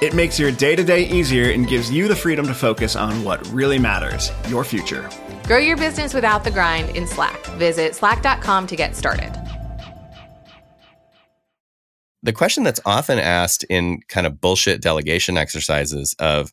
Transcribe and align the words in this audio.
It 0.00 0.14
makes 0.14 0.38
your 0.38 0.50
day 0.50 0.74
to 0.76 0.82
day 0.82 1.06
easier 1.08 1.50
and 1.50 1.68
gives 1.68 1.90
you 1.90 2.08
the 2.08 2.16
freedom 2.16 2.46
to 2.46 2.54
focus 2.54 2.96
on 2.96 3.22
what 3.22 3.46
really 3.48 3.78
matters 3.78 4.32
your 4.48 4.64
future. 4.64 5.10
Grow 5.44 5.58
your 5.58 5.76
business 5.76 6.14
without 6.14 6.42
the 6.42 6.50
grind 6.50 6.96
in 6.96 7.06
Slack. 7.06 7.44
Visit 7.58 7.94
slack.com 7.94 8.66
to 8.68 8.76
get 8.76 8.96
started. 8.96 9.30
The 12.22 12.32
question 12.32 12.64
that's 12.64 12.80
often 12.86 13.18
asked 13.18 13.64
in 13.64 14.00
kind 14.08 14.26
of 14.26 14.40
bullshit 14.40 14.80
delegation 14.80 15.36
exercises 15.36 16.14
of, 16.18 16.50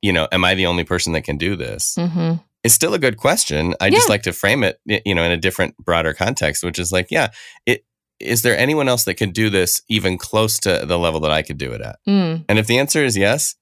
you 0.00 0.12
know, 0.12 0.28
am 0.32 0.44
I 0.44 0.54
the 0.54 0.66
only 0.66 0.84
person 0.84 1.12
that 1.14 1.22
can 1.22 1.36
do 1.36 1.56
this? 1.56 1.96
Mm-hmm. 1.98 2.36
Is 2.62 2.74
still 2.74 2.94
a 2.94 2.98
good 2.98 3.16
question. 3.16 3.74
I 3.80 3.90
just 3.90 4.08
like 4.08 4.24
to 4.24 4.32
frame 4.32 4.64
it, 4.64 4.80
you 4.84 5.14
know, 5.14 5.22
in 5.22 5.30
a 5.30 5.36
different, 5.36 5.76
broader 5.76 6.12
context, 6.12 6.64
which 6.64 6.80
is 6.80 6.90
like, 6.90 7.12
yeah, 7.12 7.28
it 7.64 7.84
is 8.20 8.42
there 8.42 8.56
anyone 8.56 8.88
else 8.88 9.04
that 9.04 9.14
can 9.14 9.30
do 9.30 9.50
this 9.50 9.82
even 9.88 10.18
close 10.18 10.58
to 10.60 10.84
the 10.86 10.98
level 10.98 11.20
that 11.20 11.30
I 11.30 11.42
could 11.42 11.58
do 11.58 11.72
it 11.72 11.80
at? 11.80 11.98
Mm. 12.08 12.44
And 12.48 12.58
if 12.58 12.66
the 12.66 12.78
answer 12.78 13.04
is 13.04 13.16
yes, 13.16 13.54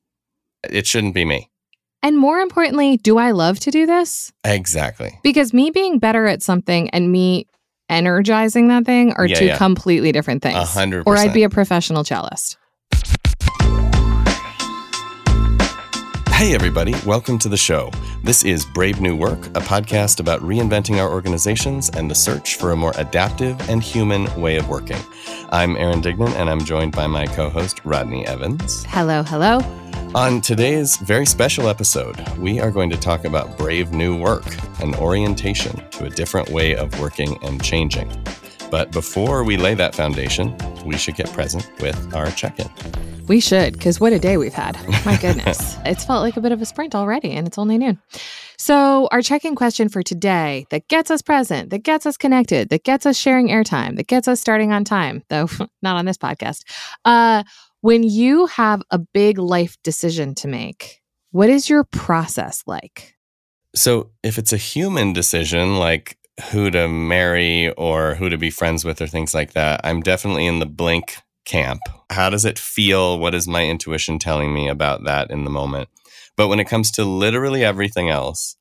it 0.71 0.87
shouldn't 0.87 1.15
be 1.15 1.25
me. 1.25 1.51
And 2.03 2.19
more 2.19 2.39
importantly, 2.41 2.99
do 2.99 3.17
I 3.17 3.31
love 3.31 3.59
to 3.61 3.71
do 3.71 3.87
this? 3.87 4.31
Exactly. 4.45 5.19
Because 5.23 5.55
me 5.55 5.71
being 5.71 5.99
better 5.99 6.27
at 6.27 6.43
something 6.43 6.91
and 6.91 7.11
me 7.11 7.47
energizing 7.89 8.69
that 8.69 8.85
thing 8.85 9.13
are 9.15 9.27
Yeah, 9.27 9.39
two 9.39 9.47
yeah. 9.47 9.57
completely 9.57 10.13
different 10.13 10.43
things. 10.43 10.57
A 10.57 10.65
hundred 10.65 11.05
Or 11.07 11.17
I'd 11.17 11.33
be 11.33 11.45
a 11.45 11.51
professional 11.51 12.05
cellist. 12.05 12.57
Hey, 16.45 16.55
everybody, 16.55 16.95
welcome 17.07 17.39
to 17.39 17.49
the 17.49 17.57
show. 17.57 17.91
This 18.23 18.45
is 18.45 18.67
Brave 18.67 19.01
New 19.01 19.17
Work, 19.17 19.47
a 19.47 19.63
podcast 19.63 20.21
about 20.21 20.43
reinventing 20.43 21.03
our 21.03 21.11
organizations 21.11 21.89
and 21.89 22.11
the 22.11 22.15
search 22.15 22.57
for 22.57 22.73
a 22.73 22.77
more 22.77 22.93
adaptive 22.99 23.59
and 23.71 23.83
human 23.83 24.27
way 24.39 24.59
of 24.59 24.69
working. 24.69 24.99
I'm 25.49 25.75
Aaron 25.75 26.03
Dignan, 26.03 26.35
and 26.35 26.51
I'm 26.51 26.63
joined 26.63 26.95
by 26.95 27.07
my 27.07 27.25
co 27.25 27.49
host, 27.49 27.81
Rodney 27.87 28.27
Evans. 28.27 28.85
Hello, 28.91 29.23
hello. 29.23 29.61
On 30.15 30.43
today's 30.43 30.99
very 30.99 31.25
special 31.25 31.67
episode, 31.67 32.21
we 32.37 32.61
are 32.61 32.71
going 32.71 32.91
to 32.91 32.99
talk 32.99 33.25
about 33.25 33.57
brave 33.57 33.93
new 33.93 34.15
work, 34.15 34.45
an 34.83 34.95
orientation 34.97 35.83
to 35.93 36.05
a 36.05 36.11
different 36.11 36.51
way 36.51 36.77
of 36.77 37.01
working 37.01 37.43
and 37.43 37.65
changing. 37.65 38.11
But 38.75 38.91
before 38.91 39.45
we 39.45 39.57
lay 39.57 39.75
that 39.75 39.95
foundation, 39.95 40.53
we 40.85 40.97
should 40.97 41.15
get 41.15 41.33
present 41.33 41.71
with 41.81 42.13
our 42.13 42.29
check 42.33 42.59
in. 42.59 42.69
We 43.29 43.39
should, 43.39 43.75
because 43.75 44.01
what 44.01 44.13
a 44.13 44.19
day 44.19 44.37
we've 44.37 44.53
had. 44.53 44.77
My 45.07 45.17
goodness. 45.17 45.77
it's 45.85 46.05
felt 46.05 46.25
like 46.25 46.37
a 46.37 46.41
bit 46.41 46.51
of 46.51 46.61
a 46.61 46.67
sprint 46.67 46.93
already, 46.93 47.31
and 47.31 47.47
it's 47.47 47.57
only 47.57 47.79
noon. 47.79 48.03
So, 48.59 49.07
our 49.13 49.23
check 49.23 49.45
in 49.45 49.55
question 49.55 49.89
for 49.89 50.03
today 50.03 50.67
that 50.71 50.89
gets 50.89 51.13
us 51.13 51.23
present, 51.23 51.71
that 51.71 51.85
gets 51.85 52.05
us 52.05 52.17
connected, 52.17 52.71
that 52.71 52.83
gets 52.83 53.07
us 53.07 53.17
sharing 53.17 53.47
airtime, 53.47 53.95
that 53.95 54.09
gets 54.09 54.27
us 54.27 54.41
starting 54.41 54.73
on 54.73 54.83
time, 54.83 55.23
though 55.29 55.47
not 55.83 55.95
on 55.95 56.05
this 56.05 56.19
podcast. 56.19 56.65
Uh, 57.05 57.45
when 57.81 58.03
you 58.03 58.47
have 58.47 58.83
a 58.91 58.99
big 58.99 59.39
life 59.39 59.77
decision 59.85 60.35
to 60.35 60.49
make, 60.49 61.01
what 61.31 61.49
is 61.49 61.71
your 61.71 61.85
process 61.85 62.65
like? 62.67 63.15
So, 63.77 64.11
if 64.25 64.37
it's 64.37 64.53
a 64.53 64.57
human 64.57 65.13
decision, 65.13 65.79
like 65.79 66.19
who 66.51 66.71
to 66.71 66.89
marry 66.89 67.71
or 67.73 68.15
who 68.15 68.29
to 68.29 68.39
be 68.39 68.51
friends 68.51 68.85
with 68.85 69.01
or 69.01 69.07
things 69.07 69.35
like 69.35 69.53
that, 69.53 69.81
I'm 69.85 70.01
definitely 70.01 70.47
in 70.47 70.59
the 70.59 70.67
blink 70.67 71.17
camp. 71.45 71.81
How 72.11 72.31
does 72.31 72.45
it 72.45 72.59
feel? 72.59 73.19
What 73.19 73.35
is 73.35 73.47
my 73.47 73.65
intuition 73.67 74.19
telling 74.19 74.53
me 74.53 74.69
about 74.69 75.05
that 75.05 75.31
in 75.31 75.45
the 75.45 75.51
moment? 75.51 75.89
But 76.37 76.49
when 76.49 76.61
it 76.61 76.69
comes 76.69 76.91
to 76.93 77.05
literally 77.05 77.65
everything 77.65 78.11
else, 78.11 78.57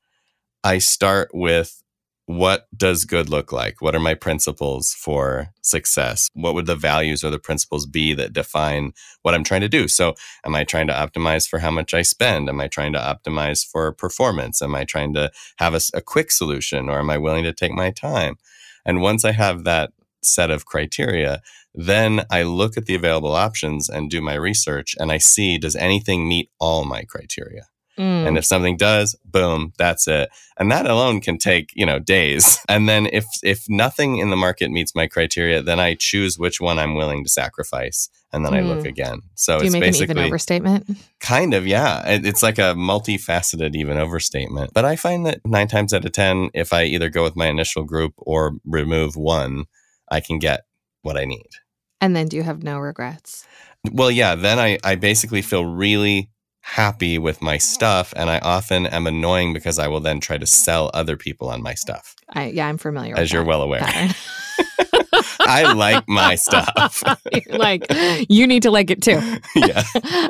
I 0.63 0.77
start 0.77 1.31
with 1.33 1.82
what 2.25 2.67
does 2.75 3.03
good 3.05 3.29
look 3.29 3.51
like? 3.51 3.81
What 3.81 3.95
are 3.95 3.99
my 3.99 4.13
principles 4.13 4.93
for 4.93 5.49
success? 5.61 6.29
What 6.33 6.53
would 6.53 6.67
the 6.67 6.75
values 6.75 7.23
or 7.23 7.29
the 7.29 7.39
principles 7.39 7.85
be 7.85 8.13
that 8.13 8.31
define 8.31 8.93
what 9.23 9.33
I'm 9.33 9.43
trying 9.43 9.61
to 9.61 9.69
do? 9.69 9.87
So, 9.87 10.15
am 10.45 10.55
I 10.55 10.63
trying 10.63 10.87
to 10.87 10.93
optimize 10.93 11.47
for 11.47 11.59
how 11.59 11.71
much 11.71 11.93
I 11.93 12.01
spend? 12.01 12.47
Am 12.47 12.61
I 12.61 12.67
trying 12.67 12.93
to 12.93 12.99
optimize 12.99 13.65
for 13.65 13.91
performance? 13.91 14.61
Am 14.61 14.73
I 14.73 14.85
trying 14.85 15.13
to 15.15 15.31
have 15.57 15.73
a 15.73 16.01
quick 16.01 16.31
solution 16.31 16.89
or 16.89 16.99
am 16.99 17.09
I 17.09 17.17
willing 17.17 17.43
to 17.43 17.53
take 17.53 17.73
my 17.73 17.91
time? 17.91 18.37
And 18.85 19.01
once 19.01 19.25
I 19.25 19.31
have 19.31 19.63
that 19.65 19.91
set 20.21 20.49
of 20.49 20.65
criteria, 20.65 21.41
then 21.75 22.25
I 22.31 22.43
look 22.43 22.77
at 22.77 22.85
the 22.85 22.95
available 22.95 23.33
options 23.33 23.89
and 23.89 24.09
do 24.09 24.21
my 24.21 24.35
research 24.35 24.95
and 24.97 25.11
I 25.11 25.17
see 25.17 25.57
does 25.57 25.75
anything 25.75 26.27
meet 26.27 26.49
all 26.59 26.85
my 26.85 27.03
criteria? 27.03 27.63
Mm. 27.97 28.27
And 28.27 28.37
if 28.37 28.45
something 28.45 28.75
does, 28.77 29.15
boom, 29.23 29.71
that's 29.77 30.07
it. 30.07 30.29
And 30.57 30.71
that 30.71 30.87
alone 30.87 31.21
can 31.21 31.37
take, 31.37 31.69
you 31.75 31.85
know, 31.85 31.99
days. 31.99 32.57
And 32.69 32.89
then 32.89 33.05
if 33.11 33.25
if 33.43 33.65
nothing 33.69 34.17
in 34.17 34.29
the 34.31 34.35
market 34.35 34.71
meets 34.71 34.95
my 34.95 35.05
criteria, 35.07 35.61
then 35.61 35.79
I 35.79 35.95
choose 35.95 36.39
which 36.39 36.59
one 36.59 36.79
I'm 36.79 36.95
willing 36.95 37.23
to 37.23 37.29
sacrifice 37.29 38.09
and 38.31 38.43
then 38.43 38.53
I 38.55 38.61
look 38.61 38.79
Mm. 38.79 38.87
again. 38.87 39.19
So 39.35 39.59
Do 39.59 39.65
you 39.65 39.67
it's 39.67 39.73
make 39.73 39.83
an 39.83 39.87
even 39.89 39.99
basically 40.07 40.23
overstatement? 40.25 40.97
kind 41.19 41.53
of, 41.53 41.67
yeah. 41.67 42.07
It- 42.09 42.25
It's 42.25 42.41
like 42.41 42.57
a 42.57 42.73
multifaceted 42.73 43.75
even 43.75 43.97
overstatement. 43.97 44.73
But 44.73 44.85
I 44.85 44.95
find 44.95 45.25
that 45.27 45.41
9 45.45 45.67
times 45.67 45.93
out 45.93 46.05
of 46.05 46.11
10 46.11 46.49
if 46.55 46.73
I 46.73 46.83
either 46.85 47.09
go 47.09 47.21
with 47.23 47.35
my 47.35 47.47
initial 47.47 47.83
group 47.83 48.13
or 48.17 48.53
remove 48.65 49.15
one, 49.15 49.65
I 50.09 50.19
can 50.19 50.39
get 50.39 50.61
what 51.03 51.15
I 51.17 51.25
need. 51.25 51.49
And 52.01 52.15
then 52.15 52.27
do 52.27 52.37
you 52.37 52.43
have 52.43 52.63
no 52.63 52.79
regrets? 52.79 53.45
Well, 53.91 54.09
yeah, 54.11 54.33
then 54.35 54.57
I, 54.59 54.79
I 54.83 54.95
basically 54.95 55.41
feel 55.41 55.65
really 55.65 56.29
happy 56.63 57.17
with 57.19 57.41
my 57.41 57.57
stuff. 57.57 58.13
And 58.15 58.29
I 58.29 58.39
often 58.39 58.87
am 58.87 59.05
annoying 59.05 59.53
because 59.53 59.77
I 59.77 59.87
will 59.87 59.99
then 59.99 60.19
try 60.19 60.37
to 60.37 60.47
sell 60.47 60.89
other 60.93 61.15
people 61.15 61.49
on 61.49 61.61
my 61.61 61.75
stuff, 61.75 62.15
I, 62.29 62.47
yeah, 62.47 62.67
I'm 62.67 62.77
familiar 62.77 63.15
as 63.17 63.31
you're 63.31 63.43
that 63.43 63.47
well 63.47 63.61
aware. 63.61 63.81
I 65.39 65.73
like 65.73 66.07
my 66.07 66.35
stuff. 66.35 67.03
Like, 67.49 67.85
you 68.29 68.47
need 68.47 68.63
to 68.63 68.71
like 68.71 68.89
it 68.89 69.01
too. 69.01 69.19
yeah. 69.55 69.83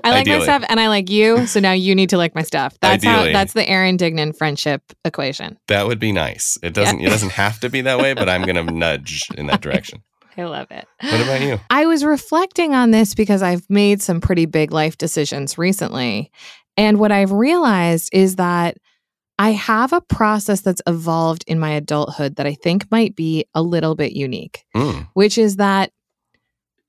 I 0.04 0.12
like 0.12 0.22
Ideally. 0.22 0.40
my 0.40 0.44
stuff 0.44 0.66
and 0.70 0.80
I 0.80 0.88
like 0.88 1.10
you, 1.10 1.48
so 1.48 1.60
now 1.60 1.72
you 1.72 1.96
need 1.96 2.10
to 2.10 2.18
like 2.18 2.36
my 2.36 2.44
stuff. 2.44 2.78
That's 2.82 3.04
how 3.04 3.20
Ideally. 3.20 3.34
that's 3.34 3.54
the 3.54 3.68
Aaron 3.68 3.98
Dignan 3.98 4.36
friendship 4.36 4.82
equation. 5.06 5.58
That 5.68 5.88
would 5.88 6.00
be 6.00 6.12
nice. 6.12 6.58
It 6.64 6.74
doesn't 6.74 7.02
it 7.02 7.10
doesn't 7.10 7.32
have 7.32 7.60
to 7.62 7.70
be 7.70 7.82
that 7.82 8.00
way, 8.00 8.14
but 8.14 8.30
I'm 8.30 8.44
gonna 8.44 8.64
nudge 8.64 9.28
in 9.38 9.48
that 9.48 9.62
direction. 9.62 10.04
I 10.38 10.44
love 10.44 10.68
it. 10.72 10.88
What 11.02 11.22
about 11.22 11.42
you? 11.42 11.60
I 11.70 11.86
was 11.86 12.04
reflecting 12.04 12.74
on 12.74 12.92
this 12.92 13.16
because 13.16 13.42
I've 13.42 13.70
made 13.70 14.02
some 14.02 14.22
pretty 14.22 14.46
big 14.46 14.72
life 14.72 14.98
decisions 14.98 15.58
recently. 15.58 16.32
And 16.78 17.00
what 17.00 17.12
I've 17.12 17.32
realized 17.32 18.10
is 18.14 18.38
that 18.38 18.78
I 19.40 19.52
have 19.52 19.94
a 19.94 20.02
process 20.02 20.62
that's 20.62 20.82
evolved 20.88 21.44
in 21.48 21.60
my 21.60 21.72
adulthood 21.72 22.36
that 22.36 22.48
I 22.48 22.54
think 22.54 22.90
might 22.92 23.16
be 23.16 23.46
a 23.54 23.62
little 23.62 23.96
bit 23.96 24.14
unique. 24.14 24.64
Mm, 24.76 25.08
which 25.14 25.38
is 25.38 25.58
that 25.58 25.92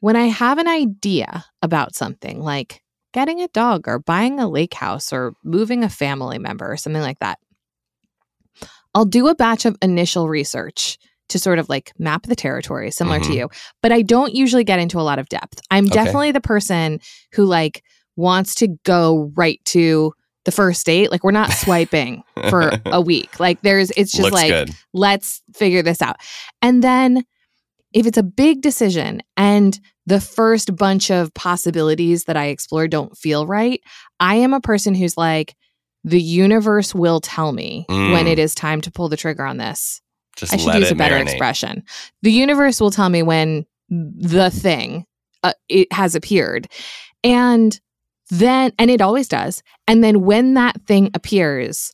when 0.01 0.17
I 0.17 0.27
have 0.27 0.59
an 0.59 0.69
idea 0.69 1.45
about 1.63 1.95
something 1.95 2.41
like 2.41 2.83
getting 3.13 3.41
a 3.41 3.49
dog 3.49 3.89
or 3.89 3.99
buying 3.99 4.39
a 4.39 4.49
lake 4.49 4.75
house 4.75 5.13
or 5.13 5.35
moving 5.43 5.83
a 5.83 5.89
family 5.89 6.39
member 6.39 6.71
or 6.71 6.77
something 6.77 7.01
like 7.03 7.21
that, 7.21 7.39
I'll 8.95 9.07
do 9.07 9.29
a 9.29 9.35
batch 9.35 9.65
of 9.65 9.77
initial 9.83 10.29
research 10.29 10.99
to 11.31 11.39
sort 11.39 11.59
of 11.59 11.69
like 11.69 11.93
map 11.99 12.25
the 12.25 12.37
territory, 12.37 12.91
similar 12.91 13.19
to 13.21 13.31
Mhm. 13.31 13.35
you. 13.37 13.49
But 13.83 13.93
I 13.93 14.03
don't 14.03 14.35
usually 14.35 14.65
get 14.65 14.79
into 14.79 15.01
a 15.01 15.03
lot 15.03 15.19
of 15.19 15.29
depth. 15.29 15.61
I'm 15.71 15.87
Okay. 15.87 15.95
definitely 15.95 16.33
the 16.33 16.41
person 16.41 17.01
who 17.33 17.45
like 17.47 17.83
wants 18.17 18.55
to 18.57 18.69
go 18.85 19.33
right 19.35 19.61
to 19.67 20.13
the 20.45 20.53
first 20.53 20.85
date. 20.85 21.11
Like 21.11 21.25
we're 21.25 21.31
not 21.31 21.51
swiping 21.53 22.23
for 22.51 22.73
a 22.87 23.01
week. 23.01 23.41
Like 23.41 23.63
there's 23.63 23.91
it's 23.93 24.13
just 24.13 24.23
Looks 24.25 24.35
like 24.35 24.51
good. 24.51 24.71
let's 24.93 25.41
figure 25.55 25.83
this 25.83 26.03
out. 26.03 26.17
And 26.61 26.85
then 26.85 27.25
if 27.95 28.07
it's 28.07 28.19
a 28.19 28.23
big 28.23 28.61
decision 28.61 29.23
and 29.37 29.79
the 30.07 30.21
first 30.21 30.77
bunch 30.77 31.11
of 31.11 31.33
possibilities 31.35 32.25
that 32.25 32.37
I 32.37 32.47
explore 32.47 32.87
don't 32.89 33.17
feel 33.17 33.47
right, 33.47 33.81
I 34.21 34.35
am 34.37 34.53
a 34.53 34.61
person 34.61 34.95
who's 34.95 35.17
like, 35.17 35.55
the 36.03 36.21
universe 36.21 36.95
will 36.95 37.21
tell 37.21 37.53
me 37.53 37.87
when 37.89 38.27
Mm. 38.27 38.33
it 38.33 38.39
is 38.39 38.55
time 38.55 38.83
to 38.83 38.91
pull 38.91 39.09
the 39.09 39.17
trigger 39.17 39.47
on 39.47 39.57
this. 39.57 40.03
Just 40.37 40.53
I 40.53 40.57
should 40.57 40.67
let 40.67 40.79
use 40.81 40.91
it 40.91 40.95
a 40.95 40.97
better 40.97 41.17
marinate. 41.17 41.23
expression. 41.23 41.85
The 42.23 42.33
universe 42.33 42.81
will 42.81 42.91
tell 42.91 43.09
me 43.09 43.23
when 43.23 43.67
the 43.89 44.51
thing 44.51 45.07
uh, 45.43 45.53
it 45.69 45.93
has 45.93 46.15
appeared. 46.15 46.69
And 47.23 47.79
then 48.31 48.73
and 48.79 48.91
it 48.91 49.01
always 49.01 49.29
does. 49.29 49.63
And 49.87 50.03
then 50.03 50.23
when 50.23 50.55
that 50.55 50.81
thing 50.83 51.11
appears, 51.15 51.93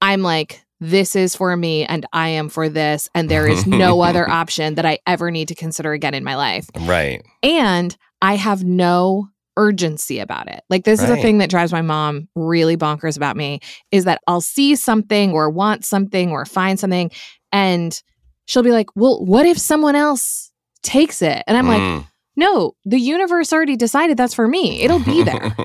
I'm 0.00 0.22
like 0.22 0.62
this 0.78 1.16
is 1.16 1.34
for 1.34 1.56
me 1.56 1.84
and 1.86 2.04
I 2.12 2.28
am 2.28 2.48
for 2.48 2.68
this. 2.68 3.08
And 3.14 3.30
there 3.30 3.48
is 3.48 3.66
no 3.66 4.00
other 4.02 4.28
option 4.28 4.74
that 4.74 4.84
I 4.84 4.98
ever 5.06 5.30
need 5.30 5.48
to 5.48 5.54
consider 5.54 5.92
again 5.92 6.14
in 6.14 6.22
my 6.22 6.36
life. 6.36 6.68
Right. 6.82 7.24
And 7.42 7.96
I 8.20 8.36
have 8.36 8.64
no 8.64 9.28
urgency 9.56 10.18
about 10.18 10.48
it. 10.48 10.62
Like 10.68 10.84
this 10.84 11.02
is 11.02 11.08
a 11.08 11.16
thing 11.16 11.38
that 11.38 11.48
drives 11.48 11.72
my 11.72 11.80
mom 11.80 12.28
really 12.34 12.76
bonkers 12.76 13.16
about 13.16 13.38
me 13.38 13.60
is 13.90 14.04
that 14.04 14.20
I'll 14.26 14.42
see 14.42 14.76
something 14.76 15.32
or 15.32 15.48
want 15.48 15.84
something 15.84 16.30
or 16.30 16.44
find 16.44 16.78
something 16.78 17.10
and 17.56 18.02
she'll 18.46 18.62
be 18.70 18.76
like, 18.78 18.88
"Well, 18.94 19.24
what 19.24 19.46
if 19.46 19.58
someone 19.58 19.96
else 19.96 20.50
takes 20.82 21.22
it?" 21.22 21.42
And 21.46 21.56
I'm 21.56 21.68
like, 21.68 21.80
Mm. 21.82 22.06
"No, 22.36 22.72
the 22.84 22.98
universe 22.98 23.52
already 23.52 23.76
decided 23.76 24.16
that's 24.16 24.34
for 24.34 24.46
me. 24.46 24.64
It'll 24.84 25.04
be 25.14 25.22
there." 25.22 25.40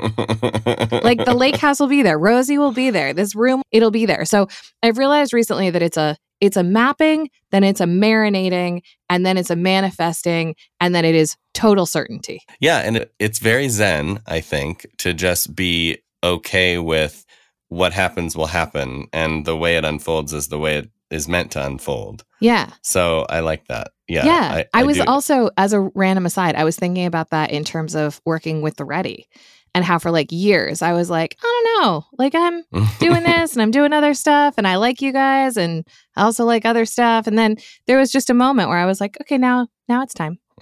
like 1.10 1.24
the 1.26 1.36
lake 1.36 1.58
house 1.58 1.80
will 1.80 1.88
be 1.98 2.02
there 2.02 2.18
rosie 2.18 2.58
will 2.58 2.72
be 2.72 2.90
there 2.90 3.14
this 3.14 3.36
room 3.36 3.62
it'll 3.72 3.92
be 3.92 4.06
there 4.06 4.26
so 4.26 4.48
i've 4.84 4.98
realized 4.98 5.34
recently 5.34 5.70
that 5.70 5.82
it's 5.82 5.98
a 5.98 6.16
it's 6.40 6.58
a 6.58 6.64
mapping 6.64 7.30
then 7.52 7.64
it's 7.64 7.82
a 7.82 7.86
marinating 7.86 8.82
and 9.10 9.26
then 9.26 9.38
it's 9.38 9.50
a 9.50 9.56
manifesting 9.56 10.56
and 10.80 10.94
then 10.96 11.06
it 11.06 11.16
is 11.16 11.36
total 11.54 11.86
certainty 11.86 12.40
Yeah, 12.60 12.80
and 12.80 12.98
it, 12.98 13.14
it's 13.20 13.40
very 13.40 13.70
zen, 13.70 14.20
I 14.28 14.40
think, 14.42 14.88
to 15.00 15.14
just 15.14 15.56
be 15.56 15.98
okay 16.24 16.78
with 16.78 17.26
what 17.70 17.94
happens 17.94 18.36
will 18.36 18.48
happen 18.48 19.08
and 19.14 19.46
the 19.46 19.58
way 19.58 19.78
it 19.78 19.86
unfolds 19.86 20.34
is 20.34 20.48
the 20.48 20.60
way 20.60 20.78
it 20.78 20.90
is 21.12 21.28
meant 21.28 21.52
to 21.52 21.66
unfold. 21.66 22.24
yeah 22.40 22.70
So 22.82 23.26
I 23.30 23.42
like 23.42 23.68
that. 23.68 23.90
Yeah. 24.08 24.26
yeah 24.26 24.64
i, 24.74 24.84
was 24.84 24.98
do. 24.98 25.04
also 25.08 25.50
as 25.58 25.72
a 25.72 25.80
random 25.96 26.26
aside 26.26 26.56
i 26.56 26.66
was 26.66 26.76
thinking 26.76 27.06
about 27.06 27.30
that 27.30 27.52
in 27.52 27.64
terms 27.64 27.96
of 27.96 28.20
working 28.26 28.62
with 28.62 28.76
the 28.76 28.84
ready 28.84 29.28
and 29.74 29.86
how 29.86 30.00
for 30.00 30.12
like 30.12 30.28
years 30.34 30.82
i 30.82 30.92
was 30.92 31.10
like 31.10 31.38
i 31.42 31.44
don't 31.44 31.82
know 31.82 32.06
like 32.18 32.36
i'm 32.36 32.64
doing 33.00 33.24
this 33.24 33.54
and 33.54 33.62
I'm 33.62 33.72
doing 33.72 33.94
other 33.94 34.14
stuff 34.14 34.56
and 34.58 34.68
I 34.68 34.76
like 34.76 35.02
you 35.02 35.14
guys 35.14 35.56
and 35.56 35.88
I 36.18 36.24
also 36.24 36.44
like 36.46 36.66
other 36.66 36.86
stuff. 36.86 37.26
And 37.28 37.38
then 37.38 37.56
there 37.88 37.98
was 37.98 38.12
just 38.12 38.30
a 38.30 38.34
moment 38.34 38.68
where 38.70 38.78
I 38.78 38.86
was 38.86 39.00
like, 39.00 39.18
okay, 39.22 39.38
now 39.38 39.68
now 39.88 40.04
it's 40.04 40.14
time. 40.14 40.40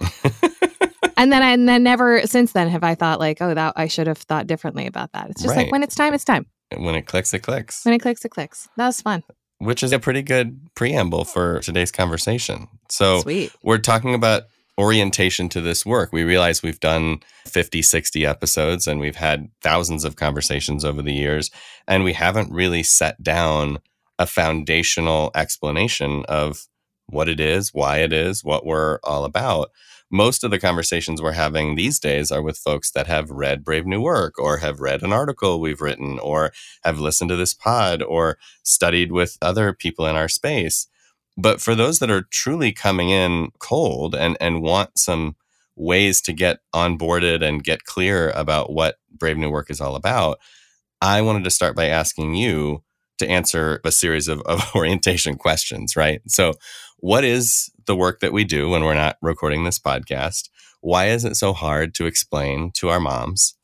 and 1.16 1.32
then 1.32 1.42
I 1.42 1.50
and 1.52 1.68
then 1.68 1.82
never 1.82 2.26
since 2.26 2.52
then 2.52 2.68
have 2.68 2.84
I 2.84 2.94
thought 2.94 3.18
like, 3.20 3.38
oh, 3.40 3.54
that 3.54 3.72
I 3.76 3.86
should 3.88 4.06
have 4.06 4.18
thought 4.18 4.46
differently 4.46 4.86
about 4.86 5.12
that. 5.12 5.30
It's 5.30 5.42
just 5.42 5.54
Right. 5.54 5.64
like 5.64 5.72
when 5.72 5.82
it's 5.82 5.94
time, 5.94 6.14
it's 6.14 6.24
time. 6.24 6.46
when 6.76 6.94
it 6.94 7.02
clicks, 7.06 7.34
it 7.34 7.40
clicks, 7.40 7.84
When 7.84 7.94
it 7.94 7.98
clicks, 8.00 8.24
it 8.24 8.30
clicks. 8.30 8.68
That 8.76 8.86
was 8.86 9.00
fun. 9.02 9.22
Which 9.60 9.82
is 9.82 9.92
a 9.92 9.98
pretty 9.98 10.22
good 10.22 10.58
preamble 10.74 11.24
for 11.24 11.60
today's 11.60 11.92
conversation. 11.92 12.66
So 12.88 13.20
Sweet. 13.20 13.52
we're 13.62 13.78
talking 13.78 14.14
about 14.14 14.44
orientation 14.78 15.50
to 15.50 15.60
this 15.60 15.84
work. 15.84 16.12
We 16.12 16.24
realize 16.24 16.62
we've 16.62 16.80
done 16.80 17.20
50, 17.44 17.82
60 17.82 18.24
episodes 18.24 18.86
and 18.86 18.98
we've 18.98 19.16
had 19.16 19.50
thousands 19.60 20.04
of 20.04 20.16
conversations 20.16 20.82
over 20.84 21.02
the 21.02 21.12
years, 21.12 21.50
and 21.86 22.04
we 22.04 22.14
haven't 22.14 22.50
really 22.50 22.82
set 22.82 23.22
down 23.22 23.78
a 24.18 24.26
foundational 24.26 25.30
explanation 25.34 26.24
of 26.26 26.66
what 27.06 27.28
it 27.28 27.40
is, 27.40 27.74
why 27.74 27.98
it 27.98 28.12
is, 28.12 28.42
what 28.42 28.64
we're 28.64 28.98
all 29.04 29.24
about. 29.24 29.70
Most 30.10 30.42
of 30.42 30.50
the 30.50 30.58
conversations 30.58 31.22
we're 31.22 31.32
having 31.32 31.76
these 31.76 32.00
days 32.00 32.32
are 32.32 32.42
with 32.42 32.58
folks 32.58 32.90
that 32.90 33.06
have 33.06 33.30
read 33.30 33.62
Brave 33.64 33.86
New 33.86 34.00
Work 34.00 34.40
or 34.40 34.58
have 34.58 34.80
read 34.80 35.02
an 35.02 35.12
article 35.12 35.60
we've 35.60 35.80
written 35.80 36.18
or 36.18 36.52
have 36.82 36.98
listened 36.98 37.28
to 37.28 37.36
this 37.36 37.54
pod 37.54 38.02
or 38.02 38.36
studied 38.64 39.12
with 39.12 39.38
other 39.40 39.72
people 39.72 40.06
in 40.06 40.16
our 40.16 40.28
space. 40.28 40.88
But 41.36 41.60
for 41.60 41.76
those 41.76 42.00
that 42.00 42.10
are 42.10 42.22
truly 42.22 42.72
coming 42.72 43.10
in 43.10 43.50
cold 43.60 44.16
and, 44.16 44.36
and 44.40 44.62
want 44.62 44.98
some 44.98 45.36
ways 45.76 46.20
to 46.22 46.32
get 46.32 46.58
onboarded 46.74 47.40
and 47.42 47.62
get 47.62 47.84
clear 47.84 48.30
about 48.30 48.72
what 48.72 48.96
Brave 49.16 49.38
New 49.38 49.50
Work 49.50 49.70
is 49.70 49.80
all 49.80 49.94
about, 49.94 50.40
I 51.00 51.22
wanted 51.22 51.44
to 51.44 51.50
start 51.50 51.76
by 51.76 51.86
asking 51.86 52.34
you 52.34 52.82
to 53.20 53.28
answer 53.30 53.80
a 53.84 53.90
series 53.92 54.28
of, 54.28 54.40
of 54.42 54.60
orientation 54.74 55.36
questions, 55.36 55.96
right? 55.96 56.20
So, 56.26 56.54
what 56.98 57.24
is 57.24 57.70
the 57.86 57.96
work 57.96 58.20
that 58.20 58.32
we 58.32 58.44
do 58.44 58.68
when 58.68 58.84
we're 58.84 58.94
not 58.94 59.16
recording 59.22 59.64
this 59.64 59.78
podcast? 59.78 60.50
Why 60.82 61.06
is 61.08 61.24
it 61.24 61.36
so 61.36 61.52
hard 61.54 61.94
to 61.94 62.06
explain 62.06 62.72
to 62.72 62.88
our 62.90 63.00
moms? 63.00 63.54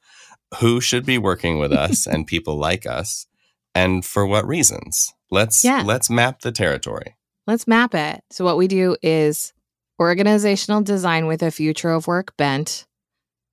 Who 0.61 0.81
should 0.81 1.05
be 1.05 1.19
working 1.19 1.59
with 1.59 1.73
us 1.85 2.07
and 2.07 2.27
people 2.27 2.57
like 2.57 2.87
us? 2.87 3.27
And 3.75 4.05
for 4.05 4.27
what 4.27 4.47
reasons? 4.47 5.13
Let's 5.31 5.63
Yeah. 5.65 5.83
let's 5.85 6.09
map 6.09 6.41
the 6.41 6.53
territory. 6.53 7.17
Let's 7.47 7.67
map 7.67 7.95
it. 7.95 8.23
So 8.31 8.45
what 8.45 8.57
we 8.57 8.69
do 8.69 8.97
is 9.03 9.53
organizational 10.01 10.83
design 10.83 11.27
with 11.27 11.43
a 11.43 11.51
future 11.51 11.91
of 11.91 12.07
work 12.07 12.37
bent. 12.37 12.87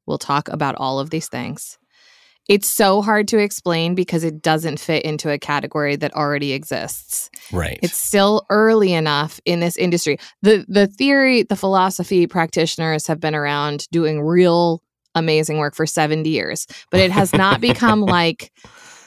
We'll 0.05 0.17
talk 0.17 0.47
about 0.49 0.75
all 0.75 0.99
of 0.99 1.09
these 1.09 1.27
things. 1.29 1.77
It's 2.49 2.67
so 2.67 3.01
hard 3.01 3.27
to 3.29 3.37
explain 3.37 3.95
because 3.95 4.23
it 4.23 4.41
doesn't 4.41 4.79
fit 4.79 5.05
into 5.05 5.29
a 5.29 5.39
category 5.39 5.95
that 5.95 6.13
already 6.13 6.51
exists. 6.51 7.29
Right. 7.51 7.79
It's 7.81 7.97
still 7.97 8.45
early 8.49 8.93
enough 8.93 9.39
in 9.45 9.59
this 9.61 9.77
industry. 9.77 10.17
The 10.41 10.65
the 10.67 10.87
theory, 10.87 11.43
the 11.43 11.55
philosophy 11.55 12.27
practitioners 12.27 13.07
have 13.07 13.19
been 13.19 13.35
around 13.35 13.87
doing 13.91 14.21
real 14.21 14.83
amazing 15.15 15.57
work 15.57 15.75
for 15.75 15.85
70 15.85 16.29
years, 16.29 16.67
but 16.89 16.99
it 16.99 17.11
has 17.11 17.33
not 17.33 17.61
become 17.61 18.01
like 18.01 18.51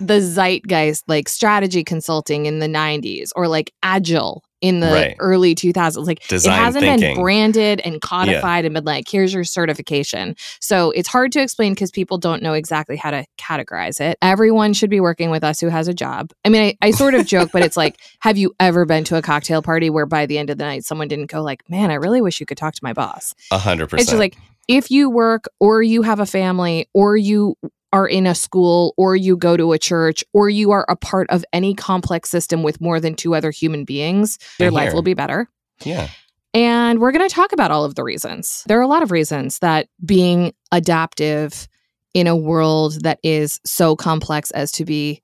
the 0.00 0.20
zeitgeist 0.20 1.04
like 1.08 1.28
strategy 1.28 1.82
consulting 1.82 2.46
in 2.46 2.58
the 2.58 2.68
90s 2.68 3.30
or 3.34 3.48
like 3.48 3.72
agile 3.82 4.42
in 4.66 4.80
the 4.80 4.86
Right. 4.86 5.16
early 5.20 5.54
2000s 5.54 6.06
like 6.06 6.26
Design 6.28 6.52
it 6.52 6.56
hasn't 6.62 6.84
thinking. 6.84 7.14
been 7.14 7.22
branded 7.22 7.80
and 7.84 8.00
codified 8.00 8.64
and 8.64 8.74
been 8.74 8.84
like 8.84 9.08
here's 9.08 9.32
your 9.32 9.44
certification 9.44 10.34
so 10.60 10.90
it's 10.92 11.08
hard 11.08 11.32
to 11.32 11.40
explain 11.40 11.72
because 11.74 11.90
people 11.90 12.18
don't 12.18 12.42
know 12.42 12.52
exactly 12.54 12.96
how 12.96 13.10
to 13.10 13.24
categorize 13.38 14.00
it 14.00 14.16
everyone 14.22 14.72
should 14.72 14.90
be 14.90 15.00
working 15.00 15.30
with 15.30 15.44
us 15.44 15.60
who 15.60 15.68
has 15.68 15.88
a 15.88 15.94
job 15.94 16.32
i 16.44 16.48
mean 16.48 16.62
i, 16.62 16.86
I 16.86 16.90
sort 16.92 17.14
of 17.14 17.26
joke 17.26 17.50
but 17.52 17.62
it's 17.62 17.76
like 17.76 17.96
have 18.20 18.36
you 18.38 18.54
ever 18.58 18.84
been 18.84 19.04
to 19.04 19.16
a 19.16 19.22
cocktail 19.22 19.62
party 19.62 19.90
where 19.90 20.06
by 20.06 20.26
the 20.26 20.38
end 20.38 20.50
of 20.50 20.58
the 20.58 20.64
night 20.64 20.84
someone 20.84 21.08
didn't 21.08 21.30
go 21.30 21.42
like 21.42 21.68
man 21.68 21.90
i 21.90 21.94
really 21.94 22.20
wish 22.20 22.40
you 22.40 22.46
could 22.46 22.58
talk 22.58 22.74
to 22.74 22.80
my 22.82 22.92
boss 22.92 23.34
A 23.50 23.58
hundred 23.58 23.86
percent. 23.90 24.02
it's 24.02 24.10
just 24.10 24.18
like 24.20 24.36
if 24.68 24.90
you 24.90 25.08
work 25.10 25.44
or 25.60 25.82
you 25.82 26.02
have 26.02 26.18
a 26.20 26.26
family 26.26 26.88
or 26.92 27.16
you 27.16 27.56
are 27.92 28.06
in 28.06 28.26
a 28.26 28.34
school 28.34 28.94
or 28.96 29.16
you 29.16 29.36
go 29.36 29.56
to 29.56 29.72
a 29.72 29.78
church 29.78 30.24
or 30.32 30.48
you 30.50 30.70
are 30.72 30.84
a 30.88 30.96
part 30.96 31.28
of 31.30 31.44
any 31.52 31.74
complex 31.74 32.28
system 32.30 32.62
with 32.62 32.80
more 32.80 33.00
than 33.00 33.14
two 33.14 33.34
other 33.34 33.50
human 33.50 33.84
beings, 33.84 34.38
Same 34.58 34.72
life 34.72 34.92
will 34.92 35.02
be 35.02 35.14
better. 35.14 35.48
yeah. 35.84 36.08
And 36.54 37.00
we're 37.00 37.12
going 37.12 37.28
to 37.28 37.34
talk 37.34 37.52
about 37.52 37.70
all 37.70 37.84
of 37.84 37.96
the 37.96 38.02
reasons. 38.02 38.64
There 38.66 38.78
are 38.78 38.82
a 38.82 38.86
lot 38.88 39.02
of 39.02 39.10
reasons 39.10 39.58
that 39.58 39.88
being 40.04 40.54
adaptive 40.72 41.68
in 42.14 42.26
a 42.26 42.34
world 42.36 43.02
that 43.02 43.18
is 43.22 43.60
so 43.66 43.94
complex 43.94 44.50
as 44.52 44.72
to 44.72 44.86
be 44.86 45.22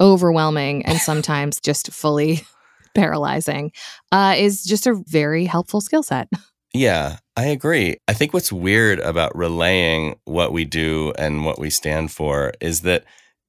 overwhelming 0.00 0.84
and 0.86 0.98
sometimes 1.00 1.60
just 1.60 1.92
fully 1.92 2.42
paralyzing 2.94 3.70
uh, 4.10 4.34
is 4.36 4.64
just 4.64 4.86
a 4.88 4.94
very 5.06 5.44
helpful 5.44 5.80
skill 5.80 6.02
set. 6.02 6.28
Yeah, 6.72 7.18
I 7.40 7.46
agree. 7.46 7.96
I 8.06 8.12
think 8.12 8.34
what's 8.34 8.52
weird 8.52 8.98
about 9.00 9.34
relaying 9.34 10.16
what 10.26 10.52
we 10.52 10.66
do 10.66 11.14
and 11.18 11.42
what 11.46 11.58
we 11.58 11.70
stand 11.70 12.12
for 12.12 12.52
is 12.60 12.82
that 12.82 13.04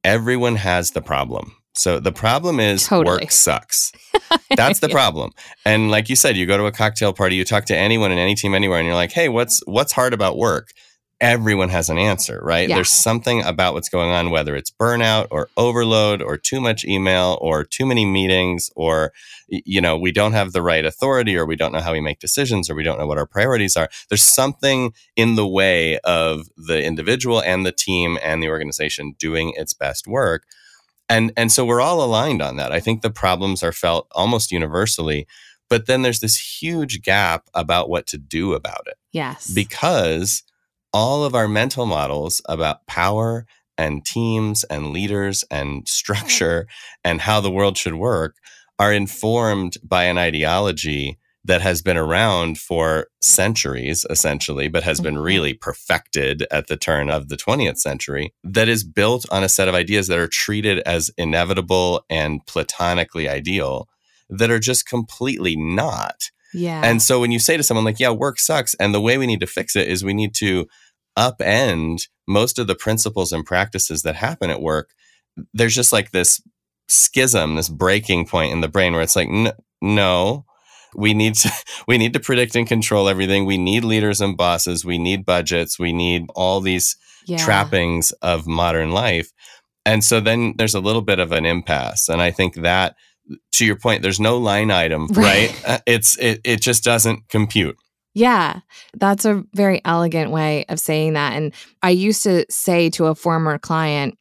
everyone 0.06 0.56
has 0.56 0.92
the 0.92 1.02
problem. 1.02 1.58
So 1.74 2.00
the 2.00 2.14
problem 2.14 2.62
is 2.62 2.88
Totally. 2.88 3.18
work 3.24 3.32
sucks. 3.32 3.92
That's 4.56 4.80
the 4.80 4.88
Yeah. 4.88 4.94
problem. 4.94 5.32
And 5.66 5.92
like 5.92 6.08
you 6.08 6.16
said, 6.16 6.38
you 6.38 6.46
go 6.46 6.56
to 6.58 6.66
a 6.68 6.72
cocktail 6.72 7.12
party, 7.12 7.36
you 7.36 7.44
talk 7.44 7.66
to 7.66 7.76
anyone 7.78 8.14
in 8.14 8.18
any 8.18 8.34
team 8.34 8.56
anywhere 8.56 8.80
and 8.80 8.86
you're 8.88 8.96
like, 8.96 9.12
"Hey, 9.12 9.28
what's 9.28 9.60
what's 9.66 9.92
hard 9.92 10.14
about 10.14 10.38
work?" 10.38 10.70
Everyone 11.22 11.70
has 11.70 11.88
an 11.90 12.00
answer, 12.00 12.42
right? 12.44 12.68
Yeah. 12.68 12.76
There's 12.76 12.90
something 12.90 13.44
about 13.44 13.74
what's 13.76 13.90
going 13.90 14.10
on 14.10 14.32
whether 14.32 14.56
it's 14.56 14.72
burnout 14.72 15.28
or 15.30 15.50
overload 15.56 16.22
or 16.22 16.36
too 16.36 16.60
much 16.60 16.84
email 16.84 17.38
or 17.42 17.64
too 17.64 17.86
many 17.86 18.06
meetings 18.06 18.72
or 18.76 19.14
you 19.48 19.82
know, 19.82 19.98
we 19.98 20.12
don't 20.12 20.32
have 20.34 20.52
the 20.54 20.62
right 20.62 20.84
authority 20.86 21.36
or 21.38 21.46
we 21.46 21.56
don't 21.56 21.74
know 21.74 21.82
how 21.82 21.92
we 21.92 22.02
make 22.02 22.20
decisions 22.20 22.70
or 22.70 22.76
we 22.76 22.84
don't 22.84 22.98
know 22.98 23.06
what 23.06 23.18
our 23.18 23.26
priorities 23.28 23.78
are. 23.78 23.90
There's 24.10 24.24
something 24.24 24.94
in 25.16 25.36
the 25.36 25.48
way 25.48 26.00
of 26.00 26.48
the 26.58 26.82
individual 26.84 27.42
and 27.42 27.66
the 27.66 27.72
team 27.72 28.18
and 28.24 28.42
the 28.42 28.50
organization 28.50 29.14
doing 29.20 29.54
its 29.58 29.74
best 29.74 30.08
work. 30.08 30.44
And 31.08 31.34
and 31.38 31.52
so 31.52 31.66
we're 31.66 31.82
all 31.82 32.04
aligned 32.04 32.42
on 32.42 32.56
that. 32.56 32.72
I 32.72 32.80
think 32.80 33.02
the 33.02 33.12
problems 33.12 33.62
are 33.62 33.74
felt 33.74 34.08
almost 34.14 34.52
universally, 34.52 35.28
but 35.70 35.86
then 35.86 36.02
there's 36.02 36.22
this 36.22 36.62
huge 36.62 37.02
gap 37.02 37.48
about 37.54 37.90
what 37.90 38.08
to 38.08 38.18
do 38.18 38.54
about 38.54 38.88
it 38.88 38.96
Yes. 39.12 39.52
because 39.52 40.44
all 40.94 41.24
of 41.24 41.34
our 41.36 41.48
mental 41.48 41.86
models 41.86 42.42
about 42.48 42.86
power 42.88 43.46
and 43.78 44.06
teams 44.06 44.64
and 44.66 44.92
leaders 44.92 45.44
and 45.50 45.88
structure 45.88 46.68
and 47.04 47.22
how 47.22 47.40
the 47.40 47.52
world 47.52 47.78
should 47.78 47.96
work 47.96 48.36
are 48.78 48.94
informed 48.94 49.78
by 49.84 50.04
an 50.06 50.18
ideology 50.18 51.18
that 51.44 51.62
has 51.62 51.82
been 51.82 51.98
around 51.98 52.60
for 52.60 53.08
centuries, 53.20 54.06
essentially, 54.12 54.68
but 54.68 54.84
has 54.84 55.00
been 55.00 55.16
Mhm. 55.16 55.24
really 55.24 55.54
perfected 55.54 56.46
at 56.52 56.68
the 56.68 56.78
turn 56.78 57.10
of 57.10 57.30
the 57.30 57.38
20th 57.38 57.80
century, 57.80 58.32
that 58.44 58.70
is 58.70 58.84
built 58.84 59.26
on 59.32 59.44
a 59.44 59.50
set 59.50 59.68
of 59.68 59.74
ideas 59.74 60.06
that 60.08 60.20
are 60.20 60.28
treated 60.28 60.80
as 60.80 61.10
inevitable 61.18 62.06
and 62.12 62.46
platonically 62.46 63.28
ideal, 63.28 63.88
that 64.30 64.52
are 64.52 64.60
just 64.60 64.86
completely 64.86 65.56
not. 65.56 66.30
yeah. 66.54 66.82
And 66.84 67.02
so 67.02 67.20
when 67.20 67.32
you 67.32 67.40
say 67.40 67.56
to 67.58 67.64
someone 67.64 67.86
like, 67.86 68.00
yeah, 68.00 68.10
work 68.12 68.38
sucks, 68.38 68.74
and 68.76 68.94
the 68.94 69.02
way 69.02 69.18
we 69.18 69.26
need 69.26 69.40
to 69.40 69.48
fix 69.48 69.76
it 69.76 69.88
is 69.88 70.04
we 70.04 70.14
need 70.14 70.36
to 70.36 70.68
upend 71.18 72.08
most 72.28 72.60
of 72.60 72.68
the 72.68 72.76
principles 72.76 73.32
and 73.32 73.46
practices 73.46 74.02
that 74.04 74.16
happen 74.16 74.50
at 74.50 74.62
work, 74.62 74.90
there's 75.54 75.76
just 75.76 75.92
like 75.92 76.12
this 76.12 76.42
schism, 76.88 77.56
this 77.56 77.70
breaking 77.70 78.26
point 78.28 78.52
in 78.52 78.62
the 78.62 78.68
brain 78.68 78.94
where 78.94 79.02
it's 79.02 79.16
like, 79.16 79.30
n- 79.30 79.54
no, 79.82 80.46
we 80.96 81.14
need 81.14 81.36
to 81.36 81.52
we 81.88 81.98
need 81.98 82.14
to 82.14 82.20
predict 82.20 82.56
and 82.56 82.68
control 82.68 83.08
everything. 83.10 83.46
We 83.46 83.58
need 83.58 83.84
leaders 83.84 84.22
and 84.22 84.36
bosses. 84.38 84.84
We 84.86 84.98
need 84.98 85.26
budgets. 85.26 85.80
We 85.80 85.94
need 85.94 86.26
all 86.36 86.60
these 86.62 86.96
Yeah. 87.28 87.38
trappings 87.38 88.12
of 88.22 88.46
modern 88.48 88.92
life. 88.92 89.32
And 89.86 90.04
so 90.04 90.20
then 90.20 90.54
there's 90.58 90.76
a 90.76 90.80
little 90.80 91.02
bit 91.02 91.20
of 91.20 91.32
an 91.32 91.46
impasse. 91.46 92.10
And 92.10 92.22
I 92.22 92.32
think 92.32 92.56
that 92.56 92.96
to 93.54 93.66
your 93.66 93.78
point, 93.78 94.02
there's 94.04 94.20
no 94.20 94.38
line 94.38 94.70
item, 94.72 95.08
Right. 95.08 95.50
right? 95.52 95.64
Uh, 95.66 95.80
It's 95.86 96.18
it 96.18 96.42
it 96.44 96.62
just 96.62 96.84
doesn't 96.84 97.30
compute. 97.30 97.78
Yeah, 98.14 98.60
that's 98.94 99.26
a 99.26 99.44
very 99.54 99.82
elegant 99.86 100.32
way 100.32 100.66
of 100.68 100.80
saying 100.80 101.14
that. 101.14 101.34
And 101.34 101.54
I 101.82 101.92
used 101.92 102.24
to 102.24 102.46
say 102.50 102.90
to 102.92 103.06
a 103.06 103.16
former 103.16 103.58
client 103.58 104.18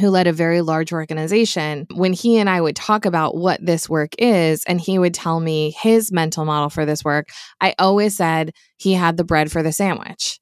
who 0.00 0.10
led 0.10 0.26
a 0.26 0.32
very 0.32 0.60
large 0.60 0.92
organization, 0.92 1.86
when 1.94 2.12
he 2.12 2.38
and 2.38 2.50
I 2.50 2.60
would 2.60 2.76
talk 2.76 3.04
about 3.06 3.36
what 3.36 3.64
this 3.64 3.88
work 3.88 4.12
is, 4.18 4.62
and 4.64 4.80
he 4.80 4.98
would 4.98 5.14
tell 5.14 5.40
me 5.40 5.74
his 5.78 6.12
mental 6.12 6.44
model 6.44 6.68
for 6.68 6.84
this 6.84 7.04
work, 7.04 7.28
I 7.60 7.74
always 7.78 8.16
said 8.16 8.52
he 8.76 8.92
had 8.92 9.16
the 9.16 9.24
bread 9.24 9.50
for 9.50 9.62
the 9.62 9.72
sandwich. 9.72 10.38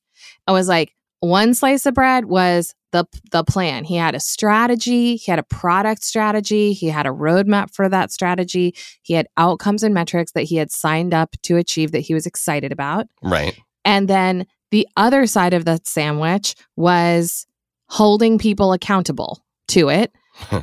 I 0.46 0.52
was 0.52 0.68
like, 0.68 0.92
one 1.24 1.54
slice 1.54 1.86
of 1.86 1.94
bread 1.94 2.26
was 2.26 2.74
the 2.92 3.04
the 3.32 3.42
plan. 3.44 3.84
He 3.84 3.96
had 3.96 4.14
a 4.14 4.20
strategy, 4.20 5.16
he 5.16 5.30
had 5.30 5.38
a 5.38 5.44
product 5.44 6.04
strategy, 6.04 6.72
he 6.72 6.88
had 6.88 7.06
a 7.06 7.10
roadmap 7.10 7.74
for 7.74 7.88
that 7.88 8.12
strategy, 8.12 8.74
he 9.02 9.14
had 9.14 9.26
outcomes 9.36 9.82
and 9.82 9.92
metrics 9.92 10.32
that 10.32 10.42
he 10.42 10.56
had 10.56 10.70
signed 10.70 11.12
up 11.12 11.34
to 11.42 11.56
achieve 11.56 11.92
that 11.92 12.00
he 12.00 12.14
was 12.14 12.26
excited 12.26 12.72
about. 12.72 13.06
Right. 13.22 13.58
And 13.84 14.08
then 14.08 14.46
the 14.70 14.88
other 14.96 15.26
side 15.26 15.54
of 15.54 15.64
the 15.64 15.80
sandwich 15.84 16.54
was 16.76 17.46
holding 17.88 18.38
people 18.38 18.72
accountable 18.72 19.44
to 19.68 19.88
it 19.88 20.12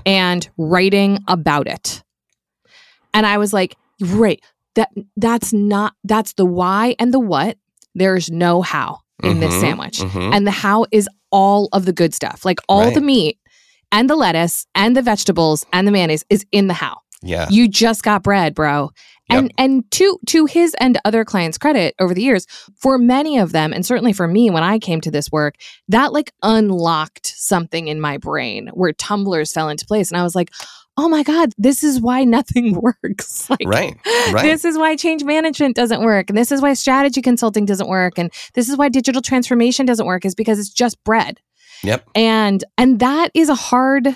and 0.06 0.50
writing 0.58 1.20
about 1.28 1.68
it. 1.68 2.04
And 3.14 3.26
I 3.26 3.38
was 3.38 3.54
like, 3.54 3.76
right, 4.00 4.42
that 4.76 4.90
that's 5.18 5.54
not 5.54 5.96
that's 6.04 6.34
the 6.34 6.46
why 6.46 6.96
and 6.98 7.14
the 7.14 7.20
what. 7.20 7.58
There's 7.94 8.32
no 8.32 8.62
how 8.62 9.01
in 9.24 9.40
this 9.40 9.54
Mhm, 9.54 9.60
sandwich. 9.62 10.00
mhm. 10.00 10.34
And 10.34 10.46
the 10.48 10.52
how 10.52 10.86
is 10.92 11.08
all 11.32 11.70
of 11.74 11.86
the 11.86 11.94
good 11.94 12.14
stuff. 12.14 12.44
Like 12.46 12.60
all 12.68 12.86
Right. 12.86 12.94
the 12.94 13.02
meat 13.02 13.38
and 13.92 14.10
the 14.10 14.16
lettuce 14.16 14.66
and 14.76 14.96
the 14.96 15.02
vegetables 15.02 15.66
and 15.74 15.88
the 15.88 15.92
mayonnaise 15.92 16.24
is 16.30 16.46
in 16.52 16.68
the 16.68 16.74
how. 16.74 16.98
yeah. 17.24 17.48
You 17.50 17.68
just 17.68 18.04
got 18.04 18.24
bread, 18.24 18.56
bro. 18.56 18.90
And 19.30 19.54
and 19.58 19.90
to 19.92 20.20
to 20.26 20.46
his 20.46 20.76
and 20.82 21.00
other 21.06 21.24
clients' 21.24 21.58
credit 21.58 21.96
over 22.00 22.14
the 22.14 22.22
years, 22.22 22.46
for 22.76 22.98
many 22.98 23.38
of 23.38 23.54
them, 23.54 23.72
and 23.72 23.86
certainly 23.86 24.12
for 24.12 24.28
me 24.28 24.50
when 24.50 24.62
I 24.64 24.78
came 24.78 25.00
to 25.02 25.12
this 25.12 25.32
work, 25.32 25.56
that 25.88 26.12
like 26.12 26.34
unlocked 26.44 27.28
something 27.38 27.88
in 27.88 28.02
my 28.02 28.18
brain 28.18 28.70
where 28.74 28.92
tumblers 28.92 29.54
fell 29.54 29.70
into 29.70 29.86
place. 29.86 30.12
And 30.12 30.20
I 30.20 30.24
was 30.24 30.36
like, 30.36 30.50
oh 30.98 31.08
my 31.10 31.24
God, 31.24 31.52
this 31.58 31.84
is 31.84 32.00
why 32.02 32.24
nothing 32.24 32.80
works. 33.04 33.50
Like 33.50 33.64
right. 33.66 33.96
Right. 34.32 34.44
this 34.44 34.66
is 34.66 34.78
why 34.78 34.96
change 34.96 35.24
management 35.24 35.76
doesn't 35.76 36.02
work. 36.02 36.30
And 36.30 36.38
this 36.38 36.52
is 36.52 36.62
why 36.62 36.74
strategy 36.74 37.22
consulting 37.22 37.66
doesn't 37.66 37.88
work. 37.88 38.18
And 38.18 38.32
this 38.54 38.70
is 38.70 38.78
why 38.78 38.90
digital 38.90 39.22
transformation 39.22 39.86
doesn't 39.86 40.06
work, 40.06 40.26
is 40.26 40.36
because 40.36 40.60
it's 40.60 40.70
just 40.70 41.02
bread 41.04 41.40
Yep. 41.84 42.08
and 42.14 42.64
and 42.78 43.00
that 43.00 43.32
is 43.34 43.50
a 43.50 43.56
hard 43.56 44.08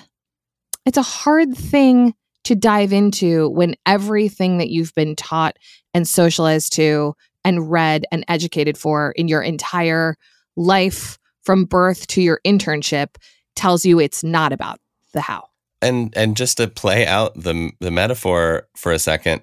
it's 0.85 0.97
a 0.97 1.01
hard 1.01 1.55
thing 1.57 2.13
to 2.43 2.53
dive 2.55 2.93
into 2.93 3.49
when 3.49 3.75
everything 3.87 4.59
that 4.59 4.69
you've 4.69 4.93
been 4.93 5.15
taught 5.15 5.57
and 5.95 6.07
socialized 6.07 6.73
to 6.73 7.15
and 7.43 7.71
read 7.71 8.05
and 8.11 8.23
educated 8.27 8.77
for 8.77 9.11
in 9.13 9.27
your 9.27 9.41
entire 9.41 10.15
life 10.55 11.17
from 11.41 11.65
birth 11.65 12.05
to 12.07 12.21
your 12.21 12.39
internship 12.45 13.15
tells 13.55 13.83
you 13.85 13.99
it's 13.99 14.23
not 14.23 14.53
about 14.53 14.79
the 15.13 15.21
how 15.21 15.47
and 15.85 16.13
and 16.17 16.35
just 16.35 16.57
to 16.57 16.67
play 16.67 17.05
out 17.07 17.33
the 17.35 17.71
the 17.79 17.91
metaphor 17.91 18.67
for 18.75 18.91
a 18.91 18.99
second 18.99 19.41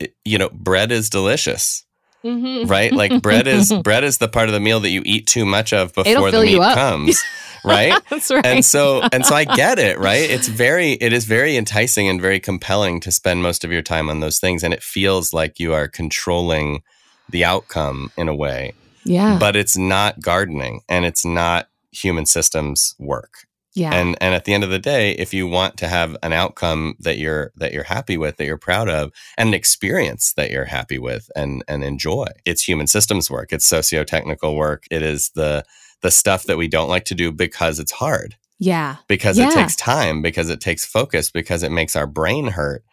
it- 0.00 0.14
you 0.24 0.38
know 0.38 0.48
bread 0.50 0.90
is 0.92 1.10
delicious 1.10 1.84
right? 2.24 2.92
Like 2.92 3.20
bread 3.20 3.46
is 3.48 3.72
bread 3.82 4.04
is 4.04 4.18
the 4.18 4.28
part 4.28 4.48
of 4.48 4.52
the 4.52 4.60
meal 4.60 4.80
that 4.80 4.90
you 4.90 5.02
eat 5.04 5.26
too 5.26 5.44
much 5.44 5.72
of 5.72 5.92
before 5.92 6.30
the 6.30 6.36
meat 6.52 6.58
comes 6.74 7.20
right? 7.64 8.00
That's 8.10 8.30
right. 8.30 8.46
And 8.46 8.64
so 8.64 9.02
and 9.12 9.26
so 9.26 9.34
i 9.34 9.44
get 9.44 9.78
it 9.80 9.98
right? 9.98 10.30
It's 10.30 10.48
very 10.48 10.92
it 10.92 11.12
is 11.12 11.24
very 11.24 11.56
enticing 11.56 12.08
and 12.08 12.20
very 12.20 12.38
compelling 12.40 13.00
to 13.00 13.10
spend 13.10 13.42
most 13.42 13.64
of 13.64 13.72
your 13.72 13.82
time 13.82 14.08
on 14.08 14.20
those 14.20 14.38
things 14.38 14.62
and 14.62 14.72
it 14.72 14.82
feels 14.82 15.32
like 15.32 15.58
you 15.58 15.72
are 15.74 15.88
controlling 15.88 16.82
the 17.28 17.44
outcome 17.44 18.12
in 18.16 18.28
a 18.28 18.34
way. 18.34 18.72
Yeah. 19.04 19.38
But 19.38 19.56
it's 19.56 19.76
not 19.76 20.20
gardening 20.20 20.82
and 20.88 21.04
it's 21.04 21.24
not 21.24 21.68
human 21.90 22.26
systems 22.26 22.94
work 23.00 23.46
yeah. 23.74 23.94
And 23.94 24.16
and 24.20 24.34
at 24.34 24.44
the 24.44 24.54
end 24.54 24.64
of 24.64 24.70
the 24.70 24.78
day 24.78 25.12
if 25.12 25.32
you 25.34 25.46
want 25.46 25.76
to 25.78 25.88
have 25.88 26.16
an 26.22 26.32
outcome 26.32 26.94
that 27.00 27.18
you're 27.18 27.52
that 27.56 27.72
you're 27.72 27.84
happy 27.84 28.16
with 28.16 28.36
that 28.36 28.44
you're 28.46 28.58
proud 28.58 28.88
of 28.88 29.12
and 29.38 29.48
an 29.48 29.54
experience 29.54 30.32
that 30.34 30.50
you're 30.50 30.66
happy 30.66 30.98
with 30.98 31.30
and 31.36 31.64
and 31.68 31.82
enjoy. 31.84 32.26
It's 32.44 32.62
human 32.62 32.86
systems 32.86 33.30
work. 33.30 33.52
It's 33.52 33.66
socio-technical 33.66 34.54
work. 34.56 34.84
It 34.90 35.02
is 35.02 35.30
the 35.34 35.64
the 36.02 36.10
stuff 36.10 36.44
that 36.44 36.56
we 36.58 36.68
don't 36.68 36.88
like 36.88 37.04
to 37.06 37.14
do 37.14 37.30
because 37.32 37.78
it's 37.78 37.92
hard. 37.92 38.36
Yeah. 38.58 38.96
Because 39.08 39.38
Yeah. 39.38 39.48
it 39.48 39.54
takes 39.54 39.74
time 39.76 40.22
because 40.22 40.50
it 40.50 40.60
takes 40.60 40.84
focus 40.84 41.30
because 41.30 41.62
it 41.62 41.72
makes 41.72 41.96
our 41.96 42.06
brain 42.06 42.48
hurt. 42.48 42.84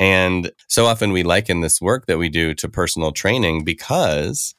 And 0.00 0.50
so 0.68 0.86
often 0.86 1.12
we 1.12 1.22
liken 1.22 1.60
this 1.60 1.80
work 1.80 2.06
that 2.06 2.18
we 2.18 2.28
do 2.28 2.54
to 2.54 2.68
personal 2.68 3.12
training 3.12 3.62
because 3.64 4.54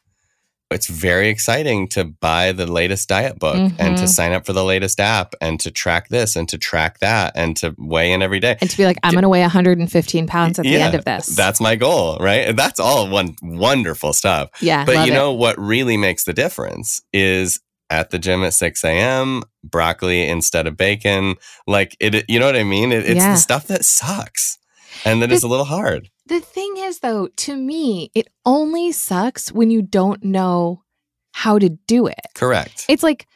it's 0.74 0.88
very 0.88 1.30
exciting 1.30 1.88
to 1.90 2.04
buy 2.04 2.52
the 2.52 2.66
latest 2.66 3.08
diet 3.10 3.40
book 3.40 3.56
and 3.80 3.98
to 3.98 4.04
Mhm. 4.04 4.10
sign 4.10 4.32
up 4.34 4.46
for 4.46 4.54
the 4.54 4.64
latest 4.64 5.00
app 5.00 5.36
and 5.40 5.60
to 5.62 5.72
track 5.72 6.10
this 6.10 6.36
and 6.36 6.50
to 6.50 6.58
track 6.58 7.00
that 7.00 7.32
and 7.36 7.56
to 7.58 7.74
weigh 7.78 8.12
in 8.12 8.22
every 8.22 8.40
day. 8.40 8.58
and 8.62 8.70
to 8.70 8.78
be 8.78 8.86
like 8.86 8.98
i'm 9.04 9.12
going 9.14 9.22
to 9.24 9.30
weigh 9.30 9.42
115 9.42 10.28
pounds 10.28 10.60
at 10.60 10.64
the 10.64 10.76
end 10.76 10.96
of 10.96 11.06
this 11.06 11.28
That's 11.28 11.62
my 11.62 11.76
goal, 11.76 12.18
right? 12.20 12.56
That's 12.56 12.80
all 12.80 13.08
one 13.10 13.36
wonderful 13.42 14.14
stuff. 14.14 14.50
yeah 14.62 14.84
But 14.86 15.06
you 15.08 15.14
it. 15.14 15.16
know 15.16 15.32
what 15.34 15.58
really 15.60 15.98
makes 15.98 16.24
the 16.26 16.34
difference 16.34 17.02
is 17.14 17.60
at 17.90 18.10
the 18.10 18.18
gym 18.18 18.44
at 18.44 18.54
6 18.56 18.84
a.m., 18.84 19.44
broccoli 19.64 20.28
instead 20.28 20.66
of 20.68 20.76
bacon. 20.76 21.36
Like 21.68 21.96
it, 22.00 22.26
you 22.28 22.40
know 22.40 22.48
what 22.48 22.56
I 22.56 22.64
mean? 22.64 22.92
It, 22.92 23.06
it's 23.06 23.16
Yeah. 23.18 23.34
the 23.34 23.38
stuff 23.38 23.68
that 23.68 23.86
sucks 23.86 24.58
and 25.06 25.22
that 25.22 25.32
is 25.32 25.44
a 25.44 25.48
little 25.48 25.66
hard. 25.66 26.10
The 26.28 26.40
thing 26.40 26.76
is, 26.78 27.00
though, 27.00 27.28
to 27.28 27.56
me, 27.56 28.12
it 28.16 28.28
only 28.46 28.92
sucks 28.92 29.52
when 29.52 29.70
you 29.72 29.82
don't 29.82 30.24
know 30.24 30.84
how 31.32 31.60
to 31.60 31.70
do 31.70 32.08
it. 32.08 32.20
Correct. 32.36 32.86
It's 32.88 33.04
like, 33.04 33.28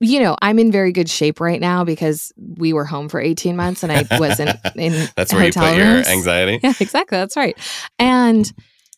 you 0.00 0.20
know, 0.20 0.36
I'm 0.40 0.58
in 0.58 0.70
very 0.72 0.92
good 0.92 1.08
shape 1.08 1.40
right 1.40 1.60
now 1.60 1.84
because 1.84 2.32
we 2.38 2.72
were 2.72 2.84
home 2.84 3.08
for 3.08 3.20
18 3.20 3.56
months 3.56 3.82
and 3.82 3.92
I 3.92 4.04
wasn't 4.18 4.50
in 4.76 5.08
That's 5.16 5.32
where 5.34 5.44
you 5.46 5.52
put 5.52 5.76
your 5.76 5.86
anxiety. 6.06 6.60
Yeah, 6.62 6.72
exactly. 6.80 7.18
That's 7.18 7.36
right. 7.36 7.56
And 7.98 8.50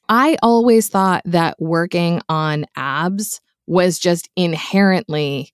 I 0.08 0.36
always 0.42 0.88
thought 0.88 1.22
that 1.26 1.60
working 1.60 2.20
on 2.28 2.66
abs 2.76 3.40
was 3.66 3.98
just 3.98 4.28
inherently 4.36 5.52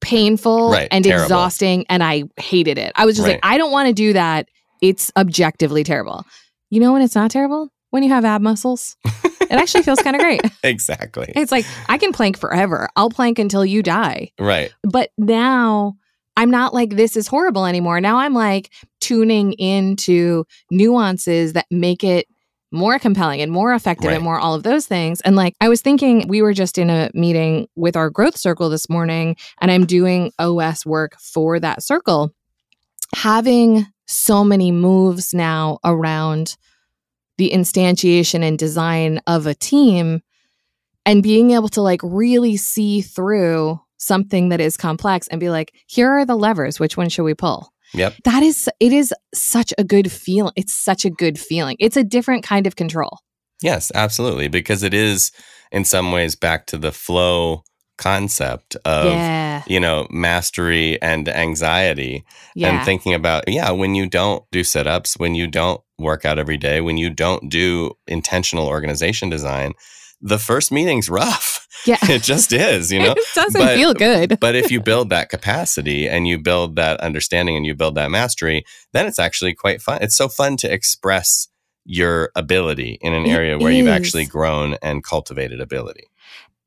painful 0.00 0.70
Right, 0.70 0.88
and 0.90 1.04
terrible. 1.04 1.24
exhausting. 1.24 1.86
And 1.88 2.02
I 2.02 2.24
hated 2.36 2.78
it. 2.78 2.92
I 2.94 3.06
was 3.06 3.16
just 3.16 3.26
like, 3.28 3.40
I 3.42 3.58
don't 3.58 3.72
want 3.72 3.88
to 3.88 3.94
do 3.94 4.12
that. 4.14 4.48
It's 4.82 5.10
objectively 5.16 5.84
terrible. 5.84 6.24
You 6.70 6.80
know 6.80 6.92
when 6.92 7.02
it's 7.02 7.14
not 7.14 7.30
terrible? 7.30 7.70
When 7.90 8.02
you 8.02 8.08
have 8.10 8.24
ab 8.24 8.40
muscles. 8.42 8.96
it 9.04 9.52
actually 9.52 9.82
feels 9.82 10.00
kind 10.02 10.16
of 10.16 10.22
great. 10.22 10.40
Exactly. 10.64 11.32
It's 11.36 11.52
like, 11.52 11.64
I 11.88 11.98
can 11.98 12.12
plank 12.12 12.38
forever. 12.38 12.88
I'll 12.96 13.10
plank 13.10 13.38
until 13.38 13.64
you 13.64 13.82
die. 13.82 14.32
Right. 14.40 14.72
But 14.82 15.10
now 15.18 15.94
I'm 16.36 16.50
not 16.50 16.74
like, 16.74 16.90
this 16.96 17.16
is 17.16 17.28
horrible 17.28 17.66
anymore. 17.66 18.00
Now 18.00 18.16
I'm 18.16 18.34
like 18.34 18.72
tuning 19.00 19.52
into 19.52 20.44
nuances 20.70 21.52
that 21.52 21.66
make 21.70 22.02
it 22.02 22.26
more 22.72 22.98
compelling 22.98 23.40
and 23.40 23.52
more 23.52 23.72
effective 23.72 24.08
Right. 24.08 24.14
and 24.16 24.24
more 24.24 24.38
all 24.40 24.54
of 24.54 24.64
those 24.64 24.86
things. 24.86 25.20
And 25.20 25.36
like, 25.36 25.54
I 25.60 25.68
was 25.68 25.80
thinking, 25.80 26.26
we 26.26 26.42
were 26.42 26.54
just 26.54 26.76
in 26.76 26.90
a 26.90 27.08
meeting 27.14 27.68
with 27.76 27.94
our 27.94 28.10
growth 28.10 28.36
circle 28.36 28.68
this 28.68 28.88
morning, 28.90 29.36
and 29.60 29.70
I'm 29.70 29.86
doing 29.86 30.32
OS 30.40 30.84
work 30.84 31.16
for 31.20 31.60
that 31.60 31.84
circle. 31.84 32.32
Having 33.14 33.86
so 34.06 34.44
many 34.44 34.70
moves 34.70 35.32
now 35.34 35.78
around 35.84 36.56
the 37.38 37.50
instantiation 37.50 38.42
and 38.42 38.58
design 38.58 39.20
of 39.26 39.46
a 39.46 39.54
team 39.54 40.22
and 41.06 41.22
being 41.22 41.50
able 41.50 41.68
to 41.68 41.82
like 41.82 42.00
really 42.02 42.56
see 42.56 43.00
through 43.00 43.80
something 43.96 44.50
that 44.50 44.60
is 44.60 44.76
complex 44.76 45.26
and 45.28 45.40
be 45.40 45.50
like 45.50 45.72
here 45.86 46.10
are 46.10 46.26
the 46.26 46.36
levers 46.36 46.78
which 46.78 46.96
one 46.96 47.08
should 47.08 47.24
we 47.24 47.34
pull 47.34 47.72
Yep. 47.94 48.14
that 48.24 48.42
is 48.42 48.68
it 48.80 48.92
is 48.92 49.14
such 49.34 49.72
a 49.78 49.84
good 49.84 50.10
feeling 50.10 50.52
it's 50.56 50.74
such 50.74 51.04
a 51.04 51.10
good 51.10 51.38
feeling 51.38 51.76
it's 51.78 51.96
a 51.96 52.04
different 52.04 52.42
kind 52.44 52.66
of 52.66 52.76
control 52.76 53.20
Yes, 53.64 53.90
absolutely. 53.94 54.48
Because 54.48 54.82
it 54.82 54.92
is 54.94 55.32
in 55.72 55.84
some 55.84 56.12
ways 56.12 56.36
back 56.36 56.66
to 56.66 56.76
the 56.76 56.92
flow 56.92 57.62
concept 57.96 58.76
of 58.84 59.06
yeah 59.06 59.62
you 59.66 59.78
know 59.78 60.06
mastery 60.10 61.00
and 61.00 61.28
anxiety 61.28 62.24
yeah 62.56 62.76
and 62.76 62.84
thinking 62.84 63.14
about 63.14 63.44
yeah 63.48 63.70
when 63.70 63.94
you 63.94 64.06
don't 64.08 64.44
do 64.50 64.64
sit-ups 64.64 65.16
when 65.16 65.34
you 65.34 65.46
don't 65.46 65.80
work 65.98 66.24
out 66.24 66.38
every 66.38 66.56
day 66.56 66.80
when 66.80 66.96
you 66.98 67.08
don't 67.08 67.48
do 67.48 67.92
intentional 68.08 68.66
organization 68.66 69.30
design 69.30 69.72
the 70.20 70.38
first 70.38 70.72
meeting's 70.72 71.10
rough. 71.10 71.66
Yeah. 71.86 71.98
It 72.08 72.22
just 72.22 72.50
is, 72.52 72.90
you 72.90 72.98
know? 73.04 73.12
it 73.12 73.24
doesn't 73.34 73.60
But- 73.60 73.76
feel 73.76 73.92
good. 73.92 74.40
but 74.40 74.54
if 74.54 74.70
you 74.70 74.80
build 74.90 75.10
that 75.10 75.28
capacity 75.28 76.08
and 76.08 76.26
you 76.26 76.38
build 76.38 76.76
that 76.76 76.98
understanding 77.00 77.56
and 77.56 77.66
you 77.66 77.74
build 77.74 77.94
that 77.96 78.10
mastery, 78.10 78.64
then 78.94 79.04
it's 79.06 79.18
actually 79.18 79.52
quite 79.54 79.82
fun. 79.82 79.98
It's 80.00 80.16
so 80.16 80.28
fun 80.28 80.56
to 80.58 80.72
express 80.72 81.48
your 81.84 82.30
ability 82.34 82.96
in 83.02 83.12
an 83.12 83.26
It 83.26 83.30
area 83.30 83.58
where 83.58 83.70
you've 83.72 83.88
actually 83.88 84.24
grown 84.24 84.78
and 84.80 85.04
cultivated 85.04 85.60
ability. 85.60 86.04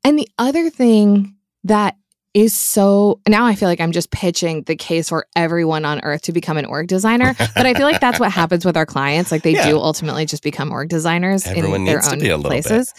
And 0.08 0.18
the 0.18 0.28
other 0.38 0.70
thing 0.70 1.34
that 1.64 1.96
is 2.34 2.54
so 2.54 3.20
now 3.28 3.46
I 3.46 3.54
feel 3.54 3.68
like 3.68 3.80
I'm 3.80 3.92
just 3.92 4.10
pitching 4.10 4.62
the 4.62 4.76
case 4.76 5.08
for 5.08 5.26
everyone 5.34 5.84
on 5.84 6.00
earth 6.02 6.22
to 6.22 6.32
become 6.32 6.56
an 6.56 6.64
org 6.66 6.86
designer. 6.86 7.34
But 7.38 7.66
I 7.66 7.74
feel 7.74 7.86
like 7.86 8.00
that's 8.00 8.20
what 8.20 8.30
happens 8.42 8.64
with 8.64 8.76
our 8.76 8.86
clients. 8.86 9.30
Like 9.32 9.42
they 9.42 9.52
Yeah. 9.54 9.68
do 9.70 9.78
ultimately 9.78 10.24
just 10.24 10.42
become 10.42 10.70
org 10.70 10.88
designers 10.88 11.46
Everyone 11.46 11.80
in 11.80 11.84
their 11.84 11.96
needs 11.96 12.06
to 12.08 12.12
own 12.14 12.18
be 12.20 12.28
a 12.28 12.36
little 12.36 12.50
bit. 12.50 12.64
places. 12.64 12.94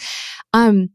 Um 0.52 0.90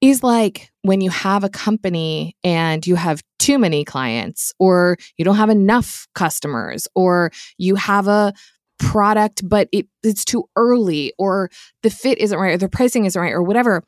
is 0.00 0.22
like 0.22 0.70
when 0.82 1.00
you 1.02 1.10
have 1.10 1.44
a 1.44 1.50
company 1.50 2.34
and 2.42 2.86
you 2.86 2.94
have 2.96 3.22
too 3.38 3.58
many 3.58 3.84
clients 3.84 4.52
or 4.58 4.96
you 5.18 5.24
don't 5.24 5.36
have 5.36 5.50
enough 5.50 6.06
customers 6.14 6.88
or 6.94 7.30
you 7.58 7.74
have 7.74 8.08
a 8.08 8.32
product 8.78 9.46
but 9.46 9.68
it, 9.72 9.86
it's 10.02 10.24
too 10.24 10.44
early 10.56 11.12
or 11.18 11.50
the 11.82 11.90
fit 11.90 12.16
isn't 12.16 12.38
right 12.38 12.54
or 12.54 12.56
the 12.56 12.68
pricing 12.68 13.04
isn't 13.04 13.20
right 13.20 13.34
or 13.34 13.42
whatever 13.42 13.84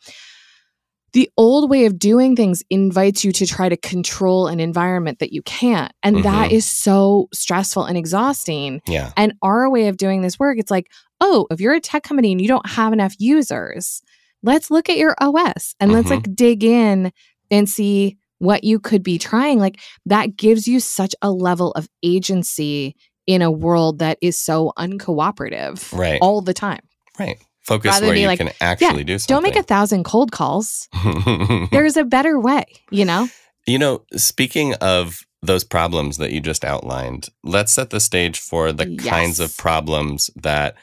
the 1.12 1.31
old 1.37 1.69
way 1.71 1.85
of 1.85 1.99
doing 1.99 2.35
things 2.35 2.62
invites 2.71 3.23
you 3.25 3.33
to 3.33 3.47
try 3.47 3.69
to 3.69 3.76
control 3.76 4.47
an 4.47 4.61
environment 4.61 5.19
that 5.19 5.33
you 5.33 5.42
can't 5.42 5.92
and 6.02 6.25
that 6.25 6.50
Mhm. 6.50 6.54
is 6.54 6.64
so 6.71 7.28
stressful 7.35 7.85
and 7.85 7.99
exhausting 7.99 8.81
Yeah. 8.87 9.12
and 9.16 9.35
our 9.42 9.69
way 9.71 9.88
of 9.88 9.97
doing 9.99 10.23
this 10.23 10.38
work, 10.38 10.59
it's 10.59 10.71
like, 10.71 10.87
oh, 11.21 11.47
if 11.50 11.61
you're 11.61 11.75
a 11.75 11.81
tech 11.81 12.02
company 12.02 12.33
and 12.33 12.40
you 12.40 12.49
don't 12.49 12.66
have 12.69 12.92
enough 12.92 13.14
users, 13.19 14.00
let's 14.42 14.71
look 14.71 14.88
at 14.88 14.97
your 14.97 15.14
OS 15.21 15.75
and 15.81 15.92
let's 15.92 16.09
Mhm. 16.09 16.11
like 16.11 16.35
dig 16.35 16.64
in 16.64 17.12
and 17.50 17.69
see 17.69 18.16
what 18.38 18.64
you 18.64 18.81
could 18.81 19.02
be 19.02 19.19
trying. 19.19 19.59
Like 19.59 19.78
that 20.07 20.37
gives 20.37 20.66
you 20.66 20.81
such 20.81 21.14
a 21.23 21.31
level 21.31 21.73
of 21.73 21.88
agency 22.02 22.97
in 23.26 23.40
a 23.42 23.50
world 23.52 23.99
that 24.00 24.19
is 24.21 24.37
so 24.37 24.73
uncooperative 24.78 25.92
Right. 25.97 26.19
all 26.21 26.40
the 26.40 26.54
time. 26.54 26.81
Right. 27.19 27.38
Focus 27.64 27.92
Rather 27.92 28.09
where 28.09 28.16
you 28.16 28.26
like, 28.26 28.38
can 28.38 28.50
actually 28.61 29.04
do 29.04 29.19
something. 29.19 29.35
Don't 29.35 29.42
make 29.42 29.57
a 29.57 29.62
thousand 29.62 30.04
cold 30.04 30.33
calls. 30.33 30.88
There's 31.71 31.97
a 31.97 32.04
better 32.04 32.40
way, 32.40 32.64
you 32.90 33.04
know? 33.04 33.28
You 33.66 33.78
know, 33.78 34.04
speaking 34.16 34.75
of 34.75 35.21
those 35.42 35.62
problems 35.62 36.16
that 36.16 36.33
you 36.33 36.40
just 36.40 36.64
outlined, 36.64 37.28
let's 37.45 37.73
set 37.73 37.90
the 37.90 38.00
stage 38.00 38.40
for 38.40 38.73
the 38.73 38.97
kinds 38.97 39.38
of 39.38 39.57
problems 39.57 40.31
that 40.35 40.76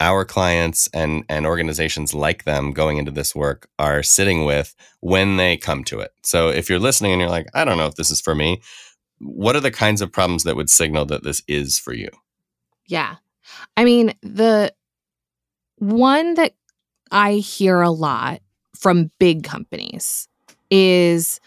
our 0.00 0.24
clients 0.24 0.88
and 0.94 1.24
and 1.28 1.44
organizations 1.44 2.14
like 2.14 2.44
them 2.44 2.72
going 2.72 2.98
into 2.98 3.10
this 3.10 3.34
work 3.34 3.68
are 3.78 4.02
sitting 4.02 4.44
with 4.44 4.74
when 5.00 5.36
they 5.36 5.56
come 5.56 5.84
to 5.84 6.00
it. 6.00 6.12
So 6.22 6.48
if 6.48 6.70
you're 6.70 6.78
listening 6.78 7.12
and 7.12 7.20
you're 7.20 7.30
like, 7.30 7.48
I 7.54 7.64
don't 7.64 7.78
know 7.78 7.86
if 7.86 7.96
this 7.96 8.10
is 8.10 8.20
for 8.20 8.34
me, 8.34 8.62
what 9.18 9.56
are 9.56 9.60
the 9.60 9.70
kinds 9.70 10.00
of 10.00 10.12
problems 10.12 10.44
that 10.44 10.56
would 10.56 10.70
signal 10.70 11.04
that 11.06 11.24
this 11.24 11.42
is 11.48 11.78
for 11.78 11.92
you? 11.92 12.08
Yeah. 12.86 13.16
I 13.76 13.84
mean, 13.84 14.14
the 14.22 14.72
one 15.78 16.34
that 16.34 16.54
I 17.10 17.34
hear 17.34 17.80
a 17.80 17.90
lot 17.90 18.40
from 18.78 19.10
big 19.18 19.42
companies 19.44 20.28
is 20.70 21.40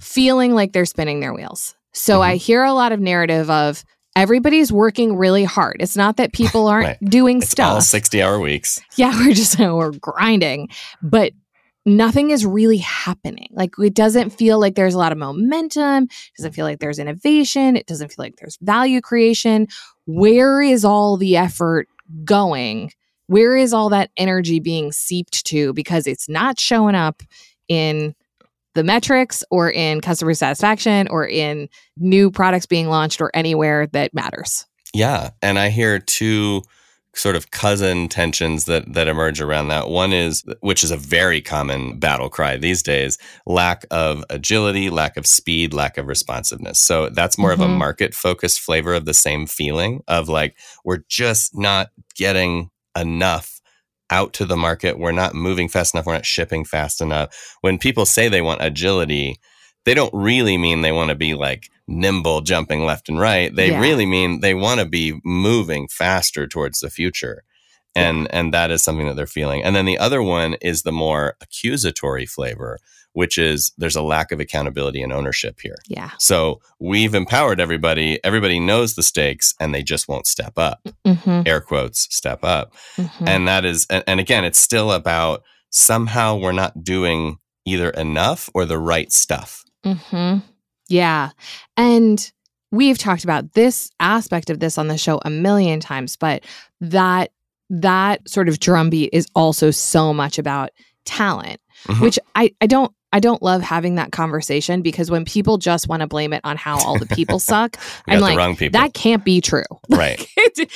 feeling 0.00 0.54
like 0.54 0.72
they're 0.72 0.86
spinning 0.86 1.20
their 1.20 1.34
wheels. 1.34 1.74
So 1.92 2.20
Mhm. 2.20 2.24
I 2.24 2.36
hear 2.36 2.64
a 2.64 2.72
lot 2.72 2.92
of 2.92 3.00
narrative 3.00 3.50
of 3.50 3.84
everybody's 4.16 4.72
working 4.72 5.16
really 5.16 5.44
hard. 5.44 5.76
It's 5.80 5.96
not 5.96 6.16
that 6.16 6.32
people 6.32 6.66
aren't 6.68 6.86
Right. 7.00 7.10
doing 7.10 7.38
It's 7.38 7.46
all 7.58 7.80
stuff. 7.80 7.84
60 7.84 8.22
hour 8.22 8.38
weeks. 8.40 8.80
yeah, 8.96 9.16
we're 9.18 9.32
just 9.34 9.58
we're 9.58 9.92
grinding, 9.92 10.68
but 11.02 11.32
nothing 11.86 12.30
is 12.30 12.44
really 12.44 12.76
happening. 12.78 13.48
Like 13.52 13.70
it 13.78 13.94
doesn't 13.94 14.30
feel 14.30 14.58
like 14.60 14.74
there's 14.74 14.94
a 14.94 14.98
lot 14.98 15.12
of 15.12 15.18
momentum. 15.18 16.04
It 16.04 16.10
doesn't 16.36 16.52
feel 16.52 16.66
like 16.66 16.80
there's 16.80 16.98
innovation. 16.98 17.76
It 17.76 17.86
doesn't 17.86 18.08
feel 18.08 18.24
like 18.24 18.36
there's 18.36 18.58
value 18.60 19.00
creation. 19.00 19.66
Where 20.06 20.60
is 20.60 20.84
all 20.84 21.16
the 21.16 21.36
effort 21.36 21.88
going? 22.24 22.92
Where 23.28 23.56
is 23.56 23.72
all 23.72 23.88
that 23.90 24.10
energy 24.16 24.58
being 24.60 24.90
seeped 24.92 25.44
to? 25.46 25.72
Because 25.72 26.06
it's 26.06 26.28
not 26.28 26.58
showing 26.60 26.94
up 26.94 27.22
in 27.68 28.14
the 28.74 28.84
metrics 28.84 29.44
or 29.50 29.70
in 29.70 30.00
customer 30.00 30.34
satisfaction 30.34 31.08
or 31.08 31.26
in 31.26 31.68
new 31.96 32.30
products 32.30 32.66
being 32.66 32.88
launched 32.88 33.20
or 33.20 33.30
anywhere 33.34 33.86
that 33.88 34.12
matters. 34.14 34.66
Yeah, 34.94 35.30
and 35.42 35.58
I 35.58 35.68
hear 35.68 35.98
two 35.98 36.62
sort 37.14 37.34
of 37.34 37.50
cousin 37.50 38.08
tensions 38.08 38.66
that 38.66 38.92
that 38.94 39.08
emerge 39.08 39.40
around 39.40 39.68
that. 39.68 39.88
One 39.88 40.12
is 40.12 40.44
which 40.60 40.84
is 40.84 40.90
a 40.90 40.96
very 40.96 41.40
common 41.40 41.98
battle 41.98 42.28
cry 42.28 42.56
these 42.56 42.82
days, 42.82 43.18
lack 43.44 43.84
of 43.90 44.24
agility, 44.30 44.88
lack 44.88 45.16
of 45.16 45.26
speed, 45.26 45.74
lack 45.74 45.98
of 45.98 46.06
responsiveness. 46.06 46.78
So 46.78 47.08
that's 47.08 47.36
more 47.36 47.50
of 47.50 47.60
a 47.60 47.66
Mhm. 47.66 47.76
market 47.76 48.14
focused 48.14 48.60
flavor 48.60 48.94
of 48.94 49.04
the 49.04 49.14
same 49.14 49.46
feeling 49.46 50.02
of 50.06 50.28
like 50.28 50.56
we're 50.84 51.02
just 51.08 51.58
not 51.58 51.88
getting 52.14 52.70
enough 53.00 53.60
out 54.10 54.32
to 54.34 54.44
the 54.46 54.56
market. 54.56 54.98
We're 54.98 55.12
not 55.12 55.34
moving 55.34 55.68
fast 55.68 55.94
enough. 55.94 56.06
We're 56.06 56.14
not 56.14 56.26
shipping 56.26 56.64
fast 56.64 57.00
enough. 57.00 57.56
When 57.60 57.78
people 57.78 58.06
say 58.06 58.28
they 58.28 58.40
want 58.42 58.62
agility, 58.62 59.38
they 59.84 59.94
don't 59.94 60.12
really 60.14 60.56
mean 60.58 60.80
they 60.80 60.92
want 60.92 61.10
to 61.10 61.14
be 61.14 61.34
like 61.34 61.70
nimble 61.86 62.40
jumping 62.42 62.84
left 62.84 63.08
and 63.08 63.18
right. 63.18 63.54
They 63.54 63.70
Yeah. 63.70 63.80
really 63.80 64.06
mean 64.06 64.40
they 64.40 64.54
want 64.54 64.80
to 64.80 64.86
be 64.86 65.20
moving 65.24 65.88
faster 65.88 66.46
towards 66.46 66.80
the 66.80 66.90
future. 66.90 67.44
And 67.94 68.28
and 68.32 68.54
that 68.54 68.70
is 68.70 68.84
something 68.84 69.06
that 69.06 69.16
they're 69.16 69.26
feeling. 69.26 69.62
And 69.64 69.74
then 69.74 69.86
the 69.86 69.98
other 69.98 70.22
one 70.22 70.54
is 70.60 70.82
the 70.82 70.92
more 70.92 71.36
accusatory 71.40 72.26
flavor, 72.26 72.78
which 73.18 73.36
is 73.36 73.72
there's 73.76 73.96
a 73.96 74.02
lack 74.02 74.30
of 74.30 74.38
accountability 74.38 75.02
and 75.02 75.12
ownership 75.12 75.58
here. 75.60 75.74
Yeah. 75.88 76.10
So 76.20 76.60
we've 76.78 77.16
empowered 77.16 77.58
everybody. 77.60 78.20
Everybody 78.22 78.60
knows 78.60 78.94
the 78.94 79.02
stakes 79.02 79.56
and 79.58 79.74
they 79.74 79.82
just 79.82 80.06
won't 80.06 80.28
step 80.28 80.52
up. 80.56 80.86
Mm-hmm. 81.04 81.42
Air 81.44 81.60
quotes, 81.60 82.06
step 82.14 82.44
up. 82.44 82.74
Mm-hmm. 82.96 83.26
And 83.26 83.48
that 83.48 83.64
is 83.64 83.88
and, 83.90 84.04
and 84.06 84.20
again, 84.20 84.44
it's 84.44 84.60
still 84.60 84.92
about 84.92 85.42
somehow 85.70 86.36
we're 86.36 86.52
not 86.52 86.84
doing 86.84 87.38
either 87.64 87.90
enough 87.90 88.48
or 88.54 88.64
the 88.64 88.78
right 88.78 89.10
stuff. 89.12 89.64
hmm 89.82 90.36
Yeah. 90.88 91.30
And 91.76 92.30
we've 92.70 92.98
talked 92.98 93.24
about 93.24 93.54
this 93.54 93.90
aspect 93.98 94.48
of 94.48 94.60
this 94.60 94.78
on 94.78 94.86
the 94.86 94.96
show 94.96 95.20
a 95.24 95.30
million 95.30 95.80
times, 95.80 96.16
but 96.16 96.44
that 96.80 97.32
that 97.68 98.28
sort 98.28 98.48
of 98.48 98.60
drumbeat 98.60 99.10
is 99.12 99.26
also 99.34 99.72
so 99.72 100.14
much 100.14 100.38
about 100.38 100.70
talent, 101.04 101.60
Mhm. 101.86 102.00
which 102.00 102.18
I, 102.36 102.54
I 102.60 102.66
don't 102.66 102.92
I 103.12 103.20
don't 103.20 103.42
love 103.42 103.62
having 103.62 103.94
that 103.94 104.12
conversation 104.12 104.82
because 104.82 105.10
when 105.10 105.24
people 105.24 105.56
just 105.56 105.88
want 105.88 106.00
to 106.02 106.06
blame 106.06 106.32
it 106.34 106.42
on 106.44 106.56
how 106.58 106.78
all 106.80 106.98
the 106.98 107.06
people 107.06 107.38
suck, 107.38 107.76
I'm 108.06 108.20
like, 108.20 108.72
that 108.72 108.92
can't 108.92 109.24
be 109.24 109.40
true. 109.40 109.62
right. 109.90 110.20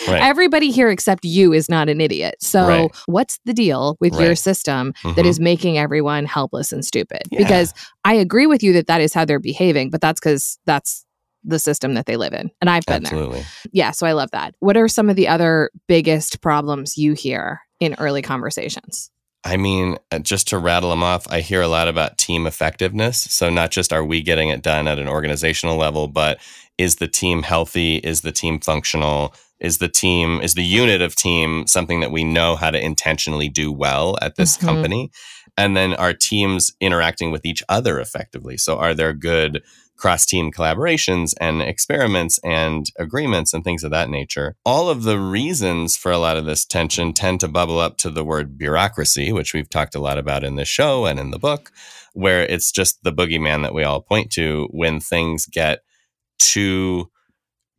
Right. 0.08 0.22
Everybody 0.22 0.70
here 0.70 0.88
except 0.88 1.24
you 1.26 1.52
is 1.52 1.68
not 1.68 1.88
an 1.90 2.00
idiot. 2.00 2.36
So 2.40 2.66
Right. 2.66 2.90
what's 3.06 3.38
the 3.44 3.52
deal 3.52 3.96
with 4.00 4.18
your 4.18 4.34
system 4.34 4.94
that 5.04 5.16
Mhm. 5.16 5.24
is 5.26 5.40
making 5.40 5.76
everyone 5.76 6.24
helpless 6.24 6.72
and 6.72 6.84
stupid? 6.84 7.22
Yeah. 7.30 7.38
Because 7.38 7.74
I 8.04 8.14
agree 8.14 8.46
with 8.46 8.62
you 8.62 8.72
that 8.74 8.86
that 8.86 9.00
is 9.02 9.12
how 9.12 9.24
they're 9.26 9.38
behaving, 9.38 9.90
but 9.90 10.00
that's 10.00 10.18
because 10.20 10.58
that's 10.64 11.04
the 11.44 11.58
system 11.58 11.94
that 11.94 12.06
they 12.06 12.16
live 12.16 12.32
in. 12.32 12.50
And 12.60 12.70
I've 12.70 12.86
been 12.86 13.02
there. 13.02 13.44
Yeah. 13.72 13.90
So 13.90 14.06
I 14.06 14.12
love 14.12 14.30
that. 14.30 14.54
What 14.60 14.76
are 14.76 14.88
some 14.88 15.10
of 15.10 15.16
the 15.16 15.28
other 15.28 15.70
biggest 15.88 16.40
problems 16.40 16.96
you 16.96 17.12
hear 17.14 17.60
in 17.80 17.94
early 17.98 18.22
conversations? 18.22 19.10
I 19.44 19.56
mean, 19.56 19.98
uh, 20.12 20.20
just 20.20 20.48
to 20.48 20.58
rattle 20.58 20.90
them 20.90 21.02
off, 21.02 21.26
I 21.30 21.40
hear 21.40 21.62
a 21.62 21.68
lot 21.68 21.88
about 21.88 22.16
team 22.18 22.46
effectiveness. 22.46 23.18
So, 23.18 23.50
not 23.50 23.70
just 23.70 23.92
are 23.92 24.04
we 24.04 24.22
getting 24.22 24.50
it 24.50 24.62
done 24.62 24.86
at 24.86 24.98
an 24.98 25.08
organizational 25.08 25.76
level, 25.76 26.06
but 26.06 26.38
is 26.78 26.96
the 26.96 27.08
team 27.08 27.42
healthy? 27.42 27.96
Is 27.96 28.20
the 28.20 28.32
team 28.32 28.60
functional? 28.60 29.34
Is 29.58 29.78
the 29.78 29.88
team, 29.88 30.40
is 30.40 30.54
the 30.54 30.64
unit 30.64 31.00
of 31.02 31.14
team 31.16 31.66
something 31.66 32.00
that 32.00 32.12
we 32.12 32.24
know 32.24 32.56
how 32.56 32.70
to 32.70 32.80
intentionally 32.84 33.48
do 33.48 33.72
well 33.72 34.16
at 34.22 34.36
this 34.36 34.56
Mhm. 34.56 34.60
company? 34.60 35.10
And 35.56 35.76
then 35.76 35.94
are 35.94 36.12
teams 36.14 36.72
interacting 36.80 37.30
with 37.30 37.44
each 37.44 37.62
other 37.68 38.00
effectively? 38.00 38.56
So, 38.56 38.78
are 38.78 38.94
there 38.94 39.12
good 39.12 39.62
cross 40.02 40.26
team 40.26 40.50
collaborations 40.50 41.32
and 41.40 41.62
experiments 41.62 42.40
and 42.42 42.86
agreements 42.98 43.54
and 43.54 43.62
things 43.62 43.84
of 43.84 43.92
that 43.92 44.10
nature. 44.10 44.56
All 44.66 44.90
of 44.90 45.04
the 45.04 45.16
reasons 45.16 45.96
for 45.96 46.10
a 46.10 46.18
lot 46.18 46.36
of 46.36 46.44
this 46.44 46.64
tension 46.64 47.12
tend 47.12 47.38
to 47.38 47.46
bubble 47.48 47.78
up 47.78 47.98
to 47.98 48.10
the 48.10 48.24
word 48.24 48.58
bureaucracy, 48.58 49.30
which 49.32 49.54
we've 49.54 49.70
talked 49.70 49.94
a 49.94 50.00
lot 50.00 50.18
about 50.18 50.42
in 50.42 50.56
this 50.56 50.66
show 50.66 51.06
and 51.06 51.20
in 51.20 51.30
the 51.30 51.38
book, 51.38 51.70
where 52.14 52.42
it's 52.42 52.72
just 52.72 53.04
the 53.04 53.12
boogeyman 53.12 53.62
that 53.62 53.74
we 53.74 53.84
all 53.84 54.00
point 54.02 54.32
to 54.32 54.66
when 54.72 54.98
things 54.98 55.46
get 55.46 55.84
too 56.40 57.08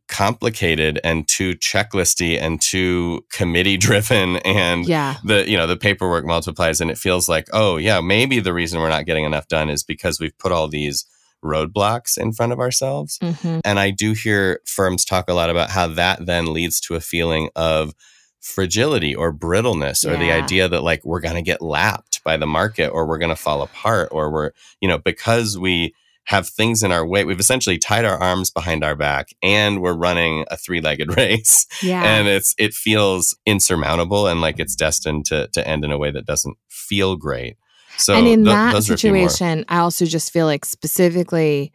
complicated 0.08 0.98
and 1.04 1.28
too 1.28 1.54
checklisty 1.56 2.40
and 2.40 2.60
too 2.62 3.22
committee 3.32 3.76
driven 3.76 4.36
and 4.44 4.86
Yeah. 4.86 5.16
the 5.24 5.48
you 5.50 5.56
know 5.58 5.66
the 5.66 5.76
paperwork 5.76 6.24
multiplies 6.24 6.80
and 6.80 6.90
it 6.90 6.98
feels 6.98 7.28
like 7.28 7.46
oh 7.52 7.78
yeah 7.78 8.00
maybe 8.00 8.38
the 8.40 8.52
reason 8.52 8.80
we're 8.80 8.90
not 8.90 9.06
getting 9.06 9.24
enough 9.24 9.48
done 9.48 9.70
is 9.70 9.82
because 9.82 10.20
we've 10.20 10.36
put 10.38 10.52
all 10.52 10.68
these 10.68 11.06
roadblocks 11.44 12.18
in 12.18 12.32
front 12.32 12.52
of 12.52 12.58
ourselves 12.58 13.18
hmm 13.22 13.58
and 13.64 13.78
i 13.78 13.90
do 13.90 14.12
hear 14.12 14.60
firms 14.66 15.04
talk 15.04 15.28
a 15.30 15.34
lot 15.34 15.50
about 15.50 15.70
how 15.70 15.86
that 15.86 16.24
then 16.26 16.52
leads 16.52 16.80
to 16.80 16.94
a 16.94 17.00
feeling 17.00 17.48
of 17.54 17.92
fragility 18.40 19.14
or 19.14 19.32
brittleness 19.32 20.04
or 20.04 20.16
the 20.18 20.30
idea 20.30 20.68
that 20.68 20.82
like 20.82 21.02
we're 21.04 21.20
going 21.20 21.34
to 21.34 21.42
get 21.42 21.62
lapped 21.62 22.22
by 22.24 22.36
the 22.36 22.46
market 22.46 22.88
or 22.88 23.06
we're 23.06 23.18
going 23.18 23.30
to 23.30 23.36
fall 23.36 23.62
apart 23.62 24.08
or 24.12 24.30
we're, 24.30 24.50
you 24.82 24.88
know, 24.88 24.98
because 24.98 25.56
we 25.58 25.94
have 26.24 26.46
things 26.48 26.82
in 26.82 26.92
our 26.92 27.06
way, 27.06 27.24
we've 27.24 27.40
essentially 27.40 27.78
tied 27.78 28.04
our 28.04 28.18
arms 28.18 28.50
behind 28.50 28.84
our 28.84 28.94
back 28.94 29.28
and 29.42 29.80
we're 29.80 29.94
running 29.96 30.44
a 30.50 30.58
three-legged 30.58 31.16
race 31.16 31.66
Yeah. 31.82 32.02
and 32.02 32.28
it's 32.28 32.54
it 32.58 32.74
feels 32.74 33.34
insurmountable 33.46 34.26
and 34.26 34.42
like 34.42 34.58
it's 34.60 34.76
destined 34.76 35.24
to 35.26 35.48
to 35.54 35.66
end 35.66 35.82
in 35.84 35.90
a 35.90 35.96
way 35.98 36.10
that 36.10 36.26
doesn't 36.26 36.58
feel 36.68 37.16
great. 37.16 37.56
So 37.96 38.14
and 38.14 38.26
in 38.26 38.44
tho- 38.44 38.50
that 38.50 38.72
those 38.72 38.90
are 38.90 38.94
a 38.94 38.96
few 38.96 39.12
more. 39.12 39.28
situation, 39.28 39.64
I 39.68 39.78
also 39.78 40.04
just 40.04 40.32
feel 40.32 40.46
like 40.46 40.64
specifically 40.64 41.72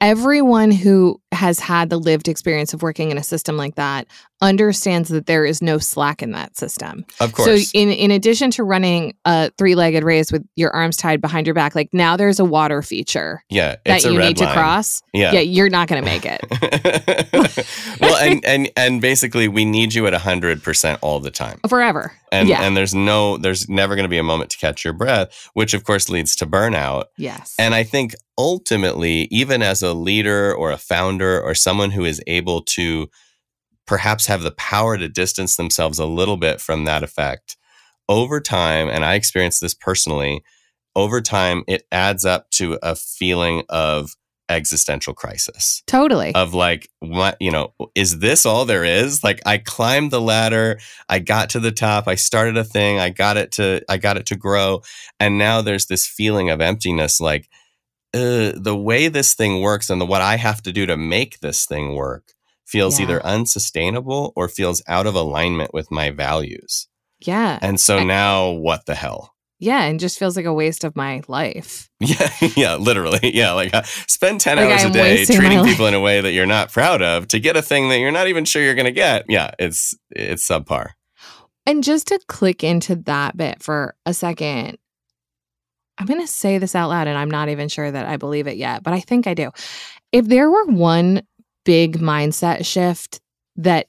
everyone 0.00 0.70
who 0.70 1.20
has 1.32 1.58
had 1.58 1.90
the 1.90 1.98
lived 1.98 2.28
experience 2.28 2.74
of 2.74 2.82
working 2.82 3.10
in 3.10 3.18
a 3.18 3.22
system 3.22 3.56
like 3.56 3.76
that 3.76 4.06
understands 4.42 5.08
that 5.08 5.26
there 5.26 5.44
is 5.44 5.62
no 5.62 5.78
slack 5.78 6.22
in 6.22 6.32
that 6.32 6.56
system. 6.56 7.06
Of 7.20 7.32
course. 7.32 7.70
So 7.70 7.78
in 7.78 7.90
in 7.90 8.10
addition 8.10 8.50
to 8.52 8.64
running 8.64 9.14
a 9.24 9.50
three-legged 9.56 10.04
race 10.04 10.30
with 10.30 10.46
your 10.56 10.70
arms 10.74 10.96
tied 10.96 11.20
behind 11.20 11.46
your 11.46 11.54
back, 11.54 11.74
like 11.74 11.88
now 11.92 12.16
there's 12.16 12.38
a 12.38 12.44
water 12.44 12.82
feature 12.82 13.42
yeah, 13.48 13.76
that 13.86 14.04
a 14.04 14.12
you 14.12 14.18
need 14.18 14.36
to 14.38 14.52
cross. 14.52 15.02
Yeah. 15.12 15.32
Yeah, 15.32 15.40
you're 15.40 15.70
not 15.70 15.88
going 15.88 16.02
to 16.02 16.08
make 16.08 16.24
it 16.24 16.40
well, 18.00 18.16
and 18.16 18.44
and 18.44 18.70
and 18.76 19.00
basically, 19.00 19.48
we 19.48 19.64
need 19.64 19.94
you 19.94 20.06
at 20.06 20.14
hundred 20.14 20.62
percent 20.62 20.98
all 21.02 21.20
the 21.20 21.30
time, 21.30 21.58
forever. 21.68 22.12
and 22.32 22.48
yeah. 22.48 22.62
and 22.62 22.76
there's 22.76 22.94
no, 22.94 23.36
there's 23.36 23.68
never 23.68 23.94
going 23.94 24.04
to 24.04 24.08
be 24.08 24.18
a 24.18 24.22
moment 24.22 24.50
to 24.50 24.58
catch 24.58 24.84
your 24.84 24.92
breath, 24.92 25.48
which 25.54 25.74
of 25.74 25.84
course 25.84 26.08
leads 26.08 26.36
to 26.36 26.46
burnout. 26.46 27.04
yes. 27.16 27.54
And 27.58 27.74
I 27.74 27.82
think 27.82 28.14
ultimately, 28.38 29.28
even 29.30 29.62
as 29.62 29.82
a 29.82 29.94
leader 29.94 30.54
or 30.54 30.70
a 30.70 30.76
founder 30.76 31.40
or 31.40 31.54
someone 31.54 31.90
who 31.90 32.04
is 32.04 32.22
able 32.26 32.62
to 32.62 33.08
perhaps 33.86 34.26
have 34.26 34.42
the 34.42 34.52
power 34.52 34.98
to 34.98 35.08
distance 35.08 35.56
themselves 35.56 35.98
a 35.98 36.06
little 36.06 36.36
bit 36.36 36.60
from 36.60 36.84
that 36.84 37.02
effect. 37.02 37.56
Over 38.08 38.40
time, 38.40 38.88
and 38.88 39.04
I 39.04 39.14
experienced 39.14 39.60
this 39.60 39.74
personally, 39.74 40.44
over 40.94 41.20
time, 41.20 41.64
it 41.66 41.86
adds 41.90 42.24
up 42.24 42.50
to 42.52 42.78
a 42.82 42.94
feeling 42.94 43.64
of 43.68 44.16
existential 44.48 45.12
crisis. 45.12 45.82
Totally. 45.86 46.34
of 46.34 46.54
like 46.54 46.88
what 47.00 47.36
you 47.40 47.50
know 47.50 47.74
is 47.94 48.20
this 48.20 48.46
all 48.46 48.64
there 48.64 48.84
is? 48.84 49.24
Like 49.24 49.40
i 49.44 49.58
climbed 49.58 50.10
the 50.10 50.20
ladder 50.20 50.78
i 51.08 51.18
got 51.18 51.50
to 51.50 51.60
the 51.60 51.72
top 51.72 52.06
i 52.06 52.14
started 52.14 52.56
a 52.56 52.64
thing 52.64 53.00
i 53.00 53.10
got 53.10 53.36
it 53.36 53.52
to 53.52 53.82
i 53.88 53.96
got 53.96 54.16
it 54.16 54.26
to 54.26 54.36
grow 54.36 54.82
and 55.18 55.36
now 55.36 55.62
there's 55.62 55.86
this 55.86 56.06
feeling 56.06 56.48
of 56.48 56.60
emptiness 56.60 57.20
like 57.20 57.48
uh, 58.14 58.52
the 58.54 58.76
way 58.76 59.08
this 59.08 59.34
thing 59.34 59.60
works 59.60 59.90
and 59.90 60.00
the, 60.00 60.06
what 60.06 60.22
i 60.22 60.36
have 60.36 60.62
to 60.62 60.72
do 60.72 60.86
to 60.86 60.96
make 60.96 61.40
this 61.40 61.66
thing 61.66 61.94
work 61.94 62.32
feels 62.66 62.98
Yeah. 62.98 63.04
either 63.06 63.24
unsustainable 63.24 64.32
or 64.36 64.48
feels 64.48 64.82
out 64.88 65.06
of 65.06 65.14
alignment 65.14 65.72
with 65.72 65.90
my 65.90 66.10
values 66.10 66.88
yeah. 67.20 67.58
and 67.62 67.80
so 67.80 67.98
I- 67.98 68.04
now 68.04 68.50
what 68.50 68.86
the 68.86 68.94
hell 68.94 69.32
yeah, 69.58 69.84
and 69.84 69.98
just 69.98 70.18
feels 70.18 70.36
like 70.36 70.44
a 70.44 70.52
waste 70.52 70.84
of 70.84 70.94
my 70.96 71.22
life. 71.28 71.88
Yeah, 72.00 72.30
yeah, 72.56 72.74
literally. 72.74 73.34
Yeah, 73.34 73.52
like 73.52 73.72
uh, 73.72 73.84
spend 74.06 74.38
10 74.42 74.58
Like, 74.58 74.68
hours 74.68 74.84
a 74.84 74.90
day 74.90 75.24
treating 75.24 75.60
life. 75.60 75.66
people 75.70 75.86
in 75.86 75.94
a 75.94 76.00
way 76.00 76.20
that 76.20 76.32
you're 76.32 76.44
not 76.44 76.70
proud 76.70 77.00
of 77.00 77.26
to 77.28 77.40
get 77.40 77.56
a 77.56 77.62
thing 77.62 77.88
that 77.88 77.98
you're 77.98 78.12
not 78.12 78.28
even 78.28 78.44
sure 78.44 78.62
you're 78.62 78.74
going 78.74 78.84
to 78.84 78.92
get. 78.92 79.24
Yeah, 79.30 79.52
it's 79.58 79.94
it's 80.10 80.46
subpar. 80.46 80.88
And 81.66 81.82
just 81.82 82.08
to 82.08 82.20
click 82.28 82.62
into 82.64 82.96
that 83.06 83.38
bit 83.38 83.62
for 83.62 83.94
a 84.04 84.12
second, 84.12 84.76
I'm 85.96 86.04
going 86.06 86.20
to 86.20 86.26
say 86.26 86.58
this 86.58 86.74
out 86.74 86.90
loud 86.90 87.08
and 87.08 87.16
I'm 87.16 87.30
not 87.30 87.48
even 87.48 87.70
sure 87.70 87.90
that 87.90 88.06
I 88.06 88.18
believe 88.18 88.46
it 88.46 88.58
yet, 88.58 88.82
but 88.82 88.92
I 88.92 89.00
think 89.00 89.26
I 89.26 89.32
do. 89.32 89.52
If 90.12 90.26
there 90.26 90.50
were 90.50 90.66
one 90.66 91.22
big 91.66 91.98
mindset 91.98 92.64
shift 92.64 93.20
that 93.56 93.88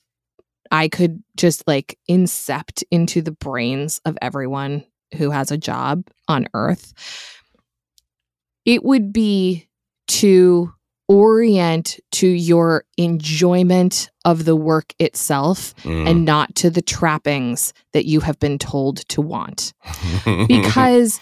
I 0.70 0.90
could 0.90 1.24
just 1.38 1.66
like 1.66 1.98
incept 2.10 2.84
into 2.92 3.22
the 3.22 3.32
brains 3.32 4.02
of 4.04 4.18
everyone 4.22 4.84
who 5.16 5.30
has 5.32 5.50
a 5.52 5.58
job 5.58 6.04
on 6.28 6.48
earth, 6.54 6.94
it 8.66 8.84
would 8.84 9.13
be 9.13 9.68
to 10.08 10.74
orient 11.08 12.00
to 12.12 12.28
your 12.28 12.84
enjoyment 12.98 14.10
of 14.26 14.44
the 14.44 14.58
work 14.58 14.94
itself 15.00 15.74
Mm. 15.84 16.10
and 16.10 16.26
not 16.26 16.54
to 16.56 16.70
the 16.70 16.82
trappings 16.82 17.74
that 17.94 18.06
you 18.06 18.20
have 18.20 18.38
been 18.40 18.58
told 18.60 19.08
to 19.10 19.22
want. 19.22 19.74
Because 20.48 21.22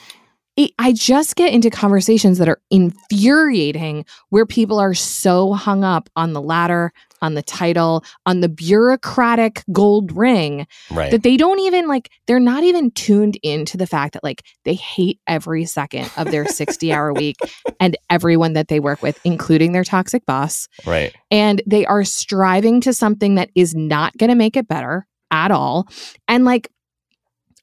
it, 0.57 0.71
I 0.79 0.93
just 0.93 1.35
get 1.35 1.53
into 1.53 1.69
conversations 1.69 2.37
that 2.37 2.47
are 2.47 2.61
infuriating 2.71 4.05
where 4.29 4.45
people 4.45 4.79
are 4.79 4.93
so 4.93 5.53
hung 5.53 5.83
up 5.83 6.09
on 6.15 6.33
the 6.33 6.41
ladder, 6.41 6.93
on 7.21 7.33
the 7.33 7.41
title, 7.41 8.05
on 8.25 8.39
the 8.39 8.47
bureaucratic 8.47 9.63
gold 9.71 10.15
ring 10.15 10.65
right. 10.91 11.11
that 11.11 11.23
they 11.23 11.35
don't 11.35 11.59
even 11.59 11.87
like, 11.87 12.09
they're 12.27 12.39
not 12.39 12.63
even 12.63 12.91
tuned 12.91 13.37
into 13.43 13.75
the 13.77 13.87
fact 13.87 14.13
that 14.13 14.23
like 14.23 14.43
they 14.63 14.75
hate 14.75 15.19
every 15.27 15.65
second 15.65 16.09
of 16.15 16.31
their 16.31 16.45
60 16.45 16.93
hour 16.93 17.13
week 17.13 17.37
and 17.79 17.97
everyone 18.09 18.53
that 18.53 18.69
they 18.69 18.79
work 18.79 19.01
with, 19.01 19.19
including 19.25 19.73
their 19.73 19.83
toxic 19.83 20.25
boss 20.25 20.69
right. 20.85 21.13
and 21.31 21.61
they 21.67 21.85
are 21.85 22.03
striving 22.05 22.79
to 22.81 22.93
something 22.93 23.35
that 23.35 23.49
is 23.55 23.75
not 23.75 24.15
going 24.17 24.29
to 24.29 24.35
make 24.35 24.55
it 24.55 24.67
better 24.67 25.05
at 25.31 25.51
all. 25.51 25.87
And 26.27 26.45
like, 26.45 26.69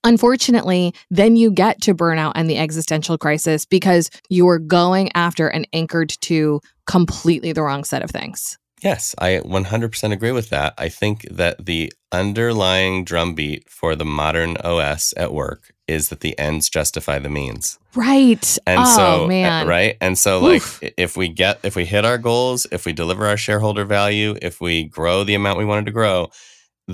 unfortunately, 0.04 0.94
then 1.10 1.36
you 1.36 1.50
get 1.50 1.80
to 1.82 1.94
burnout 1.94 2.32
and 2.34 2.48
the 2.48 2.58
existential 2.58 3.18
crisis 3.18 3.64
because 3.64 4.10
you 4.28 4.48
are 4.48 4.58
going 4.58 5.10
after 5.14 5.48
and 5.48 5.66
anchored 5.72 6.10
to 6.22 6.60
completely 6.86 7.52
the 7.52 7.62
wrong 7.62 7.84
set 7.84 8.02
of 8.02 8.10
things. 8.10 8.58
Yes, 8.82 9.14
I 9.18 9.38
100% 9.44 10.12
agree 10.12 10.32
with 10.32 10.50
that. 10.50 10.74
I 10.76 10.88
think 10.88 11.22
that 11.30 11.64
the 11.66 11.92
underlying 12.10 13.04
drumbeat 13.04 13.70
for 13.70 13.94
the 13.94 14.04
modern 14.04 14.56
OS 14.56 15.14
at 15.16 15.32
work 15.32 15.72
is 15.86 16.08
that 16.08 16.18
the 16.20 16.36
ends 16.36 16.68
justify 16.68 17.20
the 17.20 17.28
means. 17.28 17.78
Right. 17.94 18.58
And 18.66 18.80
oh, 18.84 18.96
so, 18.96 19.24
uh, 19.24 19.28
man. 19.28 19.68
right? 19.68 19.96
And 20.00 20.18
so, 20.18 20.40
like, 20.40 20.56
Oof. 20.62 20.82
i- 20.82 20.92
if 20.96 21.16
we 21.16 21.28
get, 21.28 21.60
if 21.62 21.76
we 21.76 21.84
hit 21.84 22.04
our 22.04 22.18
goals, 22.18 22.66
if 22.72 22.84
we 22.84 22.92
deliver 22.92 23.26
our 23.26 23.36
shareholder 23.36 23.84
value, 23.84 24.34
if 24.42 24.60
we 24.60 24.82
grow 24.84 25.22
the 25.22 25.34
amount 25.34 25.58
we 25.58 25.64
wanted 25.64 25.86
to 25.86 25.92
grow, 25.92 26.30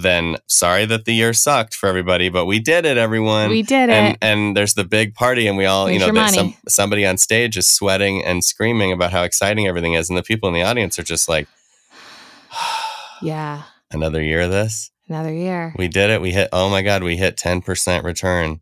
then 0.03 0.37
sorry 0.47 0.85
that 0.87 1.05
the 1.05 1.13
year 1.13 1.33
sucked 1.33 1.75
for 1.75 1.89
everybody, 1.89 2.29
but 2.29 2.47
we 2.47 2.59
did 2.59 2.85
it, 2.85 2.97
everyone. 2.97 3.51
We 3.51 3.63
did 3.63 3.91
and 3.91 4.15
it. 4.15 4.19
and 4.21 4.57
there's 4.57 4.75
the 4.75 4.85
big 4.85 5.15
party, 5.15 5.47
and 5.47 5.57
we 5.57 5.67
all, 5.67 5.85
Where's 5.85 6.01
you 6.03 6.13
know, 6.13 6.27
some, 6.29 6.55
somebody 6.69 7.07
on 7.07 7.19
stage 7.19 7.57
is 7.57 7.67
sweating 7.67 8.25
and 8.25 8.43
screaming 8.45 8.93
about 8.93 9.13
how 9.13 9.23
exciting 9.23 9.67
everything 9.67 9.95
is, 9.95 10.09
and 10.09 10.17
the 10.17 10.23
people 10.23 10.49
in 10.49 10.55
the 10.55 10.63
audience 10.63 10.99
are 10.99 11.05
just 11.05 11.29
like, 11.29 11.49
Yeah. 13.23 13.63
another 13.91 14.23
year 14.23 14.43
of 14.43 14.51
this. 14.51 14.91
Another 15.09 15.33
year. 15.33 15.75
We 15.77 15.89
did 15.89 16.11
it. 16.11 16.21
We 16.21 16.33
hit. 16.33 16.51
Oh 16.53 16.69
my 16.69 16.83
god, 16.83 17.03
we 17.03 17.17
hit 17.17 17.37
ten 17.37 17.63
percent 17.63 18.05
return. 18.05 18.61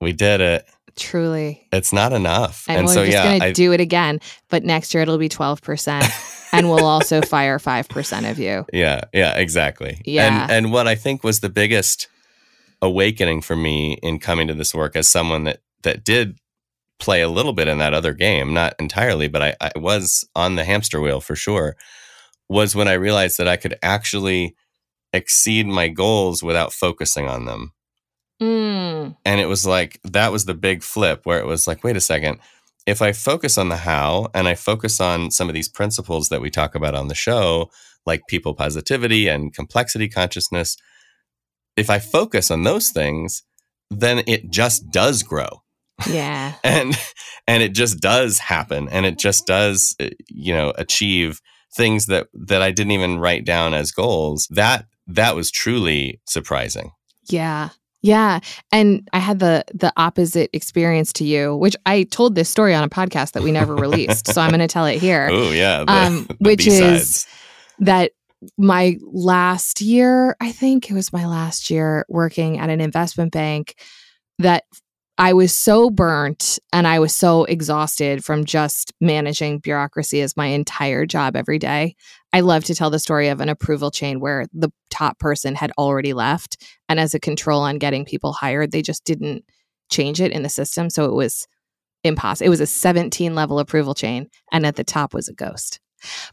We 0.00 0.12
did 0.12 0.40
it. 0.40 0.66
Truly. 0.96 1.66
It's 1.72 1.92
not 1.92 2.12
enough. 2.12 2.66
And, 2.68 2.86
we're 2.86 2.92
so 2.92 3.04
just 3.04 3.16
yeah, 3.16 3.38
going 3.38 3.40
to 3.40 3.52
do 3.52 3.72
it 3.72 3.80
again. 3.80 4.20
But 4.50 4.64
next 4.64 4.92
year 4.92 5.02
it'll 5.02 5.18
be 5.18 5.28
12%. 5.28 6.38
and 6.52 6.68
we'll 6.68 6.84
also 6.84 7.22
fire 7.22 7.58
5% 7.58 8.30
of 8.30 8.38
you. 8.38 8.66
Yeah, 8.72 9.02
yeah, 9.12 9.36
exactly. 9.36 10.00
Yeah. 10.04 10.42
And 10.42 10.50
and 10.50 10.72
what 10.72 10.88
I 10.88 10.94
think 10.94 11.22
was 11.22 11.40
the 11.40 11.48
biggest 11.48 12.08
awakening 12.80 13.42
for 13.42 13.54
me 13.54 13.94
in 14.02 14.18
coming 14.18 14.48
to 14.48 14.54
this 14.54 14.74
work 14.74 14.96
as 14.96 15.08
someone 15.08 15.44
that 15.44 15.60
that 15.82 16.04
did 16.04 16.38
play 16.98 17.22
a 17.22 17.28
little 17.28 17.52
bit 17.52 17.68
in 17.68 17.78
that 17.78 17.94
other 17.94 18.12
game, 18.12 18.54
not 18.54 18.74
entirely, 18.78 19.28
but 19.28 19.42
I, 19.42 19.56
I 19.60 19.72
was 19.76 20.24
on 20.34 20.54
the 20.54 20.64
hamster 20.64 21.00
wheel 21.00 21.20
for 21.20 21.36
sure, 21.36 21.76
was 22.48 22.74
when 22.74 22.88
I 22.88 22.94
realized 22.94 23.38
that 23.38 23.48
I 23.48 23.56
could 23.56 23.76
actually 23.82 24.56
exceed 25.12 25.66
my 25.66 25.88
goals 25.88 26.42
without 26.42 26.72
focusing 26.72 27.28
on 27.28 27.44
them. 27.44 27.72
Mm. 28.40 29.16
And 29.24 29.40
it 29.40 29.46
was 29.46 29.66
like 29.66 30.00
that 30.04 30.32
was 30.32 30.44
the 30.44 30.54
big 30.54 30.82
flip 30.82 31.20
where 31.24 31.38
it 31.38 31.46
was 31.46 31.66
like, 31.66 31.84
wait 31.84 31.96
a 31.96 32.00
second. 32.00 32.38
If 32.86 33.00
I 33.00 33.12
focus 33.12 33.58
on 33.58 33.68
the 33.68 33.76
how 33.76 34.28
and 34.34 34.48
I 34.48 34.54
focus 34.54 35.00
on 35.00 35.30
some 35.30 35.48
of 35.48 35.54
these 35.54 35.68
principles 35.68 36.28
that 36.28 36.40
we 36.40 36.50
talk 36.50 36.74
about 36.74 36.94
on 36.94 37.08
the 37.08 37.14
show, 37.14 37.70
like 38.06 38.26
people 38.28 38.54
positivity 38.54 39.28
and 39.28 39.54
complexity 39.54 40.08
consciousness, 40.08 40.76
if 41.76 41.88
I 41.88 41.98
focus 41.98 42.50
on 42.50 42.64
those 42.64 42.90
things, 42.90 43.42
then 43.90 44.22
it 44.26 44.50
just 44.50 44.90
does 44.90 45.22
grow. 45.22 45.62
Yeah. 46.08 46.54
And 46.64 46.96
and 47.46 47.62
it 47.62 47.74
just 47.74 48.00
does 48.00 48.38
happen 48.38 48.88
and 48.88 49.04
it 49.04 49.18
just 49.18 49.46
does 49.46 49.96
uh, 50.00 50.10
you 50.28 50.54
know 50.54 50.72
achieve 50.76 51.40
things 51.74 52.06
that 52.06 52.28
that 52.34 52.62
I 52.62 52.70
didn't 52.70 52.92
even 52.92 53.18
write 53.18 53.44
down 53.44 53.74
as 53.74 53.90
goals. 53.90 54.46
That 54.50 54.86
that 55.06 55.34
was 55.34 55.50
truly 55.50 56.20
surprising. 56.26 56.92
Yeah. 57.28 57.70
Yeah. 58.02 58.40
And 58.72 59.08
I 59.12 59.18
had 59.20 59.38
the 59.38 59.64
the 59.72 59.92
opposite 59.96 60.50
experience 60.52 61.12
to 61.14 61.24
you, 61.24 61.56
which 61.56 61.76
I 61.86 62.02
told 62.04 62.34
this 62.34 62.48
story 62.48 62.74
on 62.74 62.82
a 62.82 62.88
podcast 62.88 63.32
that 63.32 63.42
we 63.42 63.52
never 63.52 63.74
released. 63.76 64.26
so 64.26 64.40
I'm 64.40 64.50
going 64.50 64.60
to 64.60 64.66
tell 64.68 64.86
it 64.86 65.00
here. 65.00 65.28
Oh 65.32 65.50
yeah, 65.52 65.84
the, 65.84 65.92
Um, 65.92 66.26
the 66.28 66.36
which 66.40 66.64
B-sides. 66.64 67.02
is 67.02 67.26
that 67.78 68.12
my 68.58 68.96
last 69.02 69.80
year, 69.80 70.36
I 70.40 70.50
think 70.52 70.90
it 70.90 70.94
was 70.94 71.12
my 71.12 71.26
last 71.26 71.70
year 71.70 72.04
working 72.08 72.58
at 72.58 72.70
an 72.70 72.80
investment 72.80 73.32
bank 73.32 73.76
that 74.40 74.64
I 75.18 75.34
was 75.34 75.52
so 75.52 75.90
burnt 75.90 76.58
and 76.72 76.86
I 76.86 76.98
was 76.98 77.14
so 77.14 77.44
exhausted 77.44 78.24
from 78.24 78.44
just 78.44 78.92
managing 79.00 79.58
bureaucracy 79.58 80.22
as 80.22 80.36
my 80.36 80.46
entire 80.46 81.04
job 81.04 81.36
every 81.36 81.58
day. 81.58 81.94
I 82.32 82.40
love 82.40 82.64
to 82.64 82.74
tell 82.74 82.88
the 82.88 82.98
story 82.98 83.28
of 83.28 83.40
an 83.40 83.50
approval 83.50 83.90
chain 83.90 84.20
where 84.20 84.46
the 84.54 84.70
top 84.90 85.18
person 85.18 85.54
had 85.54 85.70
already 85.76 86.14
left. 86.14 86.56
And 86.88 86.98
as 86.98 87.12
a 87.14 87.20
control 87.20 87.60
on 87.60 87.78
getting 87.78 88.06
people 88.06 88.32
hired, 88.32 88.72
they 88.72 88.80
just 88.80 89.04
didn't 89.04 89.44
change 89.90 90.20
it 90.20 90.32
in 90.32 90.42
the 90.42 90.48
system. 90.48 90.88
So 90.88 91.04
it 91.04 91.14
was 91.14 91.46
impossible. 92.04 92.46
It 92.46 92.50
was 92.50 92.62
a 92.62 92.66
17 92.66 93.34
level 93.34 93.58
approval 93.58 93.94
chain. 93.94 94.28
And 94.50 94.64
at 94.64 94.76
the 94.76 94.84
top 94.84 95.12
was 95.12 95.28
a 95.28 95.34
ghost. 95.34 95.78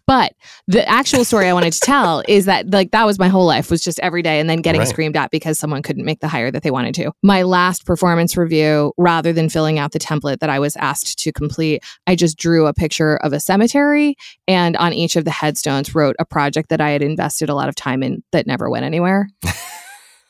But 0.06 0.34
the 0.68 0.88
actual 0.88 1.24
story 1.26 1.48
I 1.48 1.54
wanted 1.54 1.74
to 1.74 1.80
tell 1.80 2.24
is 2.28 2.46
that 2.46 2.70
like 2.70 2.92
that 2.92 3.06
was 3.06 3.20
my 3.20 3.28
whole 3.28 3.46
life 3.46 3.70
was 3.70 3.82
just 3.82 4.00
every 4.02 4.22
day 4.22 4.40
and 4.40 4.50
then 4.50 4.62
getting 4.62 4.80
Right. 4.80 4.88
screamed 4.88 5.16
at 5.18 5.32
because 5.32 5.60
someone 5.60 5.82
couldn't 5.82 6.06
make 6.06 6.20
the 6.20 6.28
hire 6.28 6.52
that 6.52 6.64
they 6.64 6.72
wanted 6.72 6.96
to. 6.96 7.12
My 7.24 7.44
last 7.44 7.86
performance 7.86 8.38
review, 8.38 8.94
rather 8.98 9.34
than 9.34 9.50
filling 9.50 9.80
out 9.80 9.92
the 9.92 10.00
template 10.00 10.40
that 10.40 10.50
I 10.50 10.60
was 10.60 10.76
asked 10.78 11.20
to 11.20 11.32
complete, 11.32 11.84
I 12.08 12.16
just 12.16 12.38
drew 12.38 12.68
a 12.68 12.74
picture 12.74 13.18
of 13.18 13.34
a 13.34 13.40
cemetery 13.40 14.16
and 14.48 14.78
on 14.78 14.94
each 14.94 15.16
of 15.16 15.26
the 15.26 15.32
headstones 15.32 15.94
wrote 15.96 16.16
a 16.20 16.26
project 16.26 16.70
that 16.70 16.82
I 16.82 16.92
had 16.92 17.02
invested 17.02 17.50
a 17.50 17.56
lot 17.56 17.70
of 17.70 17.76
time 17.76 18.04
in 18.04 18.24
that 18.32 18.48
never 18.48 18.70
went 18.70 18.86
anywhere. 18.86 19.30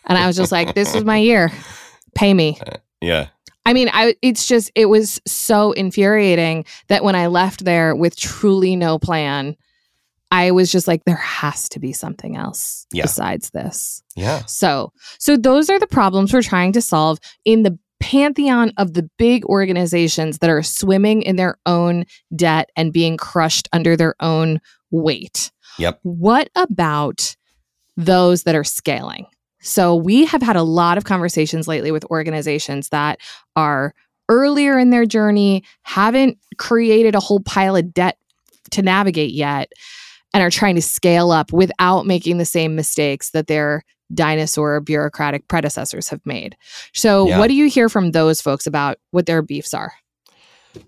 and 0.06 0.18
I 0.18 0.28
was 0.28 0.36
just 0.36 0.52
like, 0.52 0.76
this 0.76 0.96
is 0.96 1.04
my 1.04 1.18
year. 1.18 1.52
Pay 2.16 2.34
me. 2.34 2.60
Uh, 2.66 2.78
yeah. 3.02 3.28
I 3.70 3.74
mean, 3.74 3.88
I 3.94 4.16
it's 4.24 4.48
just 4.48 4.72
it 4.74 4.88
was 4.88 5.22
so 5.28 5.74
infuriating 5.74 6.66
that 6.88 7.04
when 7.04 7.14
I 7.14 7.28
left 7.28 7.66
there 7.66 7.96
with 7.96 8.16
truly 8.16 8.76
no 8.76 8.98
plan, 8.98 9.56
I 10.32 10.50
was 10.50 10.72
just 10.72 10.88
like 10.88 11.06
there 11.06 11.16
has 11.18 11.70
to 11.70 11.80
be 11.80 11.94
something 11.94 12.36
else 12.36 12.88
Yeah. 12.92 13.04
besides 13.04 13.52
this. 13.52 14.02
Yeah. 14.16 14.44
So, 14.46 14.92
so 15.20 15.38
those 15.38 15.70
are 15.70 15.78
the 15.80 15.86
problems 15.86 16.34
we're 16.34 16.42
trying 16.42 16.72
to 16.74 16.82
solve 16.82 17.20
in 17.46 17.62
the 17.62 17.78
pantheon 18.00 18.72
of 18.78 18.96
the 18.96 19.08
big 19.20 19.46
organizations 19.46 20.40
that 20.40 20.50
are 20.50 20.64
swimming 20.64 21.22
in 21.22 21.36
their 21.36 21.60
own 21.68 22.06
debt 22.36 22.72
and 22.76 22.92
being 22.92 23.18
crushed 23.18 23.70
under 23.72 23.96
their 23.96 24.16
own 24.20 24.62
weight. 24.90 25.52
Yep. 25.78 26.00
What 26.02 26.50
about 26.56 27.36
those 27.96 28.44
that 28.44 28.56
are 28.56 28.64
scaling? 28.64 29.28
So, 29.62 29.96
we 29.96 30.26
have 30.26 30.42
had 30.42 30.56
a 30.56 30.64
lot 30.64 30.98
of 30.98 31.04
conversations 31.04 31.68
lately 31.68 31.92
with 31.92 32.06
organizations 32.06 32.90
that 32.90 33.20
are 33.56 33.94
earlier 34.30 34.78
in 34.78 34.90
their 34.92 35.06
journey, 35.06 35.64
haven't 35.84 36.38
created 36.58 37.16
a 37.16 37.20
whole 37.20 37.40
pile 37.42 37.76
of 37.76 37.94
debt 37.94 38.18
to 38.72 38.82
navigate 38.82 39.32
yet, 39.32 39.72
and 40.34 40.44
are 40.44 40.52
trying 40.52 40.76
to 40.76 40.82
scale 40.82 41.32
up 41.32 41.52
without 41.52 42.06
making 42.06 42.38
the 42.38 42.46
same 42.46 42.76
mistakes 42.76 43.32
that 43.32 43.48
their 43.48 43.84
dinosaur 44.14 44.80
bureaucratic 44.82 45.48
predecessors 45.48 46.08
have 46.10 46.22
made. 46.26 46.56
So, 46.94 47.28
Yeah. 47.28 47.40
what 47.40 47.48
do 47.48 47.54
you 47.54 47.70
hear 47.70 47.90
from 47.90 48.12
those 48.12 48.42
folks 48.42 48.66
about 48.68 48.98
what 49.12 49.26
their 49.26 49.42
beefs 49.42 49.74
are? 49.74 49.94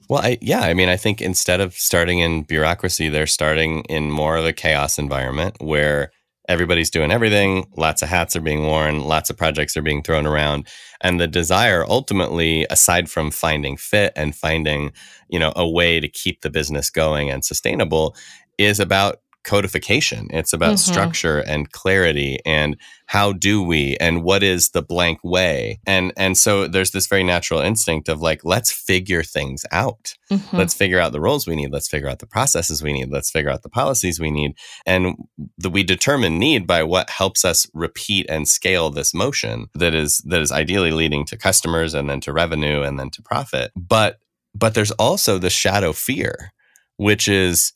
Well, 0.07 0.21
I, 0.21 0.37
yeah, 0.41 0.61
I 0.61 0.73
mean, 0.75 0.89
I 0.89 0.97
think 0.97 1.21
instead 1.21 1.59
of 1.59 1.73
starting 1.73 2.19
in 2.19 2.43
bureaucracy, 2.43 3.09
they're 3.09 3.25
starting 3.27 3.81
in 3.85 4.11
more 4.11 4.37
of 4.37 4.45
a 4.45 4.53
chaos 4.53 4.99
environment 4.99 5.55
where 5.59 6.11
everybody's 6.51 6.89
doing 6.89 7.11
everything, 7.11 7.65
lots 7.77 8.01
of 8.01 8.09
hats 8.09 8.35
are 8.35 8.41
being 8.41 8.65
worn, 8.65 9.01
lots 9.01 9.29
of 9.29 9.37
projects 9.37 9.77
are 9.77 9.81
being 9.81 10.03
thrown 10.03 10.27
around, 10.27 10.67
and 10.99 11.19
the 11.19 11.27
desire 11.27 11.85
ultimately 11.87 12.67
aside 12.69 13.09
from 13.09 13.31
finding 13.31 13.77
fit 13.77 14.11
and 14.15 14.35
finding, 14.35 14.91
you 15.29 15.39
know, 15.39 15.53
a 15.55 15.67
way 15.67 15.99
to 15.99 16.07
keep 16.07 16.41
the 16.41 16.49
business 16.49 16.89
going 16.89 17.31
and 17.31 17.45
sustainable 17.45 18.15
is 18.57 18.79
about 18.79 19.21
codification. 19.43 20.27
It's 20.31 20.53
about 20.53 20.75
Mhm. 20.75 20.79
structure 20.79 21.39
and 21.39 21.71
clarity 21.71 22.39
and 22.45 22.75
how 23.07 23.33
do 23.33 23.61
we 23.61 23.97
and 23.99 24.23
what 24.23 24.43
is 24.43 24.69
the 24.69 24.81
blank 24.81 25.19
way? 25.23 25.79
And 25.85 26.13
and 26.15 26.37
so 26.37 26.67
there's 26.67 26.91
this 26.91 27.07
very 27.07 27.23
natural 27.23 27.59
instinct 27.59 28.07
of 28.09 28.21
like 28.21 28.41
let's 28.45 28.71
figure 28.71 29.23
things 29.23 29.65
out. 29.71 30.13
Mhm. 30.31 30.53
Let's 30.53 30.73
figure 30.73 30.99
out 30.99 31.11
the 31.11 31.19
roles 31.19 31.45
we 31.47 31.55
need. 31.55 31.71
Let's 31.71 31.89
figure 31.89 32.07
out 32.09 32.19
the 32.19 32.27
processes 32.27 32.81
we 32.81 32.93
need. 32.93 33.09
Let's 33.11 33.31
figure 33.31 33.49
out 33.51 33.63
the 33.63 33.69
policies 33.69 34.19
we 34.19 34.31
need. 34.31 34.51
And 34.85 35.15
the, 35.57 35.69
we 35.69 35.83
determine 35.83 36.39
need 36.39 36.65
by 36.65 36.83
what 36.83 37.09
helps 37.09 37.43
us 37.43 37.67
repeat 37.73 38.25
and 38.29 38.47
scale 38.47 38.89
this 38.89 39.13
motion 39.13 39.67
that 39.75 39.93
is 39.93 40.19
that 40.25 40.41
is 40.41 40.51
ideally 40.51 40.91
leading 40.91 41.25
to 41.25 41.37
customers 41.37 41.93
and 41.93 42.09
then 42.09 42.21
to 42.21 42.31
revenue 42.31 42.81
and 42.81 42.97
then 42.99 43.09
to 43.11 43.21
profit. 43.21 43.71
But 43.75 44.19
but 44.55 44.73
there's 44.73 44.91
also 44.91 45.37
the 45.37 45.49
shadow 45.49 45.93
fear, 45.93 46.51
which 46.97 47.27
is 47.27 47.73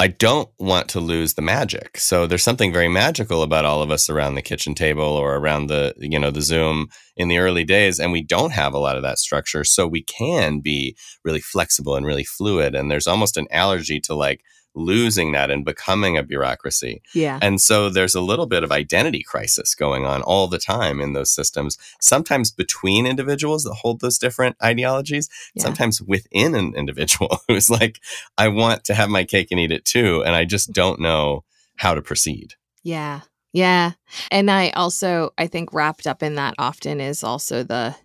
I 0.00 0.06
don't 0.06 0.48
want 0.58 0.88
to 0.88 0.98
lose 0.98 1.34
the 1.34 1.42
magic. 1.42 1.98
So 1.98 2.26
there's 2.26 2.42
something 2.42 2.72
very 2.72 2.88
magical 2.88 3.42
about 3.42 3.66
all 3.66 3.82
of 3.82 3.90
us 3.90 4.08
around 4.08 4.34
the 4.34 4.40
kitchen 4.40 4.74
table 4.74 5.04
or 5.04 5.36
around 5.36 5.66
the, 5.66 5.92
you 5.98 6.18
know, 6.18 6.30
the 6.30 6.40
Zoom 6.40 6.88
in 7.18 7.28
the 7.28 7.36
early 7.36 7.64
days. 7.64 8.00
And 8.00 8.10
we 8.10 8.22
don't 8.22 8.54
have 8.54 8.72
a 8.72 8.78
lot 8.78 8.96
of 8.96 9.02
that 9.02 9.18
structure. 9.18 9.62
So 9.62 9.86
we 9.86 10.02
can 10.02 10.60
be 10.60 10.96
really 11.22 11.42
flexible 11.42 11.96
and 11.96 12.06
really 12.06 12.24
fluid. 12.24 12.74
And 12.74 12.90
there's 12.90 13.06
almost 13.06 13.36
an 13.36 13.46
allergy 13.50 14.00
to 14.04 14.14
like 14.14 14.40
losing 14.74 15.32
that 15.32 15.50
and 15.50 15.64
becoming 15.64 16.16
a 16.16 16.22
bureaucracy. 16.22 17.02
yeah. 17.14 17.38
And 17.42 17.60
so 17.60 17.88
there's 17.90 18.14
a 18.14 18.20
little 18.20 18.46
bit 18.46 18.62
of 18.62 18.70
identity 18.70 19.22
crisis 19.22 19.74
going 19.74 20.06
on 20.06 20.22
all 20.22 20.46
the 20.46 20.58
time 20.58 21.00
in 21.00 21.12
those 21.12 21.30
systems, 21.32 21.76
sometimes 22.00 22.50
between 22.52 23.04
individuals 23.06 23.64
that 23.64 23.74
hold 23.74 24.00
those 24.00 24.18
different 24.18 24.56
ideologies, 24.62 25.28
Yeah. 25.54 25.64
sometimes 25.64 26.00
within 26.00 26.54
an 26.54 26.74
individual 26.76 27.40
who's 27.48 27.68
like, 27.68 28.00
I 28.38 28.48
want 28.48 28.84
to 28.84 28.94
have 28.94 29.10
my 29.10 29.24
cake 29.24 29.48
and 29.50 29.58
eat 29.58 29.72
it 29.72 29.84
too. 29.84 30.22
And 30.24 30.36
I 30.36 30.44
just 30.44 30.72
don't 30.72 31.00
know 31.00 31.42
how 31.76 31.94
to 31.94 32.02
proceed. 32.02 32.54
Yeah. 32.84 33.20
Yeah. 33.52 33.92
And 34.30 34.48
I 34.50 34.70
also 34.70 35.32
I 35.36 35.48
think 35.48 35.72
wrapped 35.72 36.06
up 36.06 36.22
in 36.22 36.36
that 36.36 36.54
often 36.58 37.00
is 37.00 37.24
also 37.24 37.64
the 37.64 37.96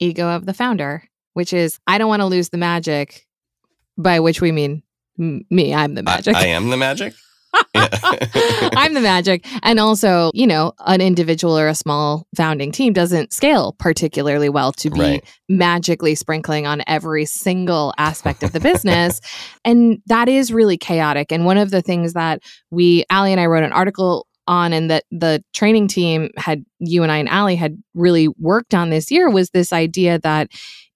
ego 0.00 0.28
of 0.34 0.46
the 0.46 0.54
founder, 0.54 1.04
which 1.34 1.52
is 1.52 1.78
I 1.86 1.98
don't 1.98 2.08
want 2.08 2.20
to 2.20 2.26
lose 2.26 2.48
the 2.48 2.58
magic, 2.58 3.26
by 3.96 4.18
which 4.18 4.40
we 4.40 4.50
mean 4.50 4.82
m- 5.18 5.42
me, 5.50 5.74
I'm 5.74 5.94
the 5.94 6.02
magic. 6.02 6.34
I, 6.36 6.46
am 6.46 6.70
the 6.70 6.76
magic. 6.76 7.14
I'm 7.74 8.94
the 8.94 9.00
magic. 9.00 9.46
And 9.62 9.80
also, 9.80 10.30
you 10.34 10.46
know, 10.46 10.72
an 10.86 11.00
individual 11.00 11.58
or 11.58 11.68
a 11.68 11.74
small 11.74 12.26
founding 12.36 12.72
team 12.72 12.92
doesn't 12.92 13.32
scale 13.32 13.74
particularly 13.78 14.48
well 14.48 14.72
to 14.72 14.90
be 14.90 15.00
Right. 15.00 15.24
magically 15.48 16.14
sprinkling 16.14 16.66
on 16.66 16.82
every 16.86 17.24
single 17.24 17.94
aspect 17.98 18.42
of 18.42 18.52
the 18.52 18.60
business. 18.60 19.20
and 19.64 19.98
that 20.06 20.28
is 20.28 20.52
really 20.52 20.76
chaotic. 20.76 21.32
And 21.32 21.44
one 21.44 21.58
of 21.58 21.70
the 21.70 21.82
things 21.82 22.12
that 22.12 22.42
we, 22.70 23.04
Allie 23.10 23.32
and 23.32 23.40
I 23.40 23.46
wrote 23.46 23.64
an 23.64 23.72
article 23.72 24.26
on 24.46 24.72
and 24.72 24.90
that 24.90 25.04
the 25.10 25.42
training 25.52 25.88
team 25.88 26.30
had, 26.36 26.64
you 26.78 27.02
and 27.02 27.12
I 27.12 27.18
and 27.18 27.28
Allie 27.28 27.56
had 27.56 27.82
really 27.94 28.28
worked 28.38 28.74
on 28.74 28.90
this 28.90 29.10
year 29.10 29.28
was 29.28 29.50
this 29.50 29.72
idea 29.72 30.18
that 30.20 30.48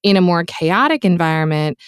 in 0.03 0.17
a 0.17 0.23
more 0.23 0.45
chaotic 0.45 1.05
environment, 1.05 1.79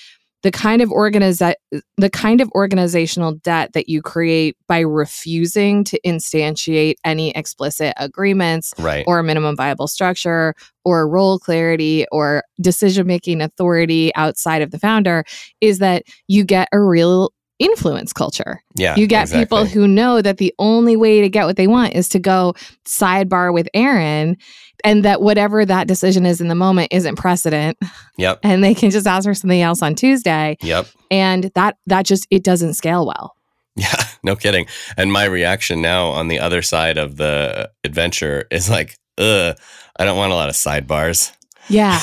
the 0.45 0.51
kind 0.51 0.83
of 0.83 0.91
organiza- 0.91 1.55
the 1.97 2.11
kind 2.11 2.43
of 2.43 2.51
organizational 2.51 3.33
debt 3.33 3.73
that 3.73 3.89
you 3.89 4.03
create 4.03 4.57
by 4.69 4.81
refusing 4.81 5.83
to 5.85 5.99
instantiate 6.07 6.97
any 7.03 7.31
explicit 7.31 7.95
agreements 7.97 8.75
right. 8.79 9.05
or 9.07 9.23
minimum 9.23 9.57
viable 9.57 9.89
structure 9.89 10.55
or 10.85 11.09
role 11.09 11.39
clarity 11.39 12.07
or 12.13 12.45
decision 12.61 13.07
making 13.07 13.41
authority 13.41 14.15
outside 14.17 14.61
of 14.61 14.71
the 14.71 14.79
founder 14.79 15.25
is 15.63 15.79
that 15.79 16.03
you 16.29 16.45
get 16.45 16.69
a 16.73 16.81
real 16.81 17.33
influence 17.59 18.13
culture. 18.13 18.63
yeah. 18.75 18.97
You 18.97 19.07
get 19.07 19.31
people 19.31 19.65
who 19.65 19.87
know 19.87 20.21
that 20.23 20.39
the 20.39 20.53
only 20.59 20.97
way 20.97 21.21
to 21.21 21.29
get 21.29 21.47
what 21.47 21.57
they 21.57 21.67
want 21.67 21.95
is 21.95 22.09
to 22.11 22.19
go 22.19 22.55
sidebar 22.85 23.53
with 23.53 23.69
Aaron 23.75 24.37
and 24.85 25.05
that 25.05 25.23
whatever 25.23 25.65
that 25.65 25.87
decision 25.87 26.27
is 26.27 26.41
in 26.41 26.49
the 26.49 26.55
moment 26.55 26.89
isn't 26.93 27.17
precedent 27.17 27.79
Yep. 28.19 28.41
and 28.43 28.63
they 28.65 28.75
can 28.75 28.91
just 28.91 29.07
ask 29.07 29.25
for 29.25 29.35
something 29.35 29.61
else 29.63 29.83
on 29.83 29.95
Tuesday 29.95 30.57
Yep. 30.63 30.89
and 31.11 31.51
that 31.55 31.77
that 31.87 32.05
just 32.07 32.27
it 32.31 32.43
doesn't 32.43 32.75
scale 32.75 33.07
well. 33.07 33.35
Yeah, 33.77 33.95
no 34.23 34.37
kidding. 34.37 34.67
And 34.97 35.13
my 35.13 35.25
reaction 35.25 35.81
now 35.81 36.09
on 36.09 36.29
the 36.29 36.39
other 36.41 36.61
side 36.63 36.99
of 36.99 37.17
the 37.17 37.71
adventure 37.85 38.47
is 38.51 38.69
like, 38.71 38.97
ugh, 39.19 39.57
I 39.99 40.05
don't 40.05 40.17
want 40.17 40.33
a 40.33 40.37
lot 40.37 40.49
of 40.49 40.55
sidebars. 40.55 41.33
Yeah. 41.69 42.01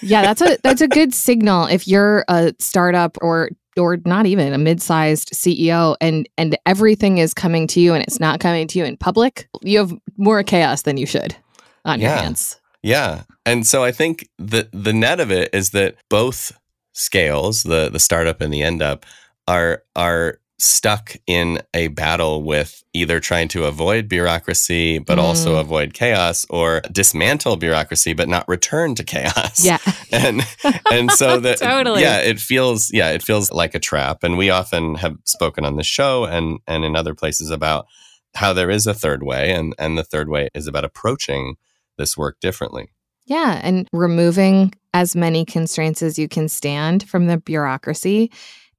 Yeah, 0.00 0.22
that's 0.22 0.40
a 0.42 0.58
that's 0.64 0.80
a 0.80 0.88
good 0.88 1.14
signal 1.28 1.66
if 1.66 1.86
you're 1.86 2.24
a 2.28 2.52
startup 2.58 3.18
or 3.20 3.50
or 3.76 3.98
not 4.04 4.26
even 4.26 4.52
a 4.52 4.58
mid-sized 4.58 5.30
CEO 5.30 5.96
and 6.00 6.28
and 6.36 6.56
everything 6.66 7.18
is 7.18 7.34
coming 7.34 7.66
to 7.68 7.80
you 7.80 7.94
and 7.94 8.02
it's 8.02 8.20
not 8.20 8.40
coming 8.40 8.66
to 8.68 8.78
you 8.78 8.84
in 8.84 8.96
public. 8.96 9.48
You 9.62 9.78
have 9.78 9.92
more 10.16 10.42
chaos 10.42 10.82
than 10.82 10.96
you 10.96 11.06
should 11.06 11.36
on 11.84 12.00
your 12.00 12.10
hands. 12.10 12.60
Yeah. 12.82 13.22
And 13.46 13.66
so 13.66 13.84
I 13.84 13.92
think 13.92 14.28
the 14.38 14.68
the 14.72 14.92
net 14.92 15.20
of 15.20 15.30
it 15.30 15.50
is 15.52 15.70
that 15.70 15.96
both 16.08 16.58
scales, 16.92 17.62
the 17.62 17.88
the 17.90 18.00
startup 18.00 18.40
and 18.40 18.52
the 18.52 18.62
end 18.62 18.82
up, 18.82 19.06
are 19.48 19.82
are 19.96 20.38
stuck 20.62 21.16
in 21.26 21.60
a 21.74 21.88
battle 21.88 22.42
with 22.44 22.84
either 22.92 23.18
trying 23.18 23.48
to 23.48 23.64
avoid 23.64 24.08
bureaucracy 24.08 24.98
but 24.98 25.18
also 25.18 25.56
Mm. 25.56 25.60
avoid 25.60 25.94
chaos 25.94 26.46
or 26.50 26.80
dismantle 26.92 27.56
bureaucracy 27.56 28.12
but 28.12 28.28
not 28.28 28.46
return 28.48 28.94
to 28.94 29.02
chaos. 29.02 29.64
Yeah. 29.64 29.78
and 30.12 30.42
and 30.90 31.10
so 31.10 31.40
that 31.44 31.58
Totally. 31.58 32.02
yeah 32.02 32.18
it 32.18 32.38
feels 32.38 32.92
yeah 32.92 33.10
it 33.10 33.22
feels 33.22 33.50
like 33.50 33.74
a 33.74 33.80
trap 33.80 34.22
and 34.22 34.38
we 34.38 34.50
often 34.50 34.94
have 34.96 35.16
spoken 35.24 35.64
on 35.64 35.74
the 35.76 35.82
show 35.82 36.24
and 36.26 36.60
and 36.68 36.84
in 36.84 36.94
other 36.94 37.14
places 37.14 37.50
about 37.50 37.86
how 38.34 38.52
there 38.52 38.70
is 38.70 38.86
a 38.86 38.94
third 38.94 39.22
way 39.24 39.52
and 39.52 39.74
and 39.78 39.98
the 39.98 40.04
third 40.04 40.28
way 40.28 40.48
is 40.54 40.66
about 40.68 40.84
approaching 40.84 41.56
this 41.98 42.16
work 42.16 42.38
differently 42.40 42.88
Yeah, 43.26 43.60
and 43.62 43.88
removing 43.92 44.72
as 44.94 45.16
many 45.16 45.44
constraints 45.44 46.02
as 46.02 46.18
you 46.18 46.28
can 46.28 46.48
stand 46.48 47.08
from 47.08 47.26
the 47.26 47.36
bureaucracy 47.38 48.30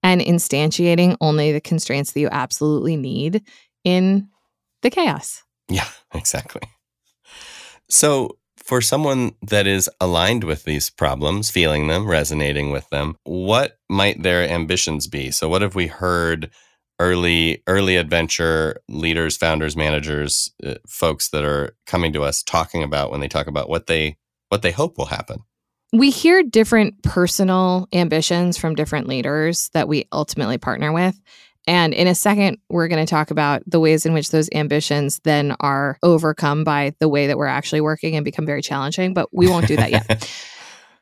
and 0.04 0.22
instantiating 0.22 1.18
only 1.22 1.52
the 1.52 1.62
constraints 1.62 2.12
that 2.12 2.20
you 2.20 2.30
absolutely 2.32 2.98
need 2.98 3.42
in 3.84 4.28
the 4.82 4.90
chaos. 4.90 5.42
Yeah, 5.70 5.88
exactly. 6.14 6.62
So, 7.90 8.38
for 8.58 8.80
someone 8.80 9.34
that 9.42 9.68
is 9.68 9.90
aligned 10.00 10.46
with 10.46 10.64
these 10.64 10.90
problems, 10.90 11.52
feeling 11.52 11.88
them, 11.88 12.08
resonating 12.08 12.72
with 12.72 12.90
them, 12.90 13.18
what 13.24 13.78
might 13.90 14.24
their 14.24 14.48
ambitions 14.48 15.08
be? 15.08 15.32
So, 15.32 15.50
what 15.50 15.62
have 15.62 15.76
we 15.76 15.88
heard 15.88 16.50
early 17.00 17.64
early 17.68 17.98
adventure 17.98 18.82
leaders, 18.88 19.36
founders, 19.36 19.76
managers, 19.76 20.54
uh, 20.66 20.76
folks 20.88 21.30
that 21.30 21.44
are 21.44 21.76
coming 21.86 22.14
to 22.14 22.24
us 22.24 22.44
talking 22.44 22.84
about 22.84 23.12
when 23.12 23.20
they 23.20 23.28
talk 23.28 23.48
about 23.48 23.70
what 23.70 23.88
they 23.88 24.18
what 24.50 24.62
they 24.62 24.72
hope 24.72 24.98
will 24.98 25.06
happen? 25.06 25.40
We 25.94 26.10
hear 26.10 26.42
different 26.42 27.02
personal 27.04 27.88
ambitions 27.94 28.58
from 28.58 28.74
different 28.74 29.08
leaders 29.08 29.70
that 29.74 29.88
we 29.88 30.06
ultimately 30.12 30.58
partner 30.58 30.92
with. 30.92 31.20
And 31.68 31.94
in 31.94 32.08
a 32.08 32.16
second, 32.16 32.58
we're 32.70 32.88
going 32.88 33.06
to 33.06 33.10
talk 33.10 33.32
about 33.32 33.62
the 33.68 33.80
ways 33.80 34.06
in 34.06 34.14
which 34.14 34.32
those 34.32 34.50
ambitions 34.54 35.22
then 35.24 35.56
are 35.60 35.98
overcome 36.04 36.64
by 36.64 36.94
the 37.00 37.08
way 37.08 37.28
that 37.28 37.38
we're 37.38 37.46
actually 37.46 37.80
working 37.80 38.16
and 38.16 38.26
become 38.26 38.46
very 38.46 38.62
challenging, 38.62 39.14
but 39.14 39.30
we 39.32 39.48
won't 39.48 39.68
do 39.68 39.78
that 39.78 39.92
yet. 39.92 40.30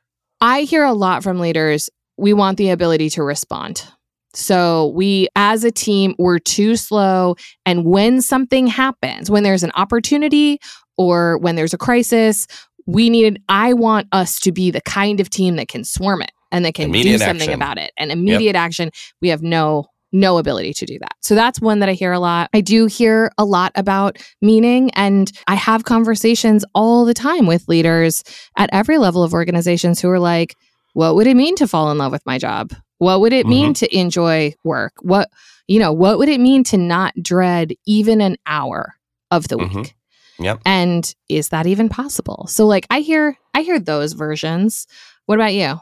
I 0.42 0.64
hear 0.64 0.84
a 0.84 0.94
lot 0.94 1.24
from 1.24 1.40
leaders 1.40 1.90
we 2.18 2.34
want 2.34 2.58
the 2.58 2.70
ability 2.70 3.10
to 3.12 3.24
respond. 3.24 3.88
So, 4.34 4.94
we 4.96 5.28
as 5.36 5.64
a 5.64 5.72
team, 5.72 6.16
we're 6.18 6.40
too 6.40 6.76
slow. 6.76 7.36
And 7.66 7.86
when 7.86 8.22
something 8.22 8.68
happens, 8.68 9.30
when 9.30 9.44
there's 9.44 9.64
an 9.64 9.72
opportunity 9.76 10.60
or 10.98 11.38
when 11.40 11.56
there's 11.56 11.74
a 11.74 11.78
crisis 11.78 12.48
we 12.88 13.10
needed 13.10 13.42
i 13.50 13.74
want 13.74 14.08
us 14.12 14.40
to 14.40 14.52
be 14.52 14.72
the 14.72 14.82
kind 14.82 15.20
of 15.20 15.30
team 15.30 15.56
that 15.56 15.68
can 15.68 15.84
swarm 15.84 16.22
it 16.22 16.32
and 16.52 16.66
that 16.66 16.74
can 16.74 16.90
Immediate 16.90 17.14
do 17.20 17.26
something 17.26 17.42
action. 17.50 17.54
about 17.54 17.78
it. 17.78 17.92
And 17.98 18.12
immediate 18.12 18.56
action 18.56 18.92
we 19.22 19.30
have 19.30 19.42
no 19.42 19.86
no 20.14 20.38
ability 20.38 20.74
to 20.74 20.86
do 20.86 21.00
that. 21.00 21.14
So 21.22 21.36
that's 21.36 21.62
one 21.62 21.80
that 21.80 21.88
i 21.88 21.94
hear 21.94 22.12
a 22.12 22.20
lot. 22.20 22.50
I 22.54 22.60
do 22.60 22.86
hear 22.88 23.32
a 23.38 23.46
lot 23.46 23.72
about 23.76 24.18
meaning 24.42 24.92
and 24.92 25.32
i 25.48 25.56
have 25.56 25.86
conversations 25.86 26.66
all 26.76 27.06
the 27.06 27.14
time 27.14 27.46
with 27.48 27.68
leaders 27.70 28.22
at 28.58 28.70
every 28.74 28.98
level 28.98 29.24
of 29.24 29.34
organizations 29.34 30.02
who 30.02 30.10
are 30.10 30.20
like 30.20 30.56
what 30.94 31.16
would 31.16 31.28
it 31.28 31.36
mean 31.38 31.56
to 31.56 31.68
fall 31.70 31.90
in 31.92 31.98
love 31.98 32.12
with 32.12 32.26
my 32.26 32.38
job? 32.38 32.74
What 32.98 33.22
would 33.22 33.32
it 33.32 33.48
mean 33.48 33.74
to 33.76 33.98
enjoy 33.98 34.54
work? 34.66 34.92
What 35.02 35.30
you 35.68 35.80
know 35.80 35.94
what 35.94 36.18
would 36.18 36.28
it 36.28 36.42
mean 36.42 36.66
to 36.66 36.78
not 36.78 37.14
dread 37.22 37.72
even 37.88 38.20
an 38.20 38.36
hour 38.46 38.96
of 39.32 39.48
the 39.48 39.58
Mhm. 39.58 39.76
week 39.76 39.96
Yep. 40.42 40.62
and 40.66 41.16
is 41.30 41.50
that 41.50 41.68
even 41.68 41.88
possible 41.90 42.46
so 42.48 42.66
like 42.66 42.88
i 42.90 43.00
hear 43.00 43.38
i 43.54 43.62
hear 43.62 43.80
those 43.80 44.14
versions 44.14 44.88
what 45.28 45.36
about 45.36 45.54
you 45.54 45.80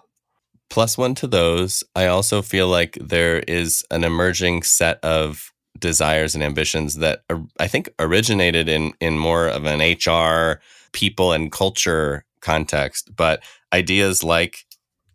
plus 0.69 0.97
one 0.97 1.15
to 1.15 1.25
those. 1.25 1.83
I 1.95 2.05
also 2.05 2.41
feel 2.41 2.67
like 2.67 2.95
there 3.01 3.39
is 3.39 3.83
an 3.89 4.03
emerging 4.03 4.61
set 4.63 5.03
of 5.03 5.51
desires 5.79 6.35
and 6.35 6.43
ambitions 6.43 6.95
that 6.95 7.23
uh, 7.29 7.39
I 7.59 7.67
think 7.67 7.89
originated 7.97 8.69
in 8.69 8.93
in 8.99 9.17
more 9.17 9.47
of 9.47 9.65
an 9.65 9.81
HR, 9.81 10.61
people 10.91 11.31
and 11.33 11.51
culture 11.51 12.23
context, 12.41 13.09
but 13.15 13.41
ideas 13.73 14.23
like 14.23 14.65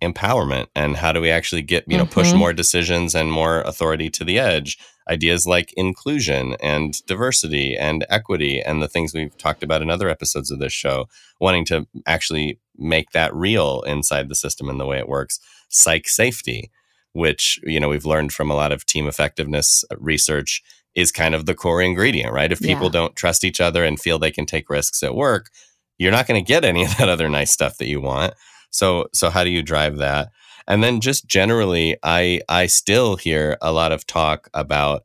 empowerment 0.03 0.67
and 0.75 0.97
how 0.97 1.13
do 1.13 1.21
we 1.21 1.31
actually 1.31 1.63
get 1.63 1.85
you 1.87 1.97
know 1.97 2.05
push 2.07 2.33
Mhm. 2.33 2.39
more 2.39 2.53
decisions 2.53 3.15
and 3.15 3.31
more 3.31 3.61
authority 3.63 4.11
to 4.11 4.25
the 4.25 4.39
edge 4.39 4.77
ideas 5.11 5.47
like 5.47 5.73
inclusion 5.75 6.57
and 6.63 7.05
diversity 7.07 7.77
and 7.77 8.07
equity 8.09 8.61
and 8.61 8.83
the 8.83 8.89
things 8.89 9.13
we've 9.15 9.37
talked 9.39 9.63
about 9.63 9.83
in 9.83 9.91
other 9.91 10.09
episodes 10.09 10.51
of 10.51 10.59
this 10.59 10.73
show 10.73 11.09
wanting 11.41 11.65
to 11.67 11.87
actually 12.07 12.59
make 12.77 13.11
that 13.11 13.35
real 13.35 13.83
inside 13.83 14.29
the 14.29 14.35
system 14.35 14.69
and 14.69 14.81
the 14.81 14.87
way 14.87 14.99
it 14.99 15.09
works. 15.09 15.39
Psych 15.69 16.09
safety 16.09 16.71
which 17.13 17.61
you 17.63 17.79
know 17.79 17.89
we've 17.89 18.05
learned 18.07 18.33
from 18.33 18.51
a 18.51 18.55
lot 18.57 18.73
of 18.73 18.85
team 18.87 19.07
effectiveness 19.07 19.85
research 19.99 20.63
is 20.97 21.13
kind 21.13 21.35
of 21.35 21.47
the 21.47 21.55
core 21.55 21.81
ingredient 21.83 22.33
right? 22.33 22.51
If 22.53 22.61
people 22.61 22.87
Yeah. 22.87 22.93
don't 22.93 23.17
trust 23.17 23.45
each 23.45 23.61
other 23.61 23.85
and 23.85 24.01
feel 24.01 24.19
they 24.19 24.31
can 24.33 24.47
take 24.47 24.69
risks 24.71 25.03
at 25.03 25.15
work 25.15 25.51
you're 25.99 26.11
not 26.13 26.27
going 26.27 26.43
to 26.45 26.47
get 26.47 26.65
any 26.65 26.85
of 26.85 26.97
that 26.99 27.09
other 27.09 27.29
nice 27.29 27.53
stuff 27.53 27.77
that 27.79 27.87
you 27.87 28.01
want. 28.01 28.35
So 28.71 29.07
so 29.13 29.31
how 29.31 29.45
do 29.45 29.51
you 29.51 29.63
drive 29.63 29.99
that 29.99 30.31
and 30.67 30.83
then 30.83 31.01
just 31.01 31.27
generally 31.27 31.97
i 32.03 32.41
i 32.49 32.67
still 32.67 33.17
hear 33.17 33.57
a 33.63 33.73
lot 33.73 33.93
of 33.93 34.07
talk 34.07 34.49
about 34.55 35.05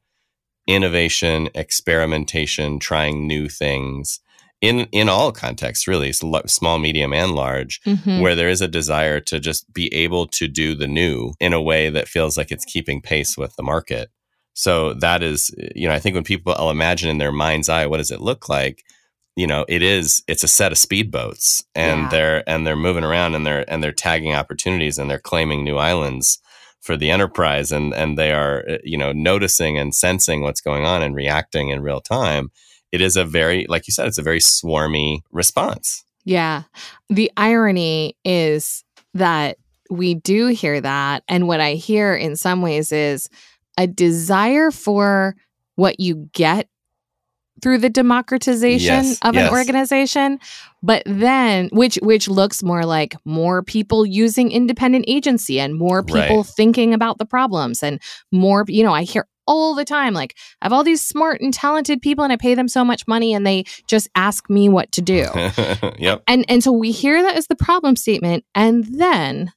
innovation 0.67 1.49
experimentation 1.55 2.79
trying 2.79 3.25
new 3.27 3.49
things 3.49 4.19
in 4.61 4.81
in 4.91 5.07
all 5.09 5.31
contexts 5.31 5.87
really. 5.87 6.11
Small 6.13 6.79
medium 6.79 7.13
and 7.13 7.31
large 7.33 7.81
Mhm. 7.85 8.21
where 8.21 8.35
there 8.35 8.49
is 8.49 8.61
a 8.61 8.67
desire 8.67 9.19
to 9.21 9.39
just 9.39 9.71
be 9.73 9.91
able 9.93 10.27
to 10.27 10.47
do 10.47 10.75
the 10.75 10.87
new 10.87 11.33
in 11.39 11.53
a 11.53 11.61
way 11.61 11.89
that 11.89 12.07
feels 12.07 12.37
like 12.37 12.51
it's 12.51 12.65
keeping 12.65 13.01
pace 13.01 13.37
with 13.37 13.55
the 13.55 13.63
market. 13.63 14.09
So 14.53 14.93
that 14.95 15.23
is 15.23 15.49
you 15.75 15.87
know 15.87 15.93
i 15.93 15.99
think 15.99 16.13
when 16.15 16.23
people 16.25 16.69
imagine 16.69 17.09
in 17.09 17.17
their 17.19 17.31
mind's 17.31 17.69
eye 17.69 17.85
what 17.87 17.97
does 17.97 18.11
it 18.11 18.21
look 18.21 18.49
like 18.49 18.83
you 19.39 19.47
know 19.47 19.65
it 19.67 19.81
is 19.81 20.21
it's 20.27 20.43
a 20.43 20.47
set 20.59 20.71
of 20.71 20.77
speedboats 20.77 21.63
and 21.75 22.01
Yeah. 22.03 22.09
they're 22.09 22.49
and 22.51 22.59
they're 22.65 22.75
moving 22.87 23.03
around 23.09 23.35
and 23.35 23.45
they're 23.45 23.65
and 23.71 23.81
they're 23.83 23.91
tagging 24.07 24.33
opportunities 24.33 24.97
and 24.97 25.09
they're 25.09 25.27
claiming 25.31 25.63
new 25.63 25.77
islands 25.77 26.39
for 26.81 26.95
the 26.97 27.09
enterprise 27.11 27.71
and 27.71 27.93
and 27.93 28.17
they 28.17 28.31
are 28.31 28.63
uh, 28.69 28.77
you 28.83 28.97
know 28.97 29.11
noticing 29.13 29.77
and 29.77 29.93
sensing 29.95 30.41
what's 30.41 30.61
going 30.69 30.85
on 30.85 31.01
and 31.03 31.15
reacting 31.15 31.69
in 31.69 31.81
real 31.81 32.01
time 32.01 32.49
it 32.91 33.01
is 33.01 33.15
a 33.15 33.25
very 33.25 33.65
like 33.69 33.87
you 33.87 33.93
said 33.93 34.07
it's 34.07 34.17
a 34.17 34.29
very 34.31 34.39
swarmy 34.39 35.19
response 35.31 36.03
Yeah. 36.25 36.63
The 37.09 37.31
irony 37.37 38.15
is 38.25 38.83
that 39.13 39.57
we 39.89 40.13
do 40.13 40.47
hear 40.47 40.79
that. 40.81 41.23
And 41.27 41.47
what 41.47 41.59
I 41.59 41.73
hear 41.73 42.15
in 42.15 42.35
some 42.35 42.61
ways 42.61 42.91
is 42.91 43.29
a 43.77 43.87
desire 43.87 44.69
for 44.71 45.35
what 45.75 45.99
you 45.99 46.29
get 46.33 46.67
through 47.61 47.77
the 47.77 47.89
democratization 47.89 48.93
Yes, 49.05 49.19
of 49.21 49.35
yes. 49.35 49.51
an 49.51 49.57
organization 49.57 50.39
but 50.81 51.03
then 51.05 51.69
which 51.73 51.95
which 52.01 52.27
looks 52.27 52.63
more 52.63 52.85
like 52.85 53.15
more 53.25 53.61
people 53.63 54.05
using 54.05 54.51
independent 54.51 55.05
agency 55.07 55.59
and 55.59 55.75
more 55.75 56.03
people 56.03 56.37
Right. 56.37 56.45
thinking 56.45 56.93
about 56.93 57.17
the 57.17 57.25
problems 57.25 57.83
and 57.83 58.01
more 58.31 58.65
you 58.67 58.83
know 58.83 58.93
i 58.93 59.03
hear 59.03 59.27
all 59.47 59.73
the 59.75 59.83
time 59.85 60.13
like 60.13 60.35
i 60.61 60.65
have 60.65 60.73
all 60.73 60.83
these 60.83 61.03
smart 61.03 61.41
and 61.41 61.53
talented 61.53 62.01
people 62.01 62.23
and 62.23 62.31
i 62.31 62.35
pay 62.37 62.53
them 62.55 62.67
so 62.67 62.85
much 62.85 63.07
money 63.07 63.33
and 63.33 63.45
they 63.47 63.63
just 63.87 64.07
ask 64.15 64.49
me 64.49 64.69
what 64.69 64.91
to 64.91 65.01
do 65.01 65.25
yep 65.97 66.23
and 66.27 66.45
and 66.47 66.63
so 66.63 66.71
we 66.71 66.91
hear 66.91 67.21
that 67.23 67.35
as 67.35 67.47
the 67.47 67.55
problem 67.55 67.95
statement 67.95 68.45
and 68.55 68.85
then 68.85 69.51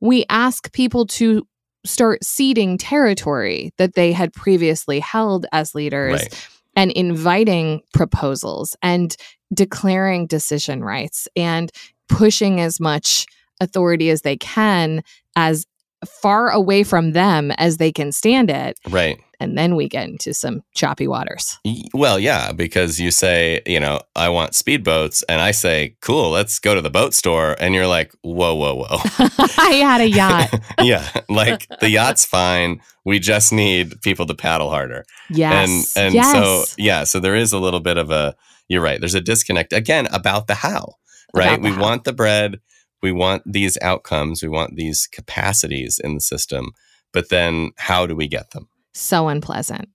we 0.00 0.24
ask 0.28 0.72
people 0.72 1.06
to 1.06 1.46
start 1.86 2.24
ceding 2.24 2.78
territory 2.78 3.72
that 3.76 3.94
they 3.94 4.10
had 4.12 4.32
previously 4.32 5.00
held 5.00 5.44
as 5.52 5.74
leaders 5.74 6.22
right 6.22 6.48
and 6.76 6.90
inviting 6.92 7.80
proposals 7.92 8.76
and 8.82 9.16
declaring 9.52 10.26
decision 10.26 10.82
rights 10.82 11.28
and 11.36 11.70
pushing 12.08 12.60
as 12.60 12.80
much 12.80 13.26
authority 13.60 14.10
as 14.10 14.22
they 14.22 14.36
can 14.36 15.02
as 15.36 15.66
far 16.06 16.50
away 16.50 16.82
from 16.82 17.12
them 17.12 17.50
as 17.52 17.78
they 17.78 17.92
can 17.92 18.12
stand 18.12 18.50
it. 18.50 18.78
Right 18.90 19.18
and 19.40 19.56
then 19.56 19.76
we 19.76 19.88
get 19.88 20.08
into 20.08 20.32
some 20.34 20.62
choppy 20.74 21.06
waters 21.06 21.58
Well, 21.92 22.18
yeah, 22.18 22.52
because 22.52 23.00
you 23.00 23.10
say, 23.10 23.60
you 23.66 23.80
know, 23.80 24.00
I 24.14 24.28
want 24.28 24.52
speedboats, 24.52 25.22
and 25.28 25.40
I 25.40 25.50
say, 25.52 25.96
cool, 26.00 26.30
let's 26.30 26.58
go 26.58 26.74
to 26.74 26.80
the 26.80 26.90
boat 26.90 27.14
store, 27.14 27.56
and 27.58 27.74
you're 27.74 27.86
like, 27.86 28.12
whoa, 28.22 28.54
whoa, 28.54 28.74
whoa. 28.74 28.98
i 29.58 29.74
had 29.82 30.00
a 30.00 30.08
yacht 30.08 30.54
yeah, 30.82 31.08
like 31.28 31.68
the 31.80 31.90
yacht's 31.90 32.24
fine. 32.24 32.80
We 33.04 33.18
just 33.18 33.52
need 33.52 34.00
people 34.00 34.26
to 34.26 34.34
paddle 34.34 34.70
harder. 34.70 35.04
yes 35.30 35.96
And 35.96 36.06
and 36.06 36.14
yes. 36.14 36.32
so 36.32 36.64
yeah, 36.78 37.04
so 37.04 37.20
there 37.20 37.34
is 37.34 37.52
a 37.52 37.58
little 37.58 37.80
bit 37.80 37.96
of 37.98 38.10
a 38.10 38.34
you're 38.68 38.82
right. 38.82 38.98
There's 39.00 39.14
a 39.14 39.20
disconnect 39.20 39.72
again 39.72 40.06
about 40.12 40.46
the 40.46 40.54
how. 40.54 40.94
Right? 41.34 41.60
The 41.60 41.68
we 41.68 41.74
how. 41.74 41.82
want 41.82 42.04
the 42.04 42.12
bread, 42.12 42.60
we 43.02 43.12
want 43.12 43.42
these 43.44 43.76
outcomes, 43.82 44.42
we 44.42 44.48
want 44.48 44.76
these 44.76 45.06
capacities 45.06 45.98
in 46.02 46.14
the 46.14 46.20
system, 46.20 46.72
but 47.12 47.28
then 47.28 47.72
how 47.76 48.06
do 48.06 48.16
we 48.16 48.28
get 48.28 48.50
them? 48.52 48.68
So 48.94 49.28
unpleasant 49.28 49.88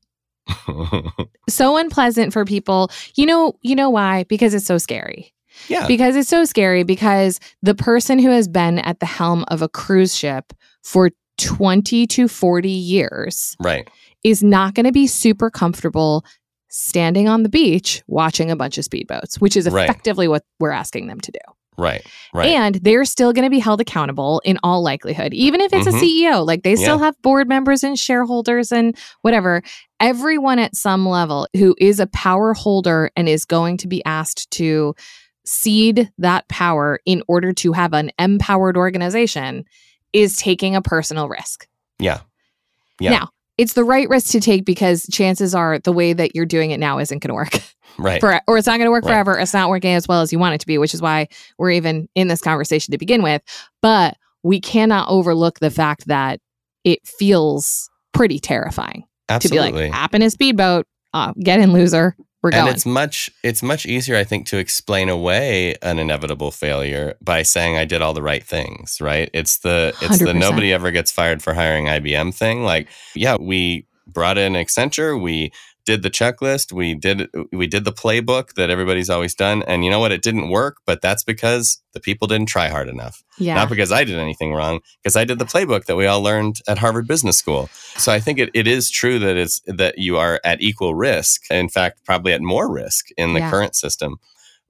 so 1.50 1.78
unpleasant 1.78 2.34
for 2.34 2.46
people 2.46 2.90
you 3.16 3.26
know 3.26 3.54
you 3.62 3.76
know 3.76 3.90
why 3.90 4.24
because 4.26 4.54
it's 4.54 4.66
so 4.66 4.78
scary 4.78 5.34
yeah. 5.68 5.88
because 5.88 6.16
it's 6.16 6.30
so 6.30 6.46
scary 6.46 6.84
because 6.84 7.40
the 7.62 7.76
person 7.76 8.20
who 8.20 8.30
has 8.30 8.48
been 8.48 8.80
at 8.80 9.00
the 9.00 9.06
helm 9.06 9.46
of 9.50 9.62
a 9.62 9.70
cruise 9.70 10.16
ship 10.16 10.54
for 10.84 11.12
20 11.38 12.08
to 12.08 12.28
40 12.28 12.70
years 12.70 13.56
right. 13.62 13.90
is 14.24 14.44
not 14.44 14.74
going 14.74 14.86
to 14.86 14.92
be 14.92 15.08
super 15.08 15.50
comfortable 15.50 16.26
standing 16.70 17.28
on 17.28 17.44
the 17.44 17.50
beach 17.50 18.04
watching 18.08 18.52
a 18.52 18.56
bunch 18.56 18.78
of 18.78 18.86
speedboats 18.86 19.40
which 19.40 19.56
is 19.58 19.68
Right. 19.70 19.86
effectively 19.86 20.28
what 20.28 20.44
we're 20.60 20.72
asking 20.72 21.08
them 21.08 21.20
to 21.22 21.32
do 21.32 21.40
Right. 21.80 22.06
Right. 22.34 22.50
and 22.50 22.76
they're 22.76 23.06
still 23.06 23.34
going 23.34 23.46
to 23.46 23.50
be 23.50 23.60
held 23.60 23.82
accountable 23.82 24.42
in 24.46 24.60
all 24.64 24.84
likelihood, 24.84 25.34
even 25.34 25.62
if 25.62 25.74
it's 25.74 25.88
Mhm. 25.88 25.96
a 25.96 26.00
CEO. 26.00 26.44
Like 26.46 26.64
they 26.64 26.76
still 26.76 27.00
Yeah. 27.00 27.06
have 27.06 27.22
board 27.24 27.48
members 27.48 27.84
and 27.84 27.98
shareholders 27.98 28.72
and 28.72 28.96
whatever. 29.22 29.64
Everyone 30.00 30.60
at 30.60 30.76
some 30.76 31.08
level 31.08 31.48
who 31.58 31.76
is 31.80 32.00
a 32.00 32.08
power 32.08 32.54
holder 32.54 33.10
and 33.16 33.28
is 33.28 33.46
going 33.46 33.78
to 33.78 33.88
be 33.88 34.04
asked 34.06 34.52
to 34.52 34.94
cede 35.46 36.12
that 36.20 36.48
power 36.50 37.00
in 37.06 37.24
order 37.28 37.52
to 37.54 37.72
have 37.74 37.94
an 37.94 38.12
empowered 38.20 38.78
organization 38.78 39.64
is 40.14 40.38
taking 40.38 40.76
a 40.76 40.82
personal 40.82 41.28
risk. 41.28 41.68
Yeah. 41.98 42.20
Yeah. 43.00 43.12
Now, 43.12 43.30
it's 43.60 43.74
the 43.74 43.84
right 43.84 44.08
risk 44.08 44.32
to 44.32 44.40
take 44.40 44.64
because 44.64 45.06
chances 45.12 45.54
are 45.54 45.80
the 45.80 45.92
way 45.92 46.14
that 46.14 46.34
you're 46.34 46.46
doing 46.46 46.72
it 46.72 46.80
now 46.80 46.98
isn't 46.98 47.20
going 47.20 47.28
to 47.30 47.34
work. 47.36 47.62
Right. 47.98 48.22
For, 48.22 48.40
or 48.48 48.58
it's 48.58 48.66
not 48.66 48.78
going 48.78 48.86
to 48.88 48.92
work 48.92 49.04
Right. 49.04 49.12
forever. 49.12 49.38
It's 49.38 49.54
not 49.54 49.68
working 49.68 49.92
as 49.94 50.08
well 50.08 50.22
as 50.22 50.32
you 50.32 50.40
want 50.40 50.56
it 50.56 50.62
to 50.62 50.68
be, 50.68 50.78
which 50.78 50.94
is 50.94 51.02
why 51.02 51.28
we're 51.58 51.72
even 51.72 52.08
in 52.16 52.30
this 52.30 52.40
conversation 52.40 52.94
to 52.94 52.98
begin 52.98 53.22
with. 53.22 53.42
But 53.82 54.16
we 54.42 54.62
cannot 54.62 55.10
overlook 55.10 55.60
the 55.60 55.70
fact 55.70 56.08
that 56.08 56.40
it 56.86 57.06
feels 57.06 57.90
pretty 58.14 58.40
terrifying 58.40 59.04
Absolutely. 59.28 59.68
to 59.68 59.74
be 59.74 59.82
like, 59.84 59.92
hop 59.92 60.16
in 60.16 60.22
a 60.22 60.30
speedboat, 60.30 60.88
uh, 61.14 61.34
get 61.44 61.60
in, 61.60 61.74
loser. 61.74 62.16
We're 62.42 62.52
and 62.54 62.70
it's 62.70 62.86
much 62.86 63.30
it's 63.44 63.62
much 63.62 63.86
easier 63.86 64.16
i 64.16 64.24
think 64.24 64.46
to 64.48 64.58
explain 64.58 65.10
away 65.10 65.76
an 65.82 66.00
inevitable 66.00 66.52
failure 66.52 67.16
by 67.22 67.44
saying 67.44 67.78
i 67.78 67.84
did 67.84 68.02
all 68.02 68.14
the 68.14 68.22
right 68.22 68.44
things 68.44 69.02
right? 69.02 69.30
It's 69.34 69.58
the 69.60 69.94
it's 70.02 70.20
the 70.20 70.34
100%. 70.34 70.40
nobody 70.40 70.74
ever 70.74 70.92
gets 70.92 71.12
fired 71.12 71.44
for 71.44 71.54
hiring 71.54 71.86
ibm 71.86 72.34
thing. 72.34 72.64
Like 72.64 72.88
yeah 73.14 73.36
we 73.36 73.86
brought 74.08 74.38
in 74.38 74.54
accenture 74.54 75.22
we 75.22 75.52
did 75.86 76.04
the 76.04 76.10
checklist 76.10 76.72
we 76.72 76.94
did 76.94 77.28
we 77.52 77.66
did 77.68 77.84
the 77.86 77.92
playbook 77.92 78.54
that 78.54 78.70
everybody's 78.70 79.10
always 79.10 79.34
done 79.34 79.64
and 79.64 79.84
you 79.84 79.90
know 79.90 80.00
what 80.00 80.12
it 80.12 80.22
didn't 80.22 80.50
work 80.50 80.78
but 80.86 81.02
that's 81.02 81.24
because 81.24 81.82
the 81.94 82.00
people 82.00 82.28
didn't 82.28 82.48
try 82.48 82.68
hard 82.68 82.88
enough 82.90 83.24
yeah. 83.40 83.56
not 83.56 83.70
because 83.70 83.92
I 83.92 84.04
did 84.04 84.18
anything 84.20 84.54
wrong, 84.54 84.82
because 85.02 85.16
I 85.16 85.24
did 85.24 85.40
the 85.40 85.46
playbook 85.46 85.86
that 85.86 85.96
we 85.96 86.06
all 86.06 86.22
learned 86.22 86.60
at 86.68 86.78
Harvard 86.78 87.08
Business 87.08 87.38
School. 87.38 87.68
So 87.98 88.12
I 88.12 88.20
think 88.20 88.38
it, 88.38 88.50
it 88.54 88.68
is 88.68 88.90
true 88.90 89.18
that 89.20 89.38
it's 89.38 89.62
that 89.66 89.98
you 89.98 90.18
are 90.18 90.40
at 90.44 90.62
equal 90.62 90.94
risk. 90.94 91.44
In 91.50 91.70
fact, 91.70 92.04
probably 92.06 92.34
at 92.34 92.42
more 92.42 92.72
risk 92.72 93.08
in 93.18 93.34
the 93.34 93.40
Yeah. 93.40 93.50
current 93.50 93.76
system. 93.76 94.18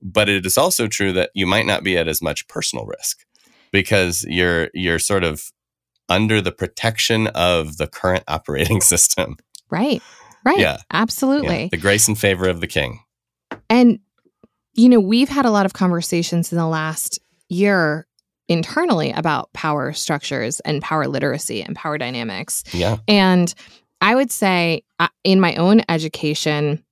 But 0.01 0.29
it 0.29 0.45
is 0.45 0.57
also 0.57 0.87
true 0.87 1.11
that 1.13 1.31
you 1.33 1.45
might 1.45 1.65
not 1.65 1.83
be 1.83 1.97
at 1.97 2.07
as 2.07 2.21
much 2.21 2.47
personal 2.47 2.85
risk 2.85 3.25
because 3.71 4.23
you're 4.29 4.69
you're 4.73 4.99
sort 4.99 5.23
of 5.23 5.51
under 6.07 6.41
the 6.41 6.51
protection 6.51 7.27
of 7.27 7.77
the 7.77 7.87
current 7.87 8.23
operating 8.27 8.81
system. 8.93 9.37
right. 9.69 10.01
Right. 10.45 10.59
Yeah. 10.59 10.77
Absolutely. 10.91 11.63
Yeah, 11.63 11.67
the 11.71 11.77
grace 11.77 12.07
and 12.07 12.17
favor 12.17 12.47
of 12.47 12.61
the 12.61 12.67
king. 12.67 12.99
And, 13.69 13.99
you 14.73 14.89
know, 14.89 14.99
we've 14.99 15.29
had 15.29 15.45
a 15.45 15.51
lot 15.51 15.65
of 15.65 15.73
conversations 15.73 16.51
in 16.51 16.57
the 16.57 16.67
last 16.67 17.19
year 17.49 18.07
internally 18.47 19.11
about 19.11 19.51
power 19.53 19.93
structures 19.93 20.59
and 20.61 20.81
power 20.81 21.07
literacy 21.07 21.61
and 21.61 21.75
power 21.75 21.97
dynamics. 21.97 22.63
Yeah. 22.73 22.97
And 23.07 23.53
I 24.01 24.15
would 24.15 24.31
say 24.31 24.83
uh, 24.99 25.09
in 25.23 25.39
my 25.39 25.55
own 25.55 25.81
education, 25.87 26.83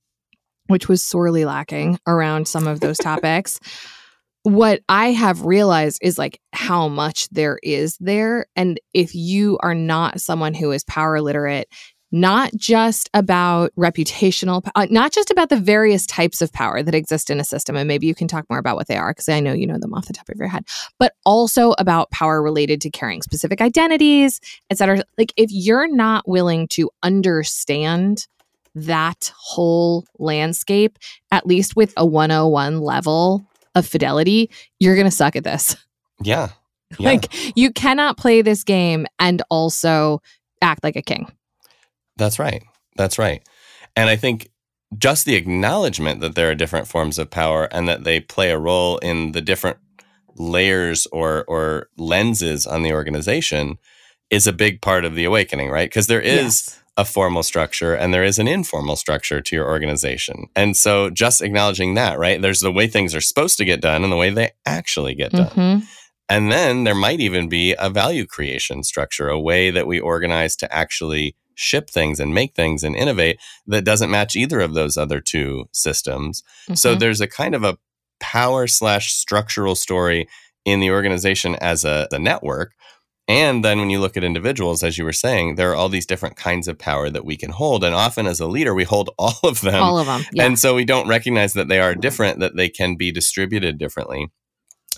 which 0.68 0.88
was 0.88 1.02
sorely 1.02 1.46
lacking 1.46 2.00
around 2.06 2.48
some 2.48 2.68
of 2.68 2.80
those 2.80 2.98
topics, 2.98 3.60
what 4.44 4.82
I 4.88 5.12
have 5.12 5.46
realized 5.46 6.00
is 6.02 6.18
like 6.18 6.40
how 6.54 6.88
much 6.88 7.28
there 7.30 7.60
is 7.64 7.98
there. 8.00 8.46
And 8.56 8.80
if 8.94 9.16
you 9.16 9.58
are 9.62 9.76
not 9.76 10.22
someone 10.22 10.54
who 10.54 10.72
is 10.72 10.84
power 10.86 11.22
literate, 11.22 11.68
not 12.12 12.52
just 12.56 13.10
about 13.14 13.72
reputational, 13.78 14.68
uh, 14.76 14.88
not 14.90 15.12
just 15.12 15.30
about 15.30 15.50
the 15.50 15.58
various 15.58 16.06
types 16.06 16.42
of 16.42 16.54
power 16.54 16.82
that 16.82 16.96
exist 16.96 17.30
in 17.30 17.40
a 17.40 17.44
system, 17.44 17.76
and 17.76 17.88
maybe 17.88 18.08
you 18.08 18.16
can 18.16 18.28
talk 18.28 18.46
more 18.50 18.60
about 18.60 18.76
what 18.76 18.88
they 18.88 18.98
are 18.98 19.12
because 19.12 19.30
I 19.30 19.40
know 19.40 19.54
you 19.54 19.68
know 19.68 19.78
them 19.78 19.94
off 19.94 20.08
the 20.08 20.14
top 20.14 20.30
of 20.30 20.38
your 20.38 20.48
head, 20.48 20.66
but 21.00 21.14
also 21.26 21.74
about 21.78 22.12
power 22.12 22.42
related 22.42 22.82
to 22.82 22.90
carrying 22.90 23.22
specific 23.22 23.62
identities, 23.62 24.40
et 24.70 24.78
cetera. 24.78 25.04
Like 25.18 25.34
if 25.36 25.52
you're 25.52 25.94
not 25.94 26.28
willing 26.28 26.68
to 26.70 26.90
understand 27.04 28.28
that 28.76 29.34
whole 29.36 30.06
landscape, 30.20 30.98
at 31.32 31.48
least 31.48 31.76
with 31.76 31.94
a 31.98 32.06
101 32.06 32.80
level 32.80 33.46
of 33.76 33.88
fidelity, 33.88 34.50
you're 34.80 34.96
going 34.96 35.06
to 35.06 35.12
suck 35.12 35.36
at 35.36 35.44
this. 35.44 35.76
Yeah. 36.22 36.50
Yeah. 37.00 37.10
Like 37.10 37.58
you 37.58 37.74
cannot 37.74 38.16
play 38.16 38.42
this 38.42 38.64
game 38.64 39.08
and 39.20 39.42
also 39.50 40.22
act 40.62 40.86
like 40.86 40.96
a 40.96 41.02
king. 41.02 41.30
That's 42.18 42.40
right. 42.40 42.64
That's 42.96 43.18
right. 43.20 43.42
And 43.96 44.10
I 44.10 44.16
think 44.16 44.50
just 44.98 45.26
the 45.26 45.36
acknowledgement 45.36 46.22
that 46.22 46.36
there 46.36 46.50
are 46.50 46.56
different 46.56 46.88
forms 46.88 47.18
of 47.20 47.30
power 47.30 47.66
and 47.72 47.88
that 47.88 48.04
they 48.04 48.20
play 48.20 48.52
a 48.52 48.58
role 48.60 48.98
in 49.00 49.34
the 49.34 49.42
different 49.42 49.78
layers 50.36 51.08
or 51.12 51.44
or 51.48 51.90
lenses 51.98 52.66
on 52.68 52.84
the 52.84 52.94
organization 52.94 53.78
is 54.30 54.46
a 54.48 54.54
big 54.54 54.82
part 54.82 55.04
of 55.06 55.16
the 55.16 55.24
awakening, 55.26 55.70
right? 55.70 55.90
Because 55.90 56.08
there 56.08 56.22
is 56.22 56.44
Yes. 56.44 56.80
a 56.98 57.06
formal 57.06 57.44
structure 57.44 57.94
and 57.96 58.14
there 58.14 58.24
is 58.24 58.38
an 58.40 58.48
informal 58.48 58.96
structure 58.96 59.42
to 59.42 59.56
your 59.56 59.68
organization. 59.68 60.48
And 60.56 60.76
so 60.78 61.10
just 61.10 61.42
acknowledging 61.42 61.96
that, 61.96 62.20
right? 62.20 62.42
There's 62.42 62.60
the 62.60 62.72
way 62.72 62.88
things 62.88 63.16
are 63.16 63.22
supposed 63.22 63.58
to 63.58 63.66
get 63.66 63.82
done 63.82 64.04
and 64.04 64.12
the 64.12 64.18
way 64.18 64.30
they 64.30 64.52
actually 64.66 65.16
get 65.16 65.32
done. 65.32 65.50
Mhm. 65.50 65.88
And 66.30 66.52
then 66.52 66.84
there 66.84 66.96
might 66.96 67.20
even 67.22 67.48
be 67.50 67.74
a 67.80 67.90
value 67.90 68.26
creation 68.26 68.84
structure, 68.84 69.30
a 69.30 69.40
way 69.40 69.72
that 69.72 69.88
we 69.88 70.00
organize 70.00 70.56
to 70.58 70.74
actually 70.76 71.36
ship 71.58 71.90
things 71.90 72.20
and 72.20 72.34
make 72.34 72.56
things 72.56 72.84
and 72.84 72.96
innovate 72.96 73.40
that 73.66 73.84
doesn't 73.84 74.12
match 74.12 74.36
either 74.36 74.60
of 74.62 74.74
those 74.74 74.96
other 74.96 75.20
two 75.20 75.68
systems. 75.74 76.44
So 76.76 76.96
Mhm. 76.96 77.00
there's 77.00 77.20
a 77.22 77.28
kind 77.28 77.56
of 77.56 77.64
a 77.64 77.78
power 78.20 78.68
slash 78.68 79.14
structural 79.14 79.76
story 79.76 80.28
in 80.66 80.80
the 80.80 80.92
organization 80.92 81.56
as 81.56 81.84
a, 81.84 82.08
a 82.12 82.20
network. 82.20 82.74
And 83.28 83.64
then 83.66 83.80
when 83.80 83.90
you 83.90 84.00
look 84.00 84.16
at 84.16 84.24
individuals, 84.24 84.84
as 84.84 84.98
you 84.98 85.04
were 85.04 85.12
saying, 85.14 85.56
there 85.56 85.72
are 85.72 85.76
all 85.76 85.90
these 85.90 86.06
different 86.06 86.38
kinds 86.38 86.68
of 86.68 86.78
power 86.80 87.10
that 87.10 87.26
we 87.26 87.36
can 87.36 87.50
hold. 87.52 87.84
And 87.84 87.94
often 87.94 88.26
as 88.28 88.40
a 88.40 88.48
leader, 88.48 88.74
we 88.74 88.86
hold 88.86 89.10
all 89.20 89.38
of 89.44 89.62
them. 89.62 89.82
all 89.84 89.98
of 90.00 90.06
them. 90.08 90.24
Yeah. 90.32 90.46
And 90.46 90.58
so 90.60 90.76
we 90.76 90.86
don't 90.86 91.08
recognize 91.10 91.54
that 91.54 91.68
they 91.68 91.80
are 91.80 91.94
different, 91.96 92.40
that 92.40 92.56
they 92.56 92.70
can 92.70 92.96
be 92.96 93.12
distributed 93.12 93.78
differently. 93.78 94.30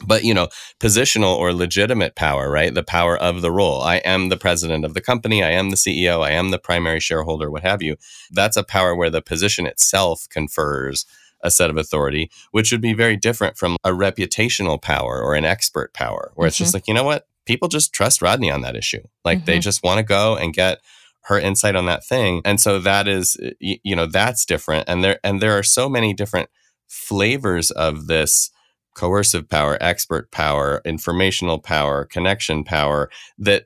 But, 0.06 0.24
you 0.24 0.34
know, 0.34 0.48
positional 0.80 1.36
or 1.38 1.54
legitimate 1.54 2.16
power, 2.16 2.50
right? 2.50 2.74
The 2.74 2.84
power 2.84 3.18
of 3.18 3.42
the 3.42 3.52
role. 3.52 3.82
I 3.82 3.98
am 3.98 4.30
the 4.30 4.38
president 4.38 4.86
of 4.86 4.94
the 4.94 5.02
company. 5.02 5.44
I 5.44 5.52
am 5.52 5.70
the 5.70 5.76
CEO. 5.76 6.24
I 6.24 6.32
am 6.32 6.52
the 6.52 6.60
primary 6.60 7.00
shareholder, 7.00 7.50
what 7.52 7.64
have 7.64 7.82
you. 7.82 7.96
That's 8.32 8.58
a 8.58 8.64
power 8.64 8.96
where 8.96 9.10
the 9.10 9.22
position 9.22 9.66
itself 9.66 10.28
confers 10.30 11.06
a 11.42 11.50
set 11.52 11.70
of 11.70 11.78
authority, 11.78 12.30
which 12.52 12.72
would 12.72 12.82
be 12.82 12.94
very 12.94 13.16
different 13.16 13.58
from 13.58 13.78
a 13.84 13.92
reputational 13.92 14.82
power 14.82 15.22
or 15.22 15.36
an 15.36 15.46
expert 15.46 15.94
power, 15.94 16.32
where 16.36 16.48
it's 16.48 16.58
just 16.58 16.74
like, 16.74 16.88
you 16.88 16.94
know 16.94 17.04
what? 17.06 17.28
People 17.46 17.70
just 17.70 17.94
trust 17.94 18.22
Rodney 18.22 18.52
on 18.52 18.62
that 18.62 18.76
issue. 18.76 19.02
Like 19.24 19.46
they 19.46 19.58
Mhm. 19.58 19.62
just 19.62 19.82
want 19.84 20.00
to 20.00 20.04
go 20.04 20.36
and 20.36 20.54
get 20.54 20.80
her 21.24 21.40
insight 21.40 21.76
on 21.76 21.86
that 21.86 22.06
thing. 22.06 22.42
And 22.44 22.60
so 22.60 22.80
that 22.80 23.08
is, 23.08 23.38
you 23.60 23.96
know, 23.96 24.06
that's 24.06 24.46
different. 24.46 24.90
And 24.90 25.04
there, 25.04 25.20
and 25.24 25.42
there 25.42 25.58
are 25.58 25.64
so 25.64 25.88
many 25.88 26.14
different 26.14 26.50
flavors 26.88 27.72
of 27.72 28.08
this 28.08 28.50
coercive 28.96 29.48
power, 29.50 29.78
expert 29.82 30.32
power, 30.32 30.82
informational 30.86 31.60
power, 31.60 32.06
connection 32.06 32.64
power 32.64 33.10
that 33.38 33.66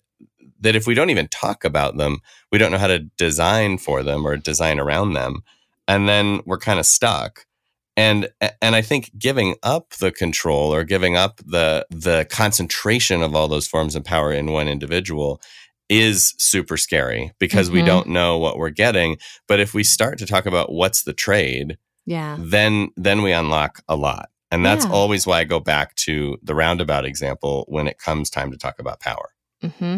that 0.59 0.76
if 0.76 0.88
we 0.88 0.93
don't 0.93 1.09
even 1.09 1.28
talk 1.28 1.65
about 1.65 1.97
them, 1.97 2.19
we 2.51 2.57
don't 2.57 2.71
know 2.71 2.78
how 2.78 2.88
to 2.88 2.99
design 3.17 3.78
for 3.78 4.01
them 4.01 4.26
or 4.26 4.38
design 4.38 4.80
around 4.80 5.11
them. 5.13 5.41
And 5.89 6.07
then 6.07 6.39
we're 6.45 6.57
kind 6.57 6.80
of 6.80 6.86
stuck. 6.86 7.45
And 7.97 8.30
and 8.61 8.76
I 8.76 8.82
think 8.82 9.11
giving 9.17 9.55
up 9.61 9.91
the 9.99 10.11
control 10.11 10.74
or 10.74 10.84
giving 10.84 11.15
up 11.17 11.41
the 11.45 11.86
the 11.89 12.26
concentration 12.30 13.21
of 13.21 13.36
all 13.36 13.47
those 13.47 13.67
forms 13.67 13.95
of 13.95 14.03
power 14.03 14.32
in 14.32 14.51
one 14.51 14.67
individual 14.67 15.41
is 15.89 16.34
super 16.39 16.78
scary 16.78 17.34
because 17.39 17.69
we 17.69 17.82
Mhm. 17.82 17.86
don't 17.86 18.07
know 18.07 18.38
what 18.38 18.57
we're 18.57 18.69
getting. 18.71 19.17
But 19.47 19.59
if 19.59 19.74
we 19.74 19.84
start 19.84 20.17
to 20.19 20.26
talk 20.26 20.45
about 20.45 20.71
what's 20.71 21.03
the 21.03 21.13
trade, 21.13 21.78
yeah. 22.05 22.38
then 22.39 22.89
then 22.95 23.21
we 23.21 23.32
unlock 23.34 23.84
a 23.88 23.95
lot. 23.95 24.30
And 24.53 24.63
that's 24.65 24.85
Yeah. 24.85 24.91
always 24.91 25.25
why 25.25 25.39
I 25.39 25.43
go 25.45 25.59
back 25.59 25.95
to 25.95 26.37
the 26.43 26.53
roundabout 26.55 27.05
example 27.05 27.65
when 27.67 27.87
it 27.87 27.97
comes 27.97 28.29
time 28.29 28.51
to 28.51 28.57
talk 28.57 28.79
about 28.79 28.99
power. 28.99 29.29
hmm 29.61 29.97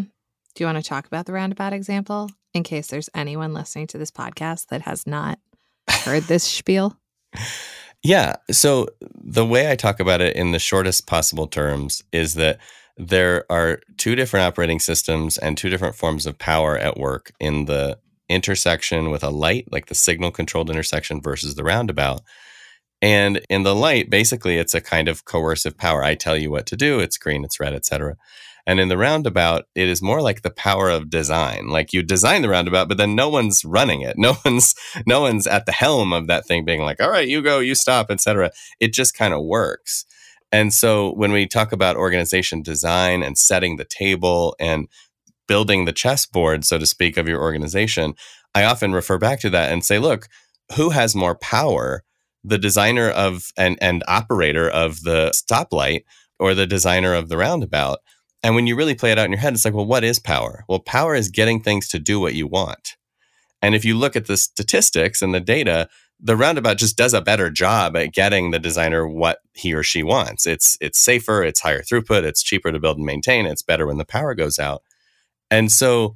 Do 0.56 0.64
you 0.64 0.66
want 0.66 0.78
to 0.82 0.90
talk 0.90 1.06
about 1.06 1.26
the 1.26 1.34
roundabout 1.34 1.74
example 1.74 2.30
in 2.54 2.64
case 2.64 2.88
there's 2.88 3.10
anyone 3.14 3.54
listening 3.54 3.88
to 3.88 3.98
this 3.98 4.12
podcast 4.12 4.68
that 4.68 4.82
has 4.84 5.06
not 5.06 5.40
heard 5.90 6.24
this 6.24 6.44
spiel? 6.58 6.98
Yeah. 8.04 8.36
So 8.52 8.88
the 9.02 9.46
way 9.46 9.70
I 9.70 9.76
talk 9.76 10.00
about 10.00 10.22
it 10.22 10.36
in 10.36 10.52
the 10.52 10.60
shortest 10.60 11.08
possible 11.08 11.48
terms 11.48 12.04
is 12.14 12.36
that 12.36 12.60
there 12.98 13.46
are 13.52 13.82
two 13.98 14.16
different 14.16 14.46
operating 14.46 14.80
systems 14.80 15.38
and 15.38 15.58
two 15.58 15.70
different 15.70 15.96
forms 15.96 16.26
of 16.26 16.38
power 16.40 16.78
at 16.78 16.98
work 16.98 17.34
in 17.42 17.66
the 17.66 18.00
intersection 18.30 19.10
with 19.12 19.24
a 19.24 19.30
light, 19.30 19.68
like 19.72 19.88
the 19.88 19.96
signal 19.96 20.32
controlled 20.32 20.70
intersection 20.70 21.22
versus 21.22 21.56
the 21.56 21.64
roundabout. 21.64 22.22
And 23.02 23.42
in 23.50 23.64
the 23.64 23.76
light, 23.76 24.10
basically, 24.10 24.58
it's 24.58 24.74
a 24.74 24.82
kind 24.82 25.08
of 25.08 25.26
coercive 25.26 25.78
power. 25.78 26.04
I 26.04 26.16
tell 26.16 26.38
you 26.38 26.50
what 26.50 26.66
to 26.68 26.76
do. 26.76 27.00
It's 27.00 27.18
green, 27.18 27.44
it's 27.44 27.60
red, 27.60 27.74
etc. 27.74 28.16
And 28.68 28.80
in 28.80 28.88
the 28.88 28.98
roundabout, 28.98 29.66
it 29.76 29.88
is 29.88 30.02
more 30.02 30.22
like 30.22 30.42
the 30.42 30.50
power 30.50 30.90
of 30.90 31.10
design. 31.10 31.68
Like 31.68 31.94
you 31.94 32.02
design 32.02 32.42
the 32.42 32.50
roundabout, 32.50 32.88
but 32.88 32.98
then 32.98 33.16
no 33.16 33.30
one's 33.30 33.64
running 33.64 34.02
it. 34.02 34.18
No 34.26 34.38
one's 34.44 34.74
no 35.06 35.22
one's 35.22 35.46
at 35.46 35.68
the 35.68 35.72
helm 35.72 36.14
of 36.14 36.28
that 36.28 36.48
thing 36.48 36.66
being 36.66 36.82
like, 36.82 37.00
all 37.00 37.12
right, 37.12 37.28
you 37.28 37.44
go, 37.44 37.60
you 37.60 37.76
stop, 37.76 38.10
etc. 38.10 38.52
It 38.80 38.92
just 38.92 39.16
kind 39.16 39.34
of 39.34 39.44
works. 39.44 40.06
And 40.52 40.74
so 40.74 41.14
when 41.14 41.32
we 41.32 41.48
talk 41.48 41.72
about 41.72 41.96
organization 41.96 42.64
design 42.64 43.22
and 43.22 43.38
setting 43.38 43.76
the 43.76 43.86
table 43.86 44.56
and 44.60 44.88
building 45.48 45.86
the 45.86 45.94
chessboard, 45.94 46.66
so 46.66 46.80
to 46.80 46.86
speak, 46.86 47.18
of 47.18 47.28
your 47.28 47.42
organization, 47.42 48.16
I 48.56 48.64
often 48.64 48.94
refer 48.94 49.18
back 49.18 49.40
to 49.42 49.50
that 49.52 49.72
and 49.72 49.86
say, 49.86 50.00
look, 50.00 50.28
who 50.76 50.90
has 50.90 51.16
more 51.16 51.36
power 51.36 52.04
the 52.46 52.58
designer 52.58 53.10
of 53.10 53.52
and 53.58 53.78
and 53.82 54.04
operator 54.08 54.70
of 54.70 55.02
the 55.02 55.32
stoplight 55.36 56.04
or 56.40 56.54
the 56.54 56.68
designer 56.68 57.14
of 57.14 57.30
the 57.30 57.38
roundabout. 57.38 58.00
And 58.44 58.54
when 58.54 58.68
you 58.68 58.76
really 58.76 58.96
play 58.96 59.12
it 59.12 59.18
out 59.18 59.26
in 59.26 59.32
your 59.32 59.40
head, 59.40 59.54
it's 59.54 59.66
like, 59.66 59.74
well, 59.74 59.86
what 59.86 60.04
is 60.04 60.20
power? 60.20 60.64
Well, 60.70 60.80
power 60.80 61.16
is 61.16 61.30
getting 61.30 61.62
things 61.62 61.88
to 61.90 62.00
do 62.00 62.20
what 62.20 62.36
you 62.36 62.46
want. 62.46 62.96
And 63.62 63.74
if 63.74 63.84
you 63.84 63.96
look 63.96 64.16
at 64.16 64.28
the 64.28 64.38
statistics 64.38 65.22
and 65.22 65.34
the 65.34 65.40
data, 65.40 65.90
the 66.20 66.38
roundabout 66.38 66.78
just 66.78 66.98
does 66.98 67.14
a 67.14 67.22
better 67.22 67.50
job 67.50 67.98
at 67.98 68.14
getting 68.14 68.52
the 68.52 68.60
designer 68.60 69.08
what 69.08 69.40
he 69.54 69.74
or 69.74 69.84
she 69.84 70.04
wants. 70.04 70.46
It's 70.46 70.78
it's 70.80 71.00
safer, 71.00 71.44
it's 71.44 71.62
higher 71.62 71.82
throughput, 71.82 72.24
it's 72.24 72.44
cheaper 72.44 72.72
to 72.72 72.80
build 72.80 72.98
and 72.98 73.06
maintain, 73.06 73.46
it's 73.46 73.64
better 73.64 73.88
when 73.88 73.98
the 73.98 74.06
power 74.06 74.36
goes 74.36 74.60
out. 74.60 74.84
And 75.50 75.72
so 75.72 76.16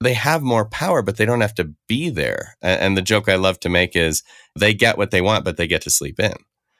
they 0.00 0.14
have 0.14 0.42
more 0.42 0.64
power, 0.64 1.02
but 1.02 1.16
they 1.16 1.26
don't 1.26 1.42
have 1.42 1.54
to 1.54 1.72
be 1.86 2.08
there. 2.08 2.56
And 2.62 2.96
the 2.96 3.02
joke 3.02 3.28
I 3.28 3.36
love 3.36 3.60
to 3.60 3.68
make 3.68 3.94
is 3.94 4.22
they 4.58 4.72
get 4.72 4.96
what 4.96 5.10
they 5.10 5.20
want, 5.20 5.44
but 5.44 5.56
they 5.56 5.66
get 5.66 5.82
to 5.82 5.90
sleep 5.90 6.18
in. 6.18 6.34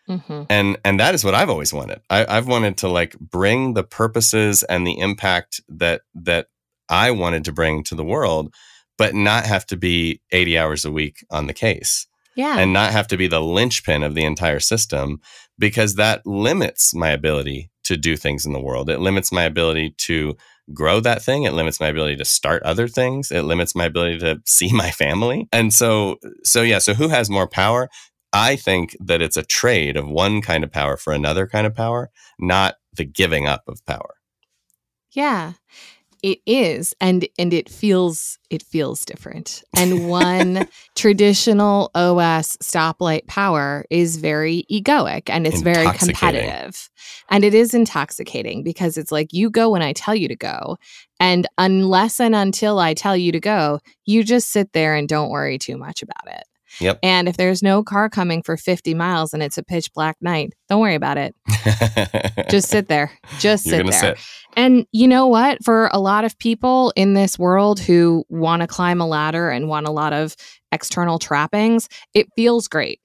Mm-hmm. 0.09 0.43
And 0.49 0.79
and 0.85 0.99
that 0.99 1.15
is 1.15 1.25
what 1.25 1.35
I've 1.35 1.51
always 1.51 1.73
wanted. 1.73 2.01
I, 2.11 2.27
I've 2.27 2.49
wanted 2.49 2.79
to 2.79 2.89
like 2.89 3.17
bring 3.19 3.75
the 3.75 3.85
purposes 3.85 4.63
and 4.65 4.87
the 4.87 4.99
impact 4.99 5.61
that 5.69 6.03
that 6.15 6.47
I 6.89 7.13
wanted 7.13 7.45
to 7.45 7.53
bring 7.53 7.85
to 7.85 7.95
the 7.95 8.05
world, 8.05 8.53
but 8.99 9.15
not 9.15 9.47
have 9.47 9.67
to 9.67 9.77
be 9.77 10.21
80 10.33 10.59
hours 10.59 10.85
a 10.85 10.91
week 10.91 11.25
on 11.31 11.47
the 11.47 11.55
case. 11.55 12.07
Yeah. 12.35 12.59
And 12.59 12.73
not 12.73 12.93
have 12.93 13.07
to 13.09 13.17
be 13.17 13.27
the 13.27 13.41
linchpin 13.41 14.03
of 14.03 14.15
the 14.15 14.25
entire 14.25 14.61
system 14.61 15.21
because 15.59 15.97
that 15.97 16.27
limits 16.27 16.95
my 16.95 17.11
ability 17.11 17.71
to 17.85 17.97
do 17.97 18.17
things 18.17 18.47
in 18.47 18.53
the 18.53 18.61
world. 18.61 18.89
It 18.89 19.01
limits 19.01 19.31
my 19.31 19.43
ability 19.43 19.95
to 19.99 20.37
grow 20.75 21.01
that 21.01 21.23
thing. 21.23 21.45
It 21.45 21.53
limits 21.53 21.81
my 21.81 21.89
ability 21.89 22.17
to 22.17 22.25
start 22.25 22.63
other 22.63 22.89
things. 22.89 23.31
It 23.31 23.43
limits 23.43 23.75
my 23.75 23.85
ability 23.87 24.19
to 24.21 24.41
see 24.47 24.73
my 24.73 24.91
family. 24.91 25.49
And 25.53 25.73
so, 25.73 26.17
so 26.45 26.63
yeah, 26.63 26.79
so 26.79 26.95
who 26.95 27.09
has 27.09 27.31
more 27.31 27.49
power? 27.49 27.89
I 28.33 28.57
think 28.57 28.97
that 29.01 29.21
it's 29.21 29.37
a 29.37 29.43
trade 29.43 29.97
of 29.97 30.09
one 30.09 30.41
kind 30.41 30.63
of 30.63 30.71
power 30.71 30.97
for 30.97 31.13
another 31.13 31.47
kind 31.47 31.67
of 31.67 31.75
power, 31.75 32.11
not 32.39 32.77
the 32.93 33.05
giving 33.05 33.47
up 33.47 33.65
of 33.67 33.85
power. 33.87 34.15
Yeah. 35.13 35.55
It 36.23 36.41
is 36.47 36.95
and 37.01 37.27
and 37.39 37.53
it 37.55 37.69
feels 37.69 38.39
it 38.51 38.63
feels 38.63 39.05
different. 39.05 39.63
And 39.75 40.09
one 40.09 40.69
traditional 40.97 41.91
OS 41.95 42.57
stoplight 42.59 43.27
power 43.27 43.85
is 43.91 44.17
very 44.17 44.65
egoic 44.71 45.31
and 45.31 45.47
it's 45.47 45.63
very 45.63 45.91
competitive. 45.97 46.91
And 47.31 47.45
it 47.45 47.55
is 47.55 47.75
intoxicating 47.75 48.63
because 48.63 48.99
it's 48.99 49.13
like 49.13 49.33
you 49.33 49.51
go 49.51 49.71
when 49.71 49.83
I 49.83 49.93
tell 49.93 50.15
you 50.15 50.29
to 50.29 50.37
go. 50.37 50.77
And 51.19 51.47
unless 51.59 52.21
and 52.21 52.35
until 52.35 52.79
I 52.79 52.95
tell 52.95 53.17
you 53.17 53.33
to 53.33 53.41
go, 53.41 53.81
you 54.05 54.25
just 54.25 54.51
sit 54.51 54.73
there 54.73 54.95
and 54.95 55.09
don't 55.09 55.31
worry 55.31 55.59
too 55.59 55.77
much 55.77 56.03
about 56.03 56.27
it. 56.27 56.45
Yep. 56.81 57.01
And 57.03 57.29
if 57.29 57.37
there's 57.37 57.63
no 57.63 57.83
car 57.83 58.09
coming 58.09 58.43
for 58.43 58.57
50 58.57 58.95
miles 58.95 59.33
and 59.33 59.43
it's 59.43 59.59
a 59.59 59.63
pitch 59.63 59.93
black 59.93 60.17
night, 60.21 60.55
don't 60.69 60.81
worry 60.81 60.95
about 60.95 61.19
it. 61.19 61.35
Just 62.51 62.69
sit 62.69 62.89
there. 62.89 63.11
Just 63.39 63.65
sit 63.65 63.85
there. 63.85 63.93
Sit. 63.93 64.19
And 64.57 64.87
you 64.93 65.09
know 65.09 65.27
what? 65.27 65.65
For 65.65 65.91
a 65.93 65.99
lot 65.99 66.25
of 66.25 66.39
people 66.39 66.93
in 66.97 67.15
this 67.15 67.39
world 67.39 67.81
who 67.81 68.25
want 68.29 68.61
to 68.61 68.67
climb 68.67 69.01
a 69.01 69.07
ladder 69.07 69.51
and 69.51 69.69
want 69.69 69.87
a 69.87 69.93
lot 69.93 70.13
of 70.13 70.37
external 70.73 71.19
trappings, 71.19 71.89
it 72.15 72.29
feels 72.37 72.69
great. 72.69 73.01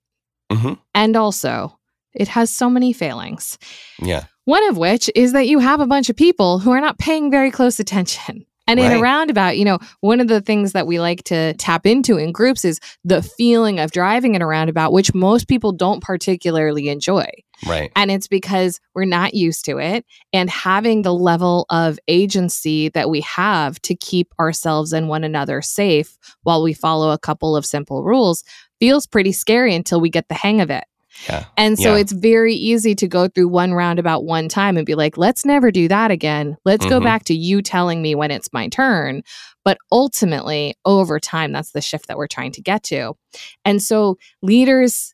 Mm-hmm. 0.52 0.74
And 0.94 1.16
also, 1.16 1.78
it 2.14 2.28
has 2.30 2.50
so 2.50 2.70
many 2.70 2.94
failings. 2.94 3.58
Yeah. 4.00 4.26
One 4.46 4.68
of 4.70 4.78
which 4.78 5.10
is 5.16 5.34
that 5.34 5.48
you 5.48 5.60
have 5.60 5.80
a 5.80 5.88
bunch 5.88 6.10
of 6.10 6.16
people 6.16 6.60
who 6.60 6.72
are 6.72 6.82
not 6.82 7.00
paying 7.00 7.32
very 7.32 7.52
close 7.52 7.80
attention. 7.80 8.46
And 8.68 8.80
right. 8.80 8.92
in 8.92 8.98
a 8.98 9.02
roundabout, 9.02 9.58
you 9.58 9.66
know, 9.66 9.80
one 10.02 10.20
of 10.20 10.28
the 10.28 10.42
things 10.42 10.72
that 10.72 10.88
we 10.88 11.00
like 11.00 11.24
to 11.26 11.54
tap 11.56 11.86
into 11.86 12.18
in 12.18 12.32
groups 12.32 12.66
is 12.66 12.80
the 13.04 13.22
feeling 13.22 13.80
of 13.80 13.92
driving 13.92 14.36
in 14.36 14.42
a 14.42 14.48
roundabout, 14.48 14.92
which 14.92 15.14
most 15.14 15.48
people 15.48 15.72
don't 15.72 16.02
particularly 16.02 16.90
enjoy. 16.90 17.28
Right. 17.68 17.92
And 17.96 18.12
it's 18.12 18.28
because 18.28 18.80
we're 18.94 19.06
not 19.06 19.34
used 19.34 19.66
to 19.66 19.78
it. 19.78 20.06
And 20.34 20.50
having 20.50 21.04
the 21.04 21.14
level 21.14 21.66
of 21.70 22.00
agency 22.08 22.90
that 22.90 23.10
we 23.10 23.22
have 23.22 23.82
to 23.84 23.96
keep 23.96 24.34
ourselves 24.40 24.94
and 24.94 25.08
one 25.08 25.24
another 25.24 25.62
safe 25.62 26.18
while 26.44 26.64
we 26.64 26.74
follow 26.74 27.12
a 27.12 27.20
couple 27.20 27.56
of 27.56 27.66
simple 27.66 28.04
rules 28.04 28.44
feels 28.80 29.06
pretty 29.06 29.32
scary 29.32 29.74
until 29.76 30.02
we 30.02 30.10
get 30.10 30.28
the 30.28 30.36
hang 30.36 30.60
of 30.60 30.70
it. 30.70 30.86
Yeah. 31.28 31.46
And 31.58 31.78
so 31.78 31.96
yeah. 31.96 32.02
it's 32.02 32.12
very 32.12 32.54
easy 32.54 32.96
to 32.96 33.08
go 33.08 33.28
through 33.28 33.48
one 33.48 33.74
roundabout 33.74 34.26
one 34.26 34.50
time 34.50 34.78
and 34.78 34.86
be 34.86 34.96
like, 34.96 35.18
let's 35.18 35.46
never 35.46 35.72
do 35.72 35.88
that 35.88 36.12
again. 36.12 36.58
Let's 36.66 36.86
mm-hmm. 36.86 36.96
go 36.96 37.00
back 37.00 37.24
to 37.26 37.34
you 37.34 37.62
telling 37.62 38.02
me 38.02 38.16
when 38.16 38.32
it's 38.32 38.52
my 38.54 38.68
turn. 38.68 39.24
But 39.64 39.78
ultimately, 39.92 40.76
over 40.86 41.20
time, 41.20 41.52
that's 41.52 41.72
the 41.72 41.82
shift 41.82 42.08
that 42.08 42.18
we're 42.18 42.28
trying 42.28 42.52
to 42.54 42.62
get 42.62 42.84
to. 42.84 43.16
And 43.64 43.82
so 43.82 44.18
leaders 44.42 45.14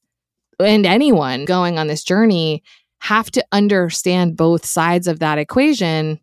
and 0.59 0.85
anyone 0.85 1.45
going 1.45 1.79
on 1.79 1.87
this 1.87 2.03
journey 2.03 2.63
have 2.99 3.31
to 3.31 3.45
understand 3.51 4.37
both 4.37 4.65
sides 4.65 5.07
of 5.07 5.19
that 5.19 5.37
equation 5.37 6.19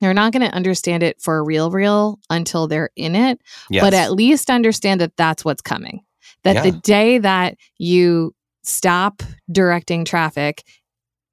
they're 0.00 0.12
not 0.12 0.32
going 0.32 0.46
to 0.46 0.54
understand 0.54 1.02
it 1.02 1.20
for 1.22 1.42
real 1.42 1.70
real 1.70 2.18
until 2.28 2.66
they're 2.66 2.90
in 2.96 3.14
it 3.14 3.40
yes. 3.70 3.82
but 3.82 3.94
at 3.94 4.12
least 4.12 4.50
understand 4.50 5.00
that 5.00 5.16
that's 5.16 5.44
what's 5.44 5.62
coming 5.62 6.00
that 6.42 6.56
yeah. 6.56 6.62
the 6.62 6.72
day 6.72 7.18
that 7.18 7.56
you 7.78 8.34
stop 8.64 9.22
directing 9.50 10.04
traffic 10.04 10.64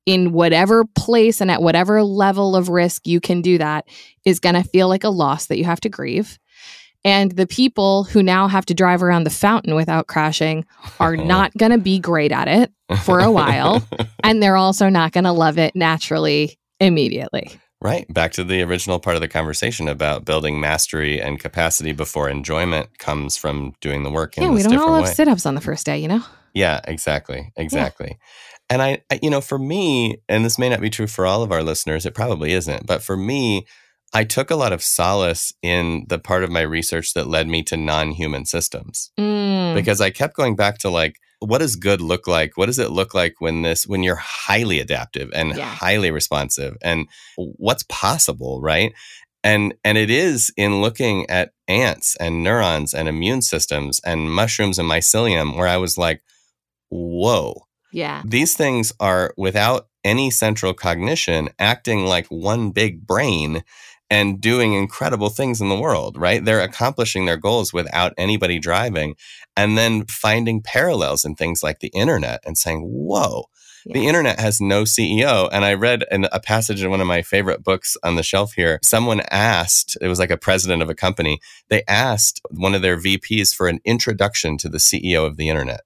in 0.05 0.32
whatever 0.32 0.86
place 0.95 1.41
and 1.41 1.51
at 1.51 1.61
whatever 1.61 2.03
level 2.03 2.55
of 2.55 2.69
risk 2.69 3.05
you 3.05 3.19
can 3.19 3.41
do 3.41 3.57
that 3.57 3.86
is 4.25 4.39
going 4.39 4.55
to 4.55 4.63
feel 4.63 4.88
like 4.88 5.03
a 5.03 5.09
loss 5.09 5.47
that 5.47 5.57
you 5.57 5.65
have 5.65 5.82
to 5.82 5.89
grieve. 5.89 6.39
And 7.03 7.32
the 7.32 7.47
people 7.47 8.03
who 8.03 8.21
now 8.21 8.47
have 8.47 8.65
to 8.67 8.73
drive 8.73 9.01
around 9.01 9.23
the 9.23 9.32
fountain 9.32 9.73
without 9.73 10.07
crashing 10.07 10.65
are 10.99 11.15
oh. 11.15 11.23
not 11.23 11.55
going 11.57 11.71
to 11.71 11.77
be 11.77 11.99
great 11.99 12.32
at 12.32 12.47
it 12.47 12.71
for 13.03 13.19
a 13.19 13.32
while. 13.32 13.88
and 14.23 14.41
they're 14.41 14.57
also 14.57 14.88
not 14.89 15.11
going 15.11 15.23
to 15.23 15.32
love 15.32 15.57
it 15.57 15.75
naturally 15.75 16.59
immediately. 16.79 17.51
Right. 17.82 18.11
Back 18.13 18.34
to 18.34 18.43
the 18.43 18.61
original 18.61 18.99
part 18.99 19.15
of 19.15 19.21
the 19.21 19.27
conversation 19.27 19.88
about 19.88 20.23
building 20.23 20.59
mastery 20.59 21.19
and 21.19 21.39
capacity 21.39 21.91
before 21.91 22.29
enjoyment 22.29 22.99
comes 22.99 23.38
from 23.38 23.73
doing 23.82 24.03
the 24.03 24.11
work. 24.11 24.38
Yeah, 24.38 24.51
we 24.51 24.61
don't 24.61 24.77
all 24.77 25.03
have 25.03 25.07
sit 25.07 25.27
ups 25.27 25.47
on 25.47 25.55
the 25.55 25.61
first 25.61 25.88
day, 25.88 25.97
you 25.97 26.07
know? 26.07 26.23
Yeah, 26.53 26.81
exactly. 26.83 27.51
Exactly. 27.55 28.07
Yeah. 28.09 28.25
And 28.69 28.81
I, 28.81 29.01
I, 29.11 29.19
you 29.21 29.29
know, 29.29 29.41
for 29.41 29.59
me, 29.59 30.17
and 30.29 30.45
this 30.45 30.57
may 30.57 30.69
not 30.69 30.81
be 30.81 30.89
true 30.89 31.07
for 31.07 31.25
all 31.25 31.43
of 31.43 31.51
our 31.51 31.63
listeners, 31.63 32.05
it 32.05 32.13
probably 32.13 32.53
isn't, 32.53 32.85
but 32.85 33.03
for 33.03 33.17
me, 33.17 33.65
I 34.13 34.23
took 34.23 34.51
a 34.51 34.55
lot 34.55 34.73
of 34.73 34.83
solace 34.83 35.53
in 35.61 36.05
the 36.09 36.19
part 36.19 36.43
of 36.43 36.51
my 36.51 36.61
research 36.61 37.13
that 37.13 37.27
led 37.27 37.47
me 37.47 37.63
to 37.63 37.77
non 37.77 38.11
human 38.11 38.45
systems 38.45 39.11
mm. 39.17 39.73
because 39.73 40.01
I 40.01 40.09
kept 40.09 40.35
going 40.35 40.55
back 40.55 40.77
to 40.79 40.89
like, 40.89 41.15
what 41.39 41.59
does 41.59 41.75
good 41.75 42.01
look 42.01 42.27
like? 42.27 42.55
What 42.55 42.67
does 42.67 42.77
it 42.77 42.91
look 42.91 43.13
like 43.13 43.35
when 43.39 43.61
this, 43.61 43.87
when 43.87 44.03
you're 44.03 44.15
highly 44.15 44.79
adaptive 44.79 45.31
and 45.33 45.55
yeah. 45.55 45.65
highly 45.65 46.11
responsive 46.11 46.77
and 46.81 47.07
what's 47.35 47.83
possible, 47.83 48.61
right? 48.61 48.93
and 49.43 49.73
and 49.83 49.97
it 49.97 50.09
is 50.09 50.51
in 50.55 50.81
looking 50.81 51.29
at 51.29 51.51
ants 51.67 52.15
and 52.17 52.43
neurons 52.43 52.93
and 52.93 53.07
immune 53.07 53.41
systems 53.41 53.99
and 54.05 54.31
mushrooms 54.31 54.77
and 54.77 54.89
mycelium 54.89 55.55
where 55.55 55.67
i 55.67 55.77
was 55.77 55.97
like 55.97 56.21
whoa. 56.91 57.65
Yeah. 57.91 58.21
These 58.25 58.55
things 58.55 58.93
are 58.99 59.33
without 59.37 59.87
any 60.03 60.31
central 60.31 60.73
cognition 60.73 61.49
acting 61.59 62.05
like 62.05 62.27
one 62.27 62.71
big 62.71 63.05
brain 63.05 63.63
and 64.09 64.41
doing 64.41 64.73
incredible 64.73 65.29
things 65.29 65.61
in 65.61 65.69
the 65.69 65.79
world, 65.79 66.17
right? 66.17 66.43
They're 66.43 66.61
accomplishing 66.61 67.25
their 67.25 67.37
goals 67.37 67.71
without 67.71 68.13
anybody 68.17 68.59
driving 68.59 69.15
and 69.55 69.77
then 69.77 70.05
finding 70.05 70.61
parallels 70.61 71.23
in 71.23 71.35
things 71.35 71.63
like 71.63 71.79
the 71.79 71.91
internet 71.93 72.41
and 72.45 72.57
saying, 72.57 72.81
whoa, 72.81 73.45
yeah. 73.85 73.93
the 73.93 74.07
internet 74.07 74.37
has 74.37 74.59
no 74.59 74.83
CEO. 74.83 75.47
And 75.53 75.63
I 75.63 75.75
read 75.75 76.03
in 76.11 76.27
a 76.31 76.41
passage 76.41 76.83
in 76.83 76.89
one 76.89 76.99
of 76.99 77.07
my 77.07 77.21
favorite 77.21 77.63
books 77.63 77.95
on 78.03 78.15
the 78.15 78.23
shelf 78.23 78.51
here. 78.53 78.79
Someone 78.83 79.21
asked, 79.31 79.97
it 80.01 80.09
was 80.09 80.19
like 80.19 80.31
a 80.31 80.37
president 80.37 80.81
of 80.81 80.89
a 80.89 80.95
company, 80.95 81.39
they 81.69 81.83
asked 81.87 82.41
one 82.49 82.75
of 82.75 82.81
their 82.81 82.97
VPs 82.97 83.55
for 83.55 83.69
an 83.69 83.79
introduction 83.85 84.57
to 84.57 84.67
the 84.67 84.77
CEO 84.77 85.25
of 85.25 85.37
the 85.37 85.47
internet 85.47 85.81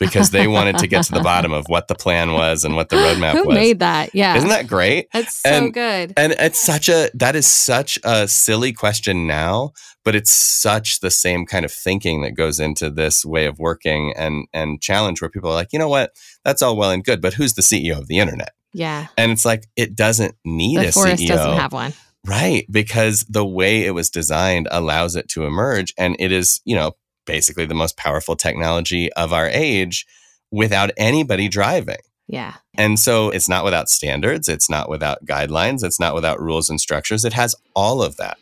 because 0.00 0.30
they 0.30 0.48
wanted 0.48 0.78
to 0.78 0.86
get 0.88 1.04
to 1.04 1.12
the 1.12 1.20
bottom 1.22 1.52
of 1.52 1.66
what 1.68 1.86
the 1.86 1.94
plan 1.94 2.32
was 2.32 2.64
and 2.64 2.74
what 2.74 2.88
the 2.88 2.96
roadmap 2.96 3.32
Who 3.32 3.46
was. 3.46 3.54
made 3.54 3.78
that? 3.78 4.14
Yeah. 4.14 4.36
Isn't 4.36 4.48
that 4.48 4.66
great? 4.66 5.06
That's 5.12 5.36
so 5.36 5.50
and, 5.50 5.72
good. 5.72 6.14
And 6.16 6.32
it's 6.32 6.60
such 6.60 6.88
a 6.88 7.10
that 7.14 7.36
is 7.36 7.46
such 7.46 7.98
a 8.02 8.26
silly 8.26 8.72
question 8.72 9.26
now, 9.26 9.72
but 10.04 10.16
it's 10.16 10.32
such 10.32 11.00
the 11.00 11.10
same 11.10 11.46
kind 11.46 11.64
of 11.64 11.70
thinking 11.70 12.22
that 12.22 12.32
goes 12.32 12.58
into 12.58 12.90
this 12.90 13.24
way 13.24 13.46
of 13.46 13.58
working 13.60 14.12
and 14.16 14.46
and 14.52 14.80
challenge 14.80 15.20
where 15.20 15.30
people 15.30 15.50
are 15.50 15.54
like, 15.54 15.72
you 15.72 15.78
know 15.78 15.88
what? 15.88 16.16
That's 16.44 16.62
all 16.62 16.76
well 16.76 16.90
and 16.90 17.04
good, 17.04 17.20
but 17.20 17.34
who's 17.34 17.54
the 17.54 17.62
CEO 17.62 17.98
of 17.98 18.08
the 18.08 18.18
internet? 18.18 18.54
Yeah. 18.72 19.08
And 19.16 19.30
it's 19.30 19.44
like 19.44 19.66
it 19.76 19.94
doesn't 19.94 20.34
need 20.44 20.78
the 20.78 20.88
a 20.88 20.92
forest 20.92 21.22
CEO. 21.22 21.28
doesn't 21.28 21.58
have 21.58 21.72
one. 21.72 21.92
Right, 22.26 22.66
because 22.70 23.24
the 23.30 23.46
way 23.46 23.86
it 23.86 23.92
was 23.92 24.10
designed 24.10 24.68
allows 24.70 25.16
it 25.16 25.28
to 25.30 25.46
emerge 25.46 25.94
and 25.96 26.16
it 26.18 26.32
is, 26.32 26.60
you 26.66 26.76
know, 26.76 26.92
basically 27.30 27.64
the 27.64 27.74
most 27.74 27.96
powerful 27.96 28.34
technology 28.34 29.12
of 29.12 29.32
our 29.32 29.48
age 29.48 30.04
without 30.50 30.90
anybody 30.96 31.46
driving. 31.46 32.00
Yeah. 32.26 32.54
And 32.74 32.98
so 32.98 33.30
it's 33.30 33.48
not 33.48 33.64
without 33.64 33.88
standards, 33.88 34.48
it's 34.48 34.68
not 34.68 34.90
without 34.90 35.24
guidelines, 35.24 35.84
it's 35.84 36.00
not 36.00 36.12
without 36.12 36.40
rules 36.40 36.68
and 36.68 36.80
structures. 36.80 37.24
It 37.24 37.32
has 37.34 37.54
all 37.76 38.02
of 38.02 38.16
that. 38.16 38.36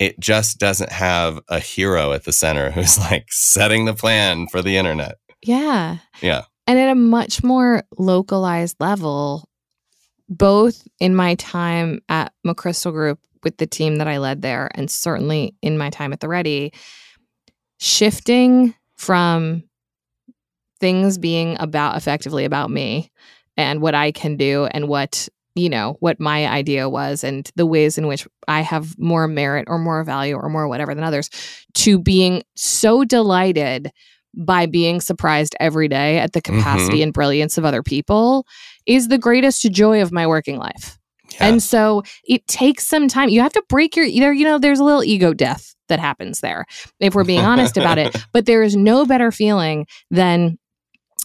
It 0.00 0.18
just 0.18 0.58
doesn't 0.58 0.90
have 0.90 1.40
a 1.48 1.60
hero 1.60 2.12
at 2.12 2.24
the 2.24 2.32
center 2.32 2.70
who's 2.72 2.98
like 2.98 3.26
setting 3.30 3.84
the 3.84 3.94
plan 3.94 4.48
for 4.48 4.62
the 4.62 4.76
internet. 4.76 5.18
Yeah. 5.42 5.98
Yeah. 6.20 6.42
And 6.66 6.80
at 6.80 6.90
a 6.90 6.96
much 6.96 7.44
more 7.44 7.84
localized 7.96 8.78
level, 8.80 9.48
both 10.28 10.88
in 10.98 11.14
my 11.14 11.36
time 11.36 12.00
at 12.08 12.32
McChrystal 12.44 12.90
Group 12.90 13.20
with 13.44 13.58
the 13.58 13.66
team 13.68 13.96
that 13.96 14.08
I 14.08 14.18
led 14.18 14.42
there, 14.42 14.68
and 14.74 14.90
certainly 14.90 15.54
in 15.62 15.78
my 15.78 15.90
time 15.90 16.12
at 16.12 16.18
the 16.18 16.26
Ready, 16.26 16.72
shifting 17.78 18.74
from 18.96 19.62
things 20.80 21.18
being 21.18 21.56
about 21.60 21.96
effectively 21.96 22.44
about 22.44 22.70
me 22.70 23.10
and 23.56 23.80
what 23.80 23.94
I 23.94 24.12
can 24.12 24.36
do 24.36 24.66
and 24.66 24.88
what 24.88 25.28
you 25.54 25.70
know 25.70 25.96
what 26.00 26.20
my 26.20 26.46
idea 26.46 26.88
was 26.88 27.24
and 27.24 27.50
the 27.56 27.64
ways 27.64 27.96
in 27.96 28.06
which 28.06 28.28
I 28.46 28.60
have 28.60 28.98
more 28.98 29.26
merit 29.26 29.64
or 29.68 29.78
more 29.78 30.04
value 30.04 30.36
or 30.36 30.50
more 30.50 30.68
whatever 30.68 30.94
than 30.94 31.02
others 31.02 31.30
to 31.74 31.98
being 31.98 32.42
so 32.56 33.04
delighted 33.04 33.90
by 34.36 34.66
being 34.66 35.00
surprised 35.00 35.56
every 35.58 35.88
day 35.88 36.18
at 36.18 36.34
the 36.34 36.42
mm-hmm. 36.42 36.58
capacity 36.58 37.02
and 37.02 37.12
brilliance 37.12 37.56
of 37.56 37.64
other 37.64 37.82
people 37.82 38.46
is 38.86 39.08
the 39.08 39.18
greatest 39.18 39.62
joy 39.72 40.02
of 40.02 40.12
my 40.12 40.26
working 40.26 40.58
life. 40.58 40.98
Yeah. 41.32 41.48
And 41.48 41.62
so 41.62 42.02
it 42.24 42.46
takes 42.46 42.86
some 42.86 43.08
time. 43.08 43.30
You 43.30 43.40
have 43.40 43.52
to 43.54 43.62
break 43.68 43.96
your 43.96 44.04
either, 44.04 44.32
you 44.32 44.44
know, 44.44 44.58
there's 44.58 44.78
a 44.78 44.84
little 44.84 45.02
ego 45.02 45.32
death 45.32 45.75
that 45.88 46.00
happens 46.00 46.40
there, 46.40 46.66
if 47.00 47.14
we're 47.14 47.24
being 47.24 47.44
honest 47.44 47.76
about 47.76 47.98
it. 47.98 48.16
But 48.32 48.46
there 48.46 48.62
is 48.62 48.76
no 48.76 49.04
better 49.04 49.30
feeling 49.30 49.86
than 50.10 50.58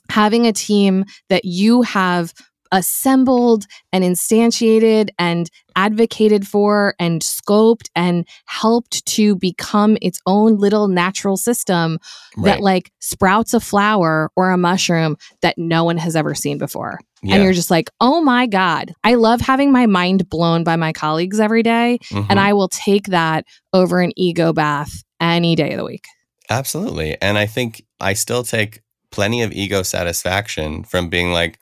having 0.09 0.45
a 0.45 0.53
team 0.53 1.05
that 1.29 1.45
you 1.45 1.83
have 1.83 2.33
assembled 2.71 3.65
and 3.91 4.03
instantiated 4.03 5.09
and 5.19 5.49
advocated 5.75 6.47
for 6.47 6.95
and 6.99 7.21
scoped 7.21 7.87
and 7.95 8.27
helped 8.45 9.05
to 9.05 9.35
become 9.35 9.97
its 10.01 10.19
own 10.25 10.57
little 10.57 10.87
natural 10.87 11.37
system 11.37 11.97
that 12.43 12.59
like 12.59 12.91
sprouts 12.99 13.53
a 13.53 13.59
flower 13.59 14.29
or 14.35 14.51
a 14.51 14.57
mushroom 14.57 15.15
that 15.41 15.57
no 15.57 15.83
one 15.83 15.97
has 15.97 16.15
ever 16.15 16.33
seen 16.35 16.57
before. 16.57 16.99
Yeah. 17.23 17.35
And 17.35 17.43
you're 17.43 17.53
just 17.53 17.71
like, 17.71 17.89
oh 17.99 18.21
my 18.21 18.47
God. 18.47 18.93
I 19.03 19.13
love 19.15 19.41
having 19.41 19.71
my 19.71 19.85
mind 19.85 20.29
blown 20.29 20.63
by 20.63 20.75
my 20.75 20.91
colleagues 20.91 21.39
every 21.39 21.63
day, 21.63 21.99
Mhm. 22.11 22.25
And 22.29 22.39
I 22.39 22.53
will 22.53 22.69
take 22.69 23.07
that 23.07 23.45
over 23.73 24.01
an 24.01 24.11
ego 24.15 24.53
bath 24.53 25.03
any 25.19 25.55
day 25.55 25.71
of 25.71 25.77
the 25.77 25.85
week. 25.85 26.05
Absolutely. 26.49 27.17
And 27.21 27.37
I 27.37 27.45
think 27.45 27.83
I 27.99 28.13
still 28.13 28.43
take 28.43 28.81
plenty 29.11 29.41
of 29.41 29.51
ego 29.51 29.83
satisfaction 29.83 30.83
from 30.83 31.09
being 31.09 31.31
like, 31.31 31.59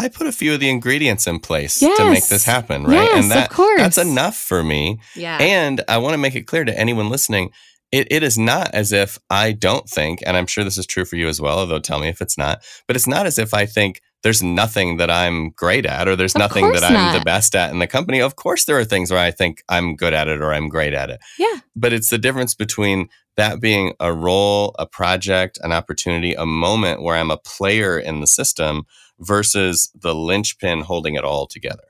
I 0.00 0.08
put 0.08 0.26
a 0.26 0.32
few 0.32 0.54
of 0.54 0.60
the 0.60 0.70
ingredients 0.70 1.26
in 1.26 1.40
place 1.40 1.78
to 1.78 2.10
make 2.10 2.26
this 2.28 2.44
happen, 2.44 2.84
right? 2.84 2.94
Yes, 2.94 3.22
and 3.22 3.30
that 3.32 3.50
of 3.50 3.56
course. 3.56 3.80
that's 3.80 3.98
enough 3.98 4.36
for 4.36 4.62
me. 4.62 5.00
Yeah. 5.14 5.36
And 5.38 5.82
I 5.88 5.98
want 5.98 6.14
to 6.14 6.18
make 6.18 6.34
it 6.34 6.46
clear 6.46 6.64
to 6.64 6.78
anyone 6.78 7.10
listening, 7.10 7.50
it, 7.92 8.10
it 8.10 8.22
is 8.22 8.38
not 8.38 8.72
as 8.72 8.92
if 8.92 9.18
I 9.28 9.52
don't 9.52 9.88
think, 9.88 10.20
and 10.24 10.36
I'm 10.36 10.46
sure 10.46 10.64
this 10.64 10.78
is 10.78 10.86
true 10.86 11.04
for 11.04 11.16
you 11.16 11.28
as 11.28 11.40
well, 11.40 11.58
although 11.58 11.80
tell 11.80 11.98
me 11.98 12.08
if 12.08 12.20
it's 12.22 12.38
not, 12.38 12.62
but 12.86 12.96
it's 12.96 13.06
not 13.06 13.26
as 13.26 13.38
if 13.38 13.52
I 13.52 13.66
think 13.66 14.00
there's 14.22 14.42
nothing 14.42 14.98
that 14.98 15.10
I'm 15.10 15.50
great 15.50 15.86
at 15.86 16.06
or 16.06 16.14
there's 16.14 16.34
Of 16.34 16.40
nothing 16.40 16.72
that 16.72 16.84
I'm 16.84 17.18
the 17.18 17.24
best 17.24 17.54
at 17.54 17.70
in 17.70 17.78
the 17.78 17.86
company. 17.86 18.20
Of 18.20 18.36
course, 18.36 18.64
there 18.64 18.78
are 18.78 18.84
things 18.84 19.10
where 19.10 19.20
I 19.20 19.30
think 19.30 19.62
I'm 19.68 19.96
good 19.96 20.14
at 20.14 20.28
it 20.28 20.40
or 20.40 20.52
I'm 20.52 20.68
great 20.68 20.92
at 20.92 21.10
it. 21.10 21.20
Yeah. 21.38 21.60
But 21.74 21.92
it's 21.92 22.10
the 22.10 22.18
difference 22.18 22.54
between 22.54 23.08
that 23.36 23.60
being 23.60 23.94
a 23.98 24.12
role, 24.12 24.74
a 24.78 24.86
project, 24.86 25.58
an 25.62 25.72
opportunity, 25.72 26.34
a 26.34 26.44
moment 26.46 27.02
where 27.02 27.16
I'm 27.16 27.30
a 27.30 27.38
player 27.38 27.98
in 27.98 28.20
the 28.20 28.26
system 28.26 28.84
versus 29.20 29.90
the 29.94 30.14
linchpin 30.14 30.80
holding 30.82 31.14
it 31.14 31.24
all 31.24 31.46
together. 31.46 31.84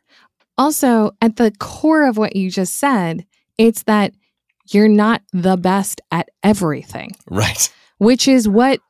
also, 0.59 1.13
at 1.23 1.37
the 1.37 1.51
core 1.59 2.07
of 2.07 2.19
what 2.19 2.37
you 2.37 2.51
just 2.51 2.77
said, 2.77 3.25
it's 3.57 3.85
that 3.85 4.13
you're 4.73 4.89
not 4.89 5.23
the 5.33 5.57
best 5.57 6.01
at 6.11 6.29
everything, 6.43 7.11
Right. 7.31 7.73
which 7.99 8.29
is 8.29 8.47
what 8.47 8.81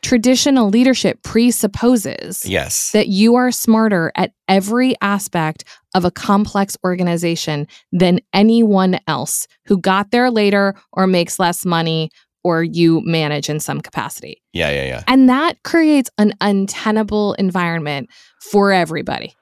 traditional 0.00 0.70
leadership 0.70 1.22
presupposes. 1.22 2.46
Yes. 2.46 2.92
that 2.92 3.08
you 3.08 3.34
are 3.34 3.50
smarter 3.50 4.12
at 4.14 4.32
every 4.48 4.94
aspect 5.02 5.64
of 5.94 6.04
a 6.04 6.10
complex 6.10 6.76
organization 6.84 7.66
than 7.92 8.20
anyone 8.32 8.98
else 9.06 9.46
who 9.66 9.76
got 9.78 10.10
there 10.12 10.30
later 10.30 10.74
or 10.92 11.06
makes 11.06 11.38
less 11.38 11.64
money 11.66 12.10
or 12.44 12.62
you 12.62 13.00
manage 13.04 13.48
in 13.50 13.60
some 13.60 13.80
capacity. 13.80 14.42
yeah, 14.52 14.70
yeah, 14.70 14.84
yeah. 14.84 15.02
And 15.06 15.28
that 15.28 15.62
creates 15.64 16.08
an 16.18 16.32
untenable 16.40 17.34
environment 17.34 18.08
for 18.50 18.72
everybody. 18.72 19.34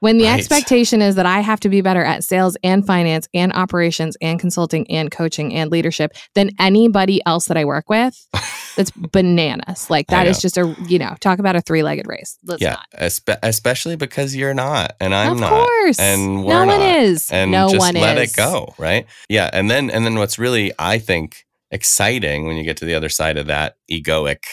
When 0.00 0.18
the 0.18 0.24
Right. 0.24 0.38
expectation 0.38 1.00
is 1.00 1.14
that 1.14 1.24
I 1.24 1.40
have 1.40 1.60
to 1.60 1.70
be 1.70 1.80
better 1.80 2.04
at 2.04 2.24
sales 2.24 2.58
and 2.62 2.86
finance 2.86 3.26
and 3.32 3.52
operations 3.54 4.18
and 4.20 4.38
consulting 4.38 4.86
and 4.90 5.10
coaching 5.10 5.54
and 5.54 5.70
leadership 5.70 6.12
than 6.34 6.50
anybody 6.58 7.22
else 7.24 7.46
that 7.46 7.56
I 7.56 7.64
work 7.64 7.88
with, 7.88 8.14
that's 8.76 8.90
bananas. 8.90 9.88
Like 9.88 10.08
that 10.08 10.26
is 10.26 10.42
just 10.42 10.58
a, 10.58 10.76
you 10.88 10.98
know, 10.98 11.14
talk 11.20 11.38
about 11.38 11.56
a 11.56 11.62
three 11.62 11.82
legged 11.82 12.06
race. 12.06 12.36
Let's 12.44 12.60
yeah, 12.60 12.72
not. 12.72 12.86
espe- 13.00 13.38
especially 13.42 13.96
because 13.96 14.36
you're 14.36 14.52
not 14.52 14.94
and 15.00 15.14
I'm 15.14 15.32
of 15.34 15.40
not. 15.40 15.50
course. 15.66 15.98
and 15.98 16.44
we're 16.44 16.52
no 16.52 16.66
one 16.66 16.80
not. 16.80 16.96
is. 16.98 17.30
And 17.30 17.50
no 17.50 17.68
just 17.70 17.78
one 17.78 17.94
let 17.94 18.18
is. 18.18 18.32
it 18.32 18.36
go, 18.36 18.74
right? 18.76 19.06
Yeah, 19.30 19.48
and 19.54 19.70
then 19.70 19.88
and 19.88 20.04
then 20.04 20.16
what's 20.16 20.38
really 20.38 20.72
I 20.78 20.98
think 20.98 21.43
exciting 21.74 22.46
when 22.46 22.56
you 22.56 22.62
get 22.62 22.78
to 22.78 22.84
the 22.86 22.94
other 22.94 23.10
side 23.10 23.36
of 23.36 23.46
that 23.46 23.76
egoic 23.90 24.44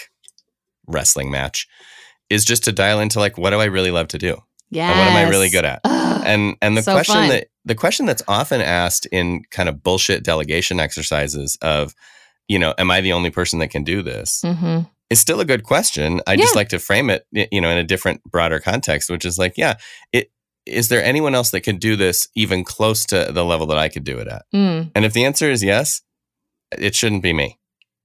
wrestling 0.87 1.31
match 1.31 1.67
is 2.29 2.43
just 2.43 2.65
to 2.65 2.71
dial 2.71 2.99
into 2.99 3.19
like 3.19 3.37
what 3.37 3.51
do 3.51 3.59
I 3.59 3.65
really 3.65 3.91
love 3.91 4.09
to 4.09 4.17
do? 4.17 4.37
Yeah. 4.69 4.89
What 4.89 5.07
am 5.07 5.15
I 5.15 5.29
really 5.29 5.49
good 5.49 5.65
at? 5.65 5.81
And 6.23 6.55
and 6.61 6.77
the 6.77 6.83
So 6.83 6.91
question 6.93 7.15
fun. 7.15 7.29
that 7.29 7.47
the 7.65 7.73
question 7.73 8.05
that's 8.05 8.21
often 8.27 8.61
asked 8.61 9.07
in 9.07 9.41
kind 9.49 9.67
of 9.69 9.81
bullshit 9.81 10.23
delegation 10.23 10.79
exercises 10.79 11.57
of, 11.63 11.95
you 12.47 12.59
know, 12.59 12.75
am 12.77 12.91
I 12.91 13.01
the 13.01 13.13
only 13.13 13.31
person 13.31 13.57
that 13.59 13.69
can 13.69 13.83
do 13.83 14.03
this? 14.03 14.41
hmm 14.45 14.81
is 15.09 15.19
still 15.19 15.41
a 15.41 15.45
good 15.45 15.63
question. 15.63 16.21
I 16.25 16.37
just 16.37 16.55
like 16.55 16.69
to 16.69 16.79
frame 16.79 17.09
it, 17.09 17.25
you 17.51 17.59
know, 17.59 17.69
in 17.69 17.77
a 17.77 17.83
different, 17.83 18.23
broader 18.23 18.61
context, 18.61 19.09
which 19.09 19.25
is 19.25 19.37
like, 19.37 19.57
yeah, 19.57 19.75
it 20.13 20.31
is 20.65 20.87
there 20.87 21.03
anyone 21.03 21.35
else 21.35 21.51
that 21.51 21.61
could 21.61 21.79
do 21.79 21.95
this 21.97 22.27
even 22.35 22.63
close 22.63 23.03
to 23.07 23.29
the 23.31 23.43
level 23.43 23.67
that 23.67 23.77
I 23.77 23.89
could 23.89 24.05
do 24.05 24.19
it 24.19 24.27
at? 24.27 24.43
Mm. 24.55 24.91
And 24.95 25.03
if 25.03 25.11
the 25.11 25.25
answer 25.25 25.49
is 25.51 25.63
yes, 25.63 26.01
it 26.77 26.95
shouldn't 26.95 27.23
be 27.23 27.33
me. 27.33 27.57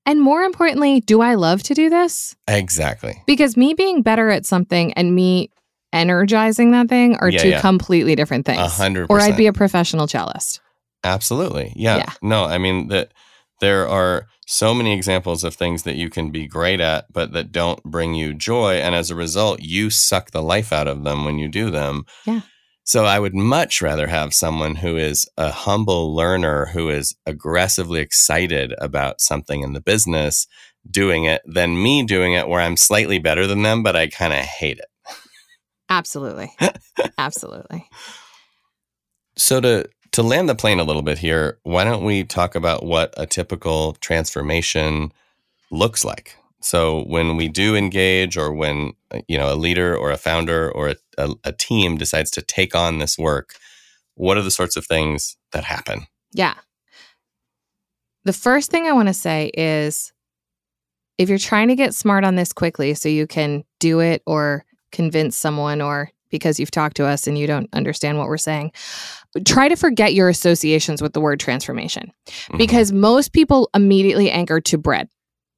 And 0.04 0.20
more 0.20 0.42
importantly, 0.42 1.00
do 1.00 1.20
I 1.20 1.34
love 1.34 1.62
to 1.64 1.74
do 1.74 1.90
this? 1.90 2.36
Exactly. 2.46 3.22
Because 3.26 3.56
me 3.56 3.74
being 3.74 4.02
better 4.02 4.30
at 4.30 4.46
something 4.46 4.92
and 4.92 5.14
me 5.14 5.50
energizing 5.92 6.70
that 6.72 6.88
thing 6.88 7.16
are 7.16 7.28
Yeah, 7.28 7.38
two 7.42 7.48
yeah. 7.50 7.60
completely 7.60 8.14
different 8.14 8.46
things. 8.46 8.60
A 8.60 8.68
hundred 8.68 9.06
Or 9.10 9.20
I'd 9.20 9.36
be 9.36 9.46
a 9.46 9.52
professional 9.52 10.06
cellist. 10.06 10.60
Absolutely. 11.02 11.72
Yeah. 11.74 11.98
Yeah. 11.98 12.12
No, 12.22 12.44
I 12.44 12.58
mean 12.58 12.88
that 12.88 13.12
there 13.60 13.88
are 13.88 14.26
so 14.46 14.72
many 14.74 14.92
examples 14.92 15.42
of 15.42 15.54
things 15.54 15.82
that 15.82 15.96
you 15.96 16.08
can 16.08 16.30
be 16.30 16.46
great 16.46 16.80
at, 16.80 17.12
but 17.12 17.32
that 17.32 17.50
don't 17.50 17.82
bring 17.82 18.14
you 18.14 18.32
joy. 18.32 18.74
And 18.74 18.94
as 18.94 19.10
a 19.10 19.16
result, 19.16 19.60
you 19.60 19.90
suck 19.90 20.30
the 20.30 20.42
life 20.42 20.72
out 20.72 20.86
of 20.86 21.02
them 21.02 21.24
when 21.24 21.38
you 21.38 21.48
do 21.48 21.70
them. 21.70 22.04
Yeah. 22.24 22.42
So 22.86 23.04
I 23.04 23.18
would 23.18 23.34
much 23.34 23.82
rather 23.82 24.06
have 24.06 24.32
someone 24.32 24.76
who 24.76 24.96
is 24.96 25.28
a 25.36 25.50
humble 25.50 26.14
learner 26.14 26.66
who 26.66 26.88
is 26.88 27.16
aggressively 27.26 28.00
excited 28.00 28.72
about 28.78 29.20
something 29.20 29.62
in 29.62 29.72
the 29.72 29.80
business 29.80 30.46
doing 30.88 31.24
it 31.24 31.42
than 31.44 31.82
me 31.82 32.04
doing 32.04 32.34
it 32.34 32.46
where 32.46 32.60
I'm 32.60 32.76
slightly 32.76 33.18
better 33.18 33.48
than 33.48 33.62
them, 33.62 33.82
but 33.82 33.96
I 33.96 34.06
kind 34.06 34.32
of 34.32 34.38
hate 34.38 34.78
it. 34.78 34.86
Absolutely. 35.88 36.54
Absolutely. 37.18 37.88
So 39.36 39.60
to 39.60 39.88
to 40.12 40.22
land 40.22 40.48
the 40.48 40.54
plane 40.54 40.78
a 40.78 40.84
little 40.84 41.02
bit 41.02 41.18
here, 41.18 41.58
why 41.64 41.82
don't 41.82 42.04
we 42.04 42.22
talk 42.22 42.54
about 42.54 42.86
what 42.86 43.12
a 43.16 43.26
typical 43.26 43.94
transformation 43.94 45.12
looks 45.72 46.04
like? 46.04 46.36
So 46.66 47.04
when 47.04 47.36
we 47.36 47.48
do 47.48 47.76
engage, 47.76 48.36
or 48.36 48.52
when 48.52 48.92
uh, 49.12 49.20
you 49.28 49.38
know 49.38 49.52
a 49.52 49.54
leader 49.54 49.96
or 49.96 50.10
a 50.10 50.16
founder 50.16 50.70
or 50.72 50.88
a, 50.88 50.96
a, 51.16 51.34
a 51.44 51.52
team 51.52 51.96
decides 51.96 52.30
to 52.32 52.42
take 52.42 52.74
on 52.74 52.98
this 52.98 53.16
work, 53.16 53.54
what 54.16 54.36
are 54.36 54.42
the 54.42 54.50
sorts 54.50 54.76
of 54.76 54.84
things 54.84 55.36
that 55.52 55.62
happen? 55.64 56.06
Yeah. 56.32 56.54
The 58.24 58.32
first 58.32 58.70
thing 58.70 58.86
I 58.86 58.92
want 58.92 59.06
to 59.08 59.14
say 59.14 59.52
is 59.54 60.12
if 61.18 61.28
you're 61.28 61.38
trying 61.38 61.68
to 61.68 61.76
get 61.76 61.94
smart 61.94 62.24
on 62.24 62.34
this 62.34 62.52
quickly 62.52 62.94
so 62.94 63.08
you 63.08 63.26
can 63.28 63.62
do 63.78 64.00
it 64.00 64.22
or 64.26 64.64
convince 64.90 65.36
someone 65.36 65.80
or 65.80 66.10
because 66.30 66.58
you've 66.58 66.72
talked 66.72 66.96
to 66.96 67.06
us 67.06 67.28
and 67.28 67.38
you 67.38 67.46
don't 67.46 67.68
understand 67.72 68.18
what 68.18 68.26
we're 68.26 68.36
saying, 68.36 68.72
try 69.44 69.68
to 69.68 69.76
forget 69.76 70.12
your 70.12 70.28
associations 70.28 71.00
with 71.00 71.12
the 71.12 71.20
word 71.20 71.38
transformation 71.38 72.12
Mhm. 72.50 72.58
because 72.58 72.90
most 72.90 73.32
people 73.32 73.70
immediately 73.74 74.28
anchor 74.30 74.60
to 74.60 74.76
bread. 74.76 75.08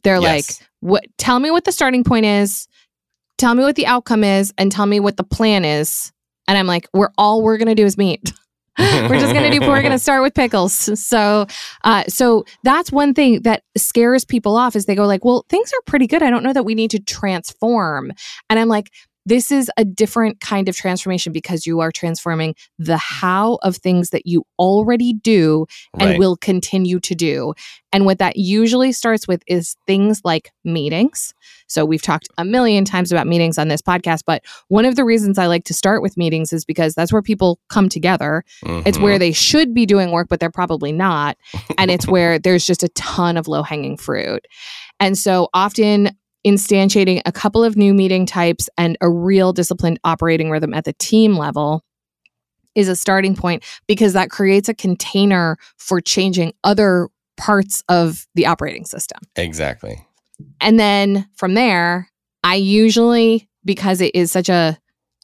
They're 0.05 0.21
like, 0.21 0.45
Yes. 0.47 0.63
What 0.81 1.05
tell 1.19 1.39
me 1.39 1.51
what 1.51 1.65
the 1.65 1.73
starting 1.73 2.05
point 2.05 2.27
is, 2.27 2.69
tell 3.37 3.55
me 3.55 3.63
what 3.63 3.77
the 3.77 3.87
outcome 3.87 4.25
is, 4.25 4.53
and 4.59 4.71
tell 4.71 4.87
me 4.87 5.01
what 5.01 5.17
the 5.17 5.25
plan 5.25 5.65
is. 5.65 6.13
And 6.47 6.57
I'm 6.57 6.67
like, 6.67 6.89
we're 6.95 7.11
all 7.19 7.43
we're 7.43 7.59
gonna 7.59 7.75
do 7.75 7.85
is 7.85 7.99
meet. 7.99 8.33
we're 8.79 9.19
just 9.19 9.35
gonna 9.35 9.51
do 9.51 9.59
we're 9.67 9.83
gonna 9.83 9.99
start 9.99 10.23
with 10.23 10.33
pickles 10.35 10.73
so 11.05 11.47
uh 11.83 12.05
so 12.07 12.45
that's 12.63 12.93
one 12.93 13.13
thing 13.13 13.43
that 13.43 13.65
scares 13.77 14.25
people 14.25 14.57
off 14.57 14.77
is 14.77 14.87
they 14.87 14.95
go 14.95 15.05
like 15.05 15.25
well 15.25 15.45
things 15.49 15.73
are 15.73 15.83
pretty 15.85 16.07
good 16.07 16.23
i 16.23 16.31
don't 16.31 16.45
know 16.45 16.53
that 16.53 16.65
we 16.65 16.77
need 16.77 16.89
to 16.89 17.01
transform 17.01 18.13
and 18.49 18.61
i'm 18.61 18.69
like 18.69 18.93
this 19.29 19.53
is 19.53 19.71
a 19.77 19.85
different 19.85 20.41
kind 20.41 20.69
of 20.69 20.77
transformation 20.77 21.33
because 21.33 21.67
you 21.67 21.81
are 21.81 21.93
transforming 21.93 22.55
the 22.79 22.97
how 22.97 23.59
of 23.63 23.77
things 23.77 24.09
that 24.11 24.27
you 24.27 24.45
already 24.59 25.13
do 25.13 25.67
and 25.95 26.11
Right. 26.11 26.19
will 26.19 26.37
continue 26.37 26.99
to 27.01 27.15
do. 27.15 27.53
And 27.93 28.07
what 28.07 28.19
that 28.19 28.37
usually 28.37 28.93
starts 28.93 29.29
with 29.29 29.43
is 29.47 29.77
things 29.87 30.23
like 30.25 30.51
meetings. 30.65 31.35
So 31.67 31.85
we've 31.85 32.03
talked 32.03 32.29
a 32.39 32.45
million 32.45 32.85
times 32.85 33.13
about 33.13 33.27
meetings 33.27 33.59
on 33.59 33.69
this 33.69 33.83
podcast, 33.83 34.23
but 34.27 34.43
one 34.69 34.85
of 34.87 34.97
the 34.97 35.05
reasons 35.05 35.39
I 35.39 35.47
like 35.47 35.65
to 35.65 35.75
start 35.75 36.01
with 36.03 36.17
meetings 36.17 36.53
is 36.53 36.65
because 36.65 36.95
that's 36.95 37.13
where 37.13 37.23
people 37.23 37.59
come 37.69 37.89
together. 37.89 38.45
It's 38.63 38.99
Mhm. 38.99 39.03
where 39.03 39.19
they 39.19 39.33
should 39.33 39.75
be 39.75 39.85
doing 39.87 40.11
work, 40.11 40.29
but 40.29 40.41
they're 40.41 40.51
probably 40.51 40.93
not. 40.93 41.37
And 41.77 41.91
it's 41.91 42.07
where 42.09 42.39
there's 42.39 42.67
just 42.67 42.83
a 42.83 42.89
ton 42.91 43.37
of 43.37 43.49
low 43.49 43.63
hanging 43.63 43.97
fruit. 43.99 44.47
And 45.01 45.17
so 45.17 45.49
often 45.55 46.11
instantiating 46.47 47.21
a 47.27 47.33
couple 47.33 47.65
of 47.65 47.77
new 47.77 47.93
meeting 47.93 48.27
types 48.27 48.69
and 48.79 48.97
a 49.01 49.11
real 49.11 49.53
disciplined 49.53 49.99
operating 50.05 50.51
rhythm 50.51 50.73
at 50.73 50.85
the 50.85 50.93
team 50.95 51.37
level 51.37 51.83
is 52.75 52.89
a 52.89 52.97
starting 52.97 53.35
point 53.35 53.65
because 53.87 54.13
that 54.13 54.31
creates 54.31 54.69
a 54.69 54.75
container 54.75 55.57
for 55.77 56.01
changing 56.01 56.53
other 56.63 57.09
parts 57.37 57.83
of 57.89 58.27
the 58.35 58.47
operating 58.47 58.85
system. 58.85 59.19
exactly. 59.37 60.05
And 60.61 60.79
then 60.79 61.29
from 61.35 61.55
there, 61.55 62.09
I 62.45 62.55
usually, 62.55 63.49
because 63.65 64.01
it 64.01 64.15
is 64.15 64.31
such 64.31 64.49
a 64.49 64.79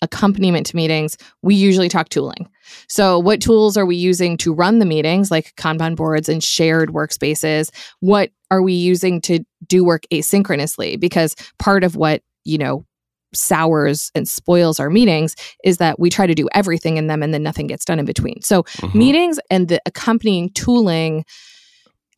accompaniment 0.04 0.66
to 0.66 0.76
meetings, 0.76 1.16
we 1.42 1.54
usually 1.54 1.88
talk 1.88 2.08
tooling. 2.08 2.48
So, 2.88 3.18
what 3.18 3.40
tools 3.40 3.76
are 3.76 3.86
we 3.86 3.96
using 3.96 4.36
to 4.38 4.52
run 4.54 4.78
the 4.78 4.86
meetings, 4.86 5.30
like 5.30 5.54
Kanban 5.56 5.96
boards 5.96 6.28
and 6.28 6.42
shared 6.42 6.90
workspaces? 6.90 7.70
What 8.00 8.30
are 8.50 8.62
we 8.62 8.72
using 8.74 9.20
to 9.22 9.40
do 9.66 9.84
work 9.84 10.04
asynchronously? 10.12 10.98
Because 11.00 11.34
part 11.58 11.84
of 11.84 11.96
what, 11.96 12.22
you 12.44 12.58
know, 12.58 12.84
sours 13.32 14.12
and 14.14 14.28
spoils 14.28 14.78
our 14.78 14.90
meetings 14.90 15.34
is 15.64 15.78
that 15.78 15.98
we 15.98 16.08
try 16.08 16.26
to 16.26 16.34
do 16.34 16.48
everything 16.54 16.96
in 16.96 17.08
them 17.08 17.22
and 17.22 17.34
then 17.34 17.42
nothing 17.42 17.66
gets 17.66 17.84
done 17.84 17.98
in 17.98 18.04
between. 18.04 18.40
So, 18.42 18.62
Mhm. 18.62 18.94
meetings 18.94 19.40
and 19.50 19.68
the 19.68 19.80
accompanying 19.86 20.50
tooling 20.50 21.24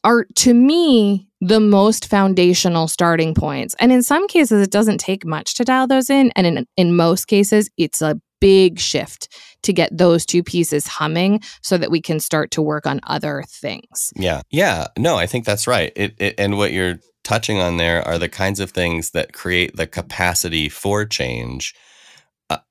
are 0.06 0.24
to 0.36 0.54
me 0.54 1.28
the 1.40 1.60
most 1.60 2.06
foundational 2.06 2.88
starting 2.88 3.34
points 3.34 3.74
and 3.78 3.92
in 3.92 4.02
some 4.02 4.26
cases 4.28 4.62
it 4.62 4.70
doesn't 4.70 4.98
take 4.98 5.26
much 5.26 5.54
to 5.54 5.64
dial 5.64 5.86
those 5.86 6.08
in 6.08 6.32
and 6.34 6.46
in, 6.46 6.66
in 6.76 6.96
most 6.96 7.26
cases 7.26 7.68
it's 7.76 8.00
a 8.00 8.18
big 8.40 8.78
shift 8.78 9.28
to 9.62 9.72
get 9.72 9.96
those 9.96 10.24
two 10.24 10.42
pieces 10.42 10.86
humming 10.86 11.40
so 11.62 11.76
that 11.76 11.90
we 11.90 12.00
can 12.00 12.20
start 12.20 12.50
to 12.50 12.62
work 12.62 12.86
on 12.86 13.00
other 13.04 13.42
things 13.48 14.12
Yeah. 14.16 14.42
Yeah. 14.50 14.86
No, 14.96 15.16
I 15.16 15.26
think 15.26 15.44
that's 15.44 15.66
right. 15.66 15.92
It, 15.96 16.14
it 16.18 16.34
and 16.38 16.56
what 16.56 16.72
you're 16.72 17.00
touching 17.24 17.58
on 17.58 17.76
there 17.76 18.06
are 18.06 18.18
the 18.18 18.28
kinds 18.28 18.60
of 18.60 18.70
things 18.70 19.10
that 19.10 19.32
create 19.32 19.74
the 19.74 19.86
capacity 19.86 20.68
for 20.68 21.04
change. 21.04 21.74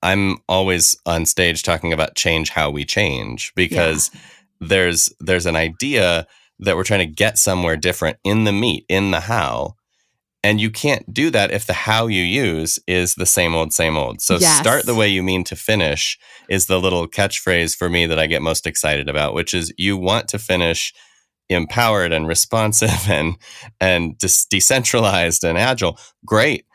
I'm 0.02 0.38
always 0.48 0.96
on 1.06 1.26
stage 1.26 1.64
talking 1.64 1.92
about 1.92 2.16
change 2.16 2.50
how 2.50 2.70
we 2.70 2.86
change 2.86 3.52
because 3.56 4.10
there's 4.62 5.10
there's 5.20 5.46
an 5.46 5.58
idea 5.58 6.26
that 6.60 6.76
we're 6.76 6.84
trying 6.84 7.08
to 7.08 7.14
get 7.14 7.38
somewhere 7.38 7.78
different 7.78 8.18
in 8.24 8.44
the 8.46 8.52
meat, 8.54 8.86
in 8.90 9.12
the 9.12 9.22
how. 9.22 9.76
And 10.44 10.62
you 10.62 10.70
can't 10.70 11.12
do 11.12 11.32
that 11.32 11.50
if 11.52 11.66
the 11.66 11.74
how 11.74 12.06
you 12.08 12.22
use 12.22 12.78
is 12.88 13.16
the 13.16 13.26
same 13.26 13.56
old, 13.56 13.74
same 13.74 13.98
old. 13.98 14.22
So 14.22 14.38
Yes. 14.38 14.60
start 14.60 14.86
the 14.86 14.94
way 14.94 15.08
you 15.08 15.24
mean 15.24 15.44
to 15.46 15.56
finish 15.56 16.20
is 16.50 16.68
the 16.68 16.80
little 16.80 17.08
catchphrase 17.08 17.76
for 17.76 17.90
me 17.90 18.06
that 18.06 18.20
I 18.20 18.28
get 18.28 18.44
most 18.44 18.68
excited 18.68 19.10
about, 19.10 19.34
which 19.34 19.54
is 19.56 19.74
you 19.78 19.98
want 19.98 20.28
to 20.30 20.38
finish 20.40 20.94
empowered 21.50 22.12
and 22.12 22.28
responsive 22.28 22.92
and 23.10 23.36
and 23.80 24.18
decentralized 24.20 25.44
and 25.44 25.58
agile. 25.58 25.98
Great. 26.26 26.66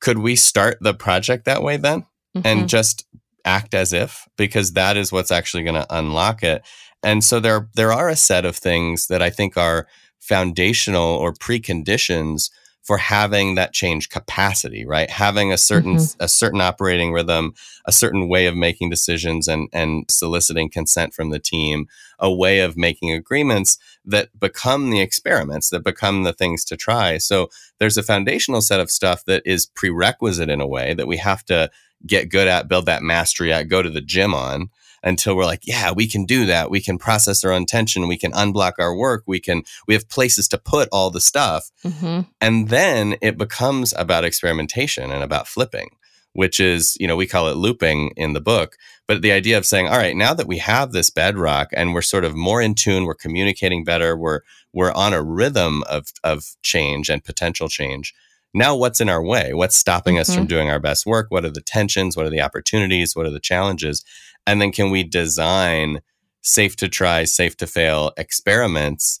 Could 0.00 0.18
we 0.18 0.36
start 0.36 0.78
the 0.80 0.94
project 0.94 1.44
that 1.46 1.62
way 1.62 1.76
then? 1.76 2.04
Mhm. 2.36 2.42
and 2.44 2.68
just 2.68 3.04
act 3.44 3.74
as 3.74 3.92
if 3.92 4.26
because 4.36 4.72
that 4.72 4.96
is 4.96 5.12
what's 5.12 5.30
actually 5.30 5.62
going 5.62 5.74
to 5.80 5.86
unlock 5.96 6.42
it. 6.42 6.62
And 7.04 7.22
so 7.22 7.38
there 7.40 7.68
there 7.74 7.92
are 7.92 8.08
a 8.08 8.16
set 8.16 8.44
of 8.44 8.56
things 8.56 9.06
that 9.08 9.22
I 9.22 9.30
think 9.30 9.56
are 9.56 9.86
foundational 10.20 11.04
or 11.04 11.32
preconditions 11.32 12.50
for 12.84 12.98
having 12.98 13.54
that 13.54 13.72
change 13.72 14.10
capacity, 14.10 14.84
right? 14.84 15.08
Having 15.08 15.52
a 15.52 15.58
certain 15.58 15.96
mm-hmm. 15.96 16.22
a 16.22 16.28
certain 16.28 16.60
operating 16.60 17.12
rhythm, 17.12 17.54
a 17.86 17.92
certain 17.92 18.28
way 18.28 18.46
of 18.46 18.56
making 18.56 18.90
decisions 18.90 19.48
and 19.48 19.68
and 19.72 20.04
soliciting 20.10 20.70
consent 20.70 21.14
from 21.14 21.30
the 21.30 21.38
team, 21.38 21.86
a 22.18 22.32
way 22.32 22.60
of 22.60 22.76
making 22.76 23.12
agreements 23.12 23.78
that 24.04 24.38
become 24.38 24.90
the 24.90 25.00
experiments, 25.00 25.70
that 25.70 25.82
become 25.82 26.24
the 26.24 26.34
things 26.34 26.64
to 26.66 26.76
try. 26.76 27.16
So 27.18 27.48
there's 27.78 27.96
a 27.96 28.02
foundational 28.02 28.60
set 28.60 28.80
of 28.80 28.90
stuff 28.90 29.24
that 29.24 29.42
is 29.46 29.66
prerequisite 29.66 30.50
in 30.50 30.60
a 30.60 30.66
way 30.66 30.92
that 30.94 31.08
we 31.08 31.16
have 31.16 31.44
to 31.46 31.70
get 32.06 32.28
good 32.28 32.48
at, 32.48 32.68
build 32.68 32.84
that 32.84 33.02
mastery 33.02 33.50
at, 33.50 33.68
go 33.68 33.82
to 33.82 33.90
the 33.90 34.02
gym 34.02 34.34
on 34.34 34.68
until 35.04 35.36
we're 35.36 35.44
like, 35.44 35.60
yeah, 35.64 35.92
we 35.92 36.08
can 36.08 36.24
do 36.24 36.46
that. 36.46 36.70
We 36.70 36.80
can 36.80 36.98
process 36.98 37.44
our 37.44 37.52
own 37.52 37.66
tension. 37.66 38.08
We 38.08 38.18
can 38.18 38.32
unblock 38.32 38.72
our 38.78 38.96
work. 38.96 39.22
We 39.26 39.38
can, 39.38 39.62
we 39.86 39.94
have 39.94 40.08
places 40.08 40.48
to 40.48 40.58
put 40.58 40.88
all 40.90 41.10
the 41.10 41.20
stuff. 41.20 41.70
Mhm. 41.84 42.26
And 42.40 42.68
then 42.70 43.16
it 43.20 43.38
becomes 43.38 43.92
about 43.96 44.24
experimentation 44.24 45.12
and 45.12 45.22
about 45.22 45.46
flipping, 45.46 45.90
which 46.32 46.58
is, 46.58 46.96
you 46.98 47.06
know, 47.06 47.16
we 47.16 47.26
call 47.26 47.48
it 47.48 47.56
looping 47.56 48.12
in 48.16 48.32
the 48.32 48.40
book. 48.40 48.76
But 49.06 49.20
the 49.20 49.32
idea 49.32 49.58
of 49.58 49.66
saying, 49.66 49.86
all 49.88 49.98
right, 49.98 50.16
now 50.16 50.32
that 50.32 50.48
we 50.48 50.58
have 50.58 50.92
this 50.92 51.10
bedrock 51.10 51.68
and 51.74 51.92
we're 51.92 52.00
sort 52.02 52.24
of 52.24 52.34
more 52.34 52.62
in 52.62 52.74
tune, 52.74 53.04
we're 53.04 53.14
communicating 53.14 53.84
better, 53.84 54.16
we're 54.16 54.40
we're 54.72 54.92
on 54.92 55.12
a 55.12 55.22
rhythm 55.22 55.84
of 55.84 56.06
of 56.24 56.56
change 56.62 57.10
and 57.10 57.22
potential 57.22 57.68
change. 57.68 58.14
Now 58.54 58.76
what's 58.76 59.00
in 59.00 59.08
our 59.08 59.22
way? 59.22 59.52
What's 59.52 59.76
stopping 59.76 60.16
us 60.18 60.32
from 60.32 60.46
doing 60.46 60.70
our 60.70 60.78
best 60.78 61.04
work? 61.06 61.26
What 61.28 61.44
are 61.44 61.50
the 61.50 61.60
tensions? 61.60 62.16
What 62.16 62.24
are 62.24 62.30
the 62.30 62.40
opportunities? 62.40 63.14
What 63.16 63.26
are 63.26 63.30
the 63.30 63.40
challenges? 63.40 64.04
And 64.46 64.60
then 64.60 64.72
can 64.72 64.90
we 64.90 65.02
design 65.04 66.00
safe 66.42 66.76
to 66.76 66.88
try, 66.88 67.24
safe 67.24 67.56
to 67.58 67.66
fail 67.66 68.12
experiments 68.16 69.18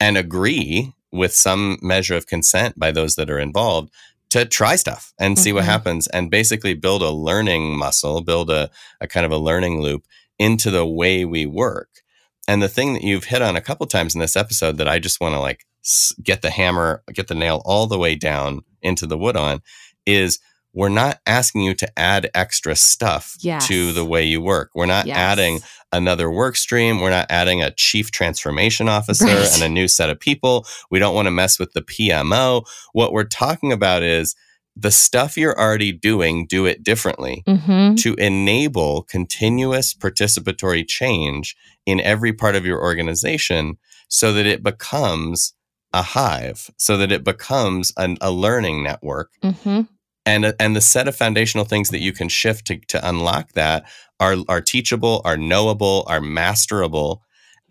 and 0.00 0.16
agree 0.16 0.92
with 1.12 1.32
some 1.32 1.78
measure 1.80 2.16
of 2.16 2.26
consent 2.26 2.78
by 2.78 2.90
those 2.90 3.14
that 3.14 3.30
are 3.30 3.38
involved 3.38 3.90
to 4.30 4.44
try 4.44 4.74
stuff 4.74 5.12
and 5.20 5.38
see 5.38 5.52
what 5.52 5.62
Mhm. 5.62 5.68
happens 5.68 6.06
and 6.08 6.30
basically 6.30 6.74
build 6.74 7.02
a 7.02 7.10
learning 7.10 7.76
muscle, 7.76 8.20
build 8.22 8.50
a, 8.50 8.68
a 9.00 9.06
kind 9.06 9.24
of 9.24 9.30
a 9.32 9.38
learning 9.38 9.80
loop 9.80 10.04
into 10.38 10.70
the 10.70 10.84
way 10.84 11.24
we 11.24 11.46
work. 11.46 12.02
And 12.48 12.60
the 12.60 12.68
thing 12.68 12.92
that 12.94 13.02
you've 13.02 13.24
hit 13.24 13.40
on 13.42 13.56
a 13.56 13.60
couple 13.60 13.86
times 13.86 14.14
in 14.14 14.20
this 14.20 14.36
episode 14.36 14.78
that 14.78 14.88
I 14.88 14.98
just 14.98 15.20
want 15.20 15.34
to 15.34 15.40
like 15.40 15.64
get 16.22 16.42
the 16.42 16.50
hammer, 16.50 17.02
get 17.14 17.28
the 17.28 17.34
nail 17.34 17.62
all 17.64 17.86
the 17.86 17.98
way 17.98 18.16
down 18.16 18.62
into 18.82 19.06
the 19.06 19.16
wood 19.16 19.36
on 19.36 19.62
is 20.04 20.40
we're 20.76 20.88
not 20.90 21.20
asking 21.26 21.62
you 21.62 21.74
to 21.74 21.98
add 21.98 22.30
extra 22.34 22.76
stuff 22.76 23.34
Yes. 23.40 23.66
to 23.66 23.92
the 23.92 24.04
way 24.04 24.24
you 24.24 24.40
work. 24.42 24.70
We're 24.74 24.86
not 24.86 25.06
Yes. 25.06 25.16
adding 25.16 25.60
another 25.90 26.30
work 26.30 26.54
stream. 26.54 27.00
We're 27.00 27.10
not 27.10 27.26
adding 27.30 27.62
a 27.62 27.70
chief 27.74 28.10
transformation 28.10 28.86
officer 28.88 29.24
Right. 29.24 29.54
and 29.54 29.62
a 29.62 29.68
new 29.70 29.88
set 29.88 30.10
of 30.10 30.20
people. 30.20 30.66
We 30.90 30.98
don't 30.98 31.14
want 31.14 31.26
to 31.26 31.30
mess 31.30 31.58
with 31.58 31.72
the 31.72 31.80
PMO. 31.82 32.62
What 32.92 33.12
we're 33.12 33.24
talking 33.24 33.72
about 33.72 34.02
is 34.02 34.36
the 34.78 34.90
stuff 34.90 35.38
you're 35.38 35.58
already 35.58 35.90
doing, 35.92 36.46
do 36.46 36.66
it 36.66 36.82
differently 36.82 37.42
Mhm. 37.48 37.96
to 38.02 38.12
enable 38.16 39.02
continuous 39.04 39.94
participatory 39.94 40.86
change 40.86 41.56
in 41.86 41.98
every 42.02 42.34
part 42.34 42.54
of 42.54 42.66
your 42.66 42.80
organization 42.82 43.78
so 44.08 44.34
that 44.34 44.44
it 44.44 44.62
becomes 44.62 45.54
a 45.94 46.02
hive, 46.02 46.70
so 46.76 46.98
that 46.98 47.10
it 47.10 47.24
becomes 47.24 47.92
an, 47.96 48.18
a 48.20 48.30
learning 48.30 48.82
network 48.82 49.30
Mhm. 49.42 49.88
And 50.26 50.54
and 50.60 50.76
the 50.76 50.80
set 50.80 51.08
of 51.08 51.16
foundational 51.16 51.64
things 51.64 51.88
that 51.90 52.00
you 52.00 52.12
can 52.12 52.28
shift 52.28 52.66
to, 52.66 52.78
to 52.88 53.08
unlock 53.08 53.52
that 53.52 53.86
are 54.20 54.36
are 54.48 54.60
teachable, 54.60 55.22
are 55.24 55.36
knowable, 55.36 56.04
are 56.08 56.20
masterable, 56.20 57.20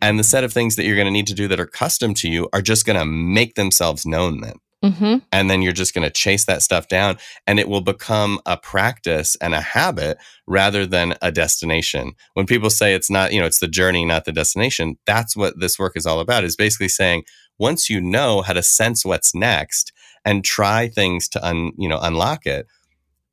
and 0.02 0.18
the 0.18 0.24
set 0.24 0.44
of 0.44 0.54
things 0.54 0.76
that 0.76 0.86
you're 0.86 0.96
going 0.96 1.06
to 1.06 1.12
need 1.12 1.28
to 1.28 1.34
do 1.34 1.48
that 1.50 1.60
are 1.60 1.68
custom 1.68 2.14
to 2.16 2.30
you 2.30 2.50
are 2.54 2.62
just 2.62 2.86
going 2.86 2.98
to 2.98 3.06
make 3.06 3.56
themselves 3.56 4.06
known 4.06 4.42
then. 4.42 4.56
Mhm. 4.84 5.22
And 5.32 5.50
then 5.50 5.62
you're 5.62 5.74
just 5.74 5.96
going 5.96 6.04
to 6.04 6.12
chase 6.12 6.46
that 6.46 6.62
stuff 6.62 6.88
down 6.88 7.18
and 7.48 7.60
it 7.60 7.68
will 7.68 7.82
become 7.82 8.40
a 8.46 8.56
practice 8.56 9.36
and 9.42 9.56
a 9.56 9.62
habit 9.62 10.18
rather 10.46 10.86
than 10.86 11.16
a 11.24 11.32
destination. 11.32 12.14
When 12.36 12.46
people 12.46 12.70
say 12.70 12.94
it's 12.94 13.10
not, 13.10 13.34
you 13.34 13.40
know, 13.40 13.48
it's 13.48 13.60
the 13.60 13.68
journey, 13.68 14.06
not 14.06 14.26
the 14.26 14.32
destination, 14.32 14.98
that's 15.08 15.36
what 15.36 15.60
this 15.60 15.80
work 15.80 15.94
is 15.96 16.06
all 16.06 16.20
about 16.20 16.44
is 16.44 16.56
basically 16.56 16.90
saying 16.90 17.24
once 17.58 17.90
you 17.90 18.00
know 18.00 18.42
how 18.42 18.54
to 18.54 18.62
sense 18.62 19.04
what's 19.06 19.34
next 19.34 19.92
and 20.26 20.44
try 20.44 20.88
things 20.88 21.30
to 21.30 21.46
un, 21.46 21.72
you 21.78 21.88
know, 21.88 22.00
unlock 22.02 22.46
it, 22.46 22.68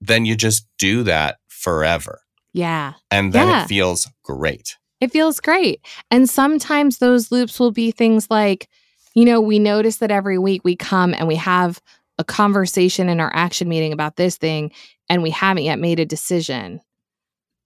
then 0.01 0.25
you 0.25 0.37
just 0.37 0.67
do 0.79 1.03
that 1.05 1.39
forever. 1.49 2.21
Yeah. 2.53 2.93
And 3.11 3.33
then 3.33 3.49
Yeah. 3.49 3.65
it 3.65 3.69
feels 3.69 4.09
great. 4.23 4.77
It 5.01 5.11
feels 5.11 5.41
great. 5.41 5.81
And 6.11 6.29
sometimes 6.29 6.99
those 6.99 7.33
loops 7.33 7.59
will 7.59 7.73
be 7.73 7.91
things 7.91 8.29
like, 8.31 8.69
you 9.15 9.25
know, 9.25 9.41
we 9.41 9.59
notice 9.59 9.97
that 9.97 10.11
every 10.11 10.39
week 10.39 10.63
we 10.65 10.77
come 10.77 11.15
and 11.15 11.27
we 11.27 11.37
have 11.37 11.81
a 12.19 12.25
conversation 12.25 13.09
in 13.09 13.21
our 13.21 13.31
action 13.35 13.69
meeting 13.69 13.93
about 13.93 14.17
this 14.17 14.37
thing 14.37 14.71
and 15.09 15.23
we 15.23 15.31
haven't 15.31 15.65
yet 15.65 15.79
made 15.79 15.99
a 15.99 16.05
decision. 16.07 16.81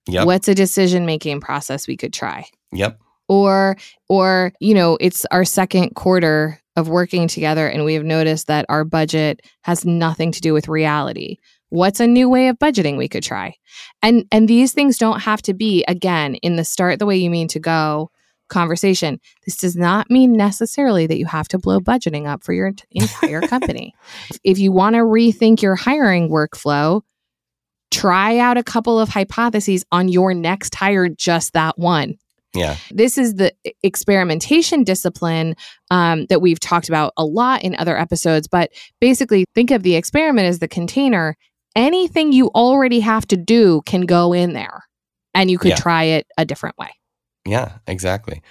Yep. 0.07 0.25
What's 0.25 0.47
a 0.47 0.55
decision 0.55 1.05
making 1.05 1.41
process 1.41 1.87
we 1.87 1.97
could 1.97 2.13
try? 2.13 2.45
Yep. 2.71 2.99
Or 3.27 3.75
or 4.07 4.53
you 4.61 4.73
know, 4.73 4.97
it's 5.01 5.25
our 5.31 5.43
second 5.43 5.95
quarter 5.95 6.59
of 6.77 6.87
working 6.87 7.27
together 7.27 7.67
and 7.67 7.83
we 7.83 7.95
have 7.95 8.05
noticed 8.05 8.47
that 8.47 8.65
our 8.69 8.85
budget 8.85 9.41
has 9.63 9.83
nothing 9.83 10.31
to 10.31 10.39
do 10.39 10.53
with 10.53 10.69
reality. 10.69 11.37
What's 11.69 11.99
a 11.99 12.07
new 12.07 12.29
way 12.29 12.47
of 12.47 12.59
budgeting 12.59 12.97
we 12.97 13.09
could 13.09 13.23
try? 13.23 13.55
And 14.01 14.25
and 14.31 14.47
these 14.47 14.71
things 14.71 14.97
don't 14.97 15.19
have 15.19 15.41
to 15.41 15.53
be 15.53 15.83
again 15.87 16.35
in 16.35 16.55
the 16.55 16.63
start 16.63 16.99
the 16.99 17.05
way 17.05 17.17
you 17.17 17.29
mean 17.29 17.49
to 17.49 17.59
go 17.59 18.09
conversation. 18.47 19.19
This 19.45 19.57
does 19.57 19.75
not 19.75 20.09
mean 20.09 20.33
necessarily 20.33 21.07
that 21.07 21.17
you 21.17 21.25
have 21.25 21.49
to 21.49 21.57
blow 21.57 21.79
budgeting 21.79 22.27
up 22.27 22.43
for 22.43 22.53
your 22.53 22.71
entire 22.91 23.41
company. 23.41 23.93
If 24.43 24.59
you 24.59 24.71
want 24.71 24.93
to 24.95 25.01
rethink 25.01 25.61
your 25.61 25.75
hiring 25.75 26.29
workflow, 26.29 27.01
try 27.91 28.37
out 28.37 28.57
a 28.57 28.63
couple 28.63 28.99
of 28.99 29.09
hypotheses 29.09 29.83
on 29.91 30.07
your 30.07 30.33
next 30.33 30.75
hire, 30.75 31.09
just 31.09 31.53
that 31.53 31.77
one. 31.77 32.17
Yeah. 32.53 32.77
This 32.91 33.17
is 33.17 33.35
the 33.35 33.53
experimentation 33.83 34.83
discipline 34.83 35.55
um, 35.91 36.25
that 36.27 36.41
we've 36.41 36.59
talked 36.59 36.89
about 36.89 37.13
a 37.17 37.25
lot 37.25 37.63
in 37.63 37.75
other 37.75 37.97
episodes. 37.97 38.47
But 38.47 38.71
basically, 38.99 39.45
think 39.53 39.71
of 39.71 39.83
the 39.83 39.95
experiment 39.95 40.47
as 40.47 40.59
the 40.59 40.67
container. 40.67 41.35
Anything 41.75 42.31
you 42.31 42.47
already 42.55 43.01
have 43.01 43.27
to 43.27 43.37
do 43.37 43.81
can 43.85 44.01
go 44.01 44.33
in 44.33 44.53
there, 44.53 44.85
and 45.35 45.51
you 45.51 45.59
could 45.59 45.71
Yeah. 45.71 45.75
try 45.75 46.03
it 46.05 46.25
a 46.37 46.45
different 46.45 46.77
way. 46.77 46.89
Yeah, 47.45 47.73
exactly. 47.85 48.41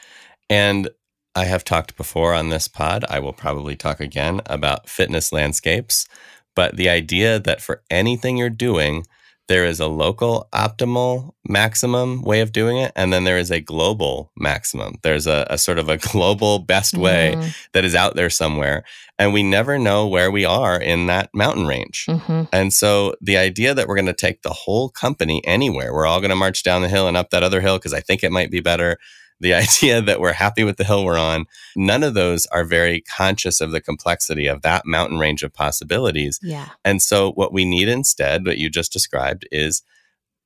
And 0.48 0.88
I 1.34 1.44
have 1.44 1.64
talked 1.64 1.96
before 1.96 2.32
on 2.32 2.48
this 2.50 2.68
pod. 2.68 3.04
I 3.08 3.18
will 3.18 3.32
probably 3.32 3.76
talk 3.76 4.00
again 4.00 4.40
about 4.46 4.88
fitness 4.88 5.32
landscapes. 5.32 6.06
But 6.54 6.76
the 6.76 6.88
idea 6.88 7.38
that 7.40 7.60
for 7.60 7.82
anything 7.90 8.36
you're 8.38 8.48
doing, 8.48 9.04
there 9.48 9.64
is 9.64 9.78
a 9.80 9.86
local 9.86 10.48
optimal 10.52 11.32
maximum 11.48 12.22
way 12.22 12.40
of 12.40 12.52
doing 12.52 12.78
it, 12.78 12.92
and 12.96 13.12
then 13.12 13.24
there 13.24 13.38
is 13.38 13.50
a 13.50 13.60
global 13.60 14.32
maximum. 14.36 14.96
There's 15.02 15.26
a, 15.26 15.46
a 15.48 15.58
sort 15.58 15.78
of 15.78 15.88
a 15.88 15.96
global 16.12 16.58
best 16.58 16.96
way 16.96 17.34
Mm, 17.36 17.56
that 17.72 17.84
is 17.84 17.94
out 17.94 18.14
there 18.16 18.30
somewhere. 18.30 18.84
And 19.18 19.32
we 19.32 19.42
never 19.42 19.78
know 19.78 20.06
where 20.06 20.30
we 20.30 20.44
are 20.44 20.80
in 20.80 21.06
that 21.06 21.30
mountain 21.32 21.66
range. 21.66 22.06
mhm. 22.08 22.48
And 22.52 22.72
so 22.72 23.14
the 23.20 23.36
idea 23.36 23.74
that 23.74 23.88
we're 23.88 23.94
going 23.94 24.06
to 24.06 24.12
take 24.12 24.42
the 24.42 24.50
whole 24.52 24.88
company 24.90 25.42
anywhere, 25.46 25.92
we're 25.94 26.06
all 26.06 26.20
going 26.20 26.30
to 26.30 26.36
march 26.36 26.62
down 26.62 26.82
the 26.82 26.88
hill 26.88 27.08
and 27.08 27.16
up 27.16 27.30
that 27.30 27.42
other 27.42 27.60
hill 27.60 27.78
because 27.78 27.94
I 27.94 28.00
think 28.00 28.22
it 28.22 28.32
might 28.32 28.50
be 28.50 28.60
better. 28.60 28.98
The 29.40 29.54
idea 29.62 30.00
that 30.02 30.20
we're 30.20 30.32
happy 30.32 30.64
with 30.64 30.76
the 30.76 30.84
hill 30.84 31.04
we're 31.04 31.18
on, 31.18 31.46
none 31.76 32.02
of 32.02 32.14
those 32.14 32.46
are 32.46 32.64
very 32.64 33.00
conscious 33.02 33.60
of 33.60 33.70
the 33.70 33.80
complexity 33.80 34.46
of 34.46 34.62
that 34.62 34.86
mountain 34.86 35.18
range 35.18 35.42
of 35.42 35.52
possibilities. 35.52 36.38
Yeah. 36.42 36.68
And 36.84 37.02
so 37.02 37.32
what 37.32 37.52
we 37.52 37.64
need 37.64 37.88
instead, 37.88 38.46
what 38.46 38.58
you 38.58 38.70
just 38.70 38.92
described, 38.92 39.46
is 39.50 39.82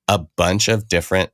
a 0.09 0.18
bunch 0.18 0.68
of 0.68 0.88
different 0.88 1.30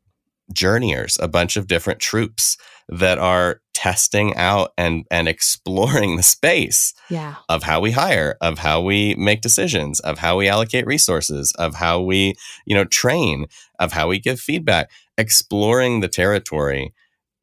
journeyers, 0.53 1.19
a 1.21 1.29
bunch 1.29 1.57
of 1.57 1.67
different 1.67 1.99
troops 2.01 2.57
that 2.89 3.19
are 3.19 3.61
testing 3.75 4.35
out 4.37 4.73
and 4.79 5.05
and 5.11 5.27
exploring 5.29 6.17
the 6.17 6.23
space 6.23 6.95
Yeah. 7.11 7.35
of 7.49 7.65
how 7.65 7.81
we 7.81 7.91
hire, 7.91 8.37
of 8.41 8.59
how 8.61 8.81
we 8.81 9.15
make 9.17 9.41
decisions, 9.41 9.99
of 10.01 10.19
how 10.19 10.37
we 10.37 10.49
allocate 10.49 10.87
resources, 10.87 11.53
of 11.59 11.75
how 11.75 12.01
we, 12.01 12.35
you 12.65 12.75
know, 12.77 12.85
train, 12.85 13.47
of 13.81 13.93
how 13.93 14.09
we 14.09 14.19
give 14.21 14.39
feedback, 14.41 14.91
exploring 15.19 16.01
the 16.01 16.09
territory 16.09 16.93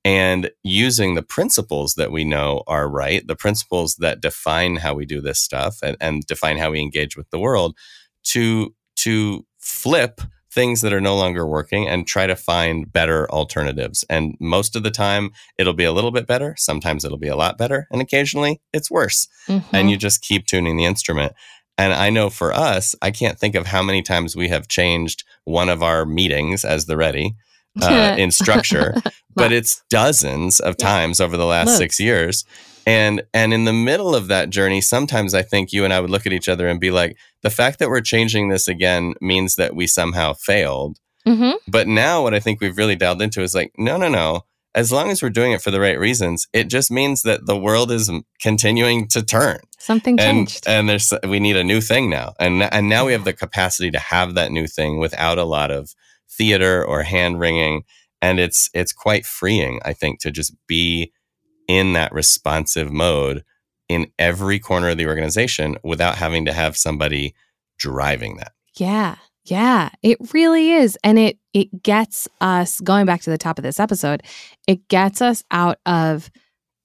and 0.05 0.51
using 0.63 1.15
the 1.15 1.21
principles 1.23 1.93
that 1.95 2.11
we 2.11 2.23
know 2.23 2.63
are 2.67 2.89
right, 2.89 3.25
the 3.25 3.35
principles 3.35 3.95
that 3.95 4.21
define 4.21 4.77
how 4.77 4.93
we 4.93 5.05
do 5.05 5.21
this 5.21 5.39
stuff 5.39 5.77
and, 5.81 5.95
and 6.01 6.25
define 6.25 6.57
how 6.57 6.71
we 6.71 6.81
engage 6.81 7.15
with 7.15 7.29
the 7.29 7.39
world 7.39 7.75
to 8.23 8.73
to 8.97 9.45
flip 9.59 10.21
things 10.51 10.81
that 10.81 10.93
are 10.93 11.01
no 11.01 11.15
longer 11.15 11.47
working 11.47 11.87
and 11.87 12.05
try 12.05 12.27
to 12.27 12.35
find 12.35 12.91
better 12.93 13.29
alternatives. 13.31 14.05
And 14.07 14.35
most 14.39 14.75
of 14.75 14.83
the 14.83 14.91
time 14.91 15.31
it'll 15.57 15.73
be 15.73 15.83
a 15.83 15.91
little 15.91 16.11
bit 16.11 16.27
better, 16.27 16.53
sometimes 16.59 17.03
it'll 17.03 17.17
be 17.17 17.27
a 17.27 17.35
lot 17.35 17.57
better, 17.57 17.87
and 17.91 18.01
occasionally 18.01 18.61
it's 18.71 18.91
worse 18.91 19.27
Mhm. 19.47 19.63
and 19.73 19.89
you 19.89 19.97
just 19.97 20.21
keep 20.21 20.45
tuning 20.45 20.77
the 20.77 20.85
instrument. 20.85 21.33
And 21.77 21.91
I 21.91 22.11
know 22.11 22.29
for 22.29 22.53
us, 22.53 22.93
I 23.01 23.09
can't 23.09 23.39
think 23.39 23.55
of 23.55 23.65
how 23.65 23.81
many 23.81 24.03
times 24.03 24.35
we 24.35 24.47
have 24.49 24.67
changed 24.67 25.23
one 25.45 25.69
of 25.69 25.81
our 25.81 26.05
meetings 26.05 26.63
as 26.63 26.85
the 26.85 26.97
ready 26.97 27.33
uh, 27.81 28.15
in 28.19 28.31
structure, 28.31 28.93
but 29.35 29.51
it's 29.51 29.81
dozens 29.89 30.59
of 30.59 30.75
Yeah. 30.79 30.85
times 30.87 31.19
over 31.19 31.37
the 31.37 31.45
last 31.45 31.67
Loads. 31.67 31.77
six 31.77 31.99
years. 31.99 32.45
And 32.85 33.23
and 33.33 33.53
in 33.53 33.63
the 33.65 33.73
middle 33.73 34.13
of 34.13 34.27
that 34.27 34.49
journey, 34.49 34.81
sometimes 34.81 35.33
I 35.33 35.41
think 35.41 35.71
you 35.71 35.85
and 35.85 35.93
I 35.93 35.99
would 36.01 36.09
look 36.09 36.25
at 36.25 36.33
each 36.33 36.49
other 36.49 36.67
and 36.67 36.79
be 36.79 36.91
like, 36.91 37.15
the 37.41 37.49
fact 37.49 37.79
that 37.79 37.89
we're 37.89 38.01
changing 38.01 38.49
this 38.49 38.67
again 38.67 39.13
means 39.21 39.55
that 39.55 39.73
we 39.75 39.87
somehow 39.87 40.33
failed. 40.33 40.97
Mhm. 41.25 41.53
But 41.67 41.87
now 41.87 42.21
what 42.23 42.33
I 42.33 42.41
think 42.41 42.59
we've 42.59 42.77
really 42.77 42.97
dialed 42.97 43.21
into 43.21 43.41
is 43.41 43.55
like, 43.55 43.71
no, 43.77 43.95
no, 43.95 44.09
no. 44.09 44.41
As 44.75 44.91
long 44.91 45.09
as 45.11 45.21
we're 45.21 45.29
doing 45.29 45.51
it 45.53 45.61
for 45.61 45.71
the 45.71 45.79
right 45.79 45.97
reasons, 45.99 46.47
it 46.51 46.65
just 46.67 46.91
means 46.91 47.21
that 47.21 47.45
the 47.45 47.55
world 47.57 47.89
is 47.91 48.11
continuing 48.41 49.07
to 49.09 49.21
turn 49.21 49.59
Something 49.77 50.19
and 50.19 50.49
changed. 50.49 50.67
and 50.67 50.89
there's 50.89 51.13
we 51.27 51.39
need 51.39 51.55
a 51.55 51.63
new 51.63 51.79
thing 51.79 52.09
now 52.09 52.33
and 52.39 52.63
and 52.63 52.89
now 52.89 53.05
we 53.05 53.11
have 53.13 53.23
the 53.23 53.33
capacity 53.33 53.91
to 53.91 53.99
have 53.99 54.33
that 54.33 54.51
new 54.51 54.65
thing 54.67 54.97
without 54.99 55.37
a 55.37 55.43
lot 55.43 55.71
of 55.71 55.93
theater 56.37 56.83
or 56.83 57.03
hand 57.03 57.39
wringing 57.39 57.83
and 58.21 58.39
it's 58.39 58.69
it's 58.73 58.93
quite 58.93 59.25
freeing 59.25 59.79
i 59.85 59.93
think 59.93 60.19
to 60.19 60.31
just 60.31 60.53
be 60.67 61.11
in 61.67 61.93
that 61.93 62.11
responsive 62.11 62.91
mode 62.91 63.43
in 63.89 64.07
every 64.17 64.59
corner 64.59 64.89
of 64.89 64.97
the 64.97 65.07
organization 65.07 65.77
without 65.83 66.15
having 66.15 66.45
to 66.45 66.53
have 66.53 66.75
somebody 66.75 67.33
driving 67.77 68.37
that 68.37 68.53
Yeah. 68.75 69.15
Yeah, 69.45 69.89
it 70.01 70.17
really 70.33 70.71
is. 70.71 70.97
And 71.03 71.19
it 71.19 71.37
it 71.53 71.83
gets 71.83 72.27
us 72.39 72.79
going 72.79 73.05
back 73.05 73.21
to 73.23 73.29
the 73.29 73.37
top 73.37 73.59
of 73.59 73.63
this 73.63 73.79
episode, 73.79 74.23
it 74.67 74.87
gets 74.87 75.21
us 75.21 75.43
out 75.51 75.79
of 75.85 76.31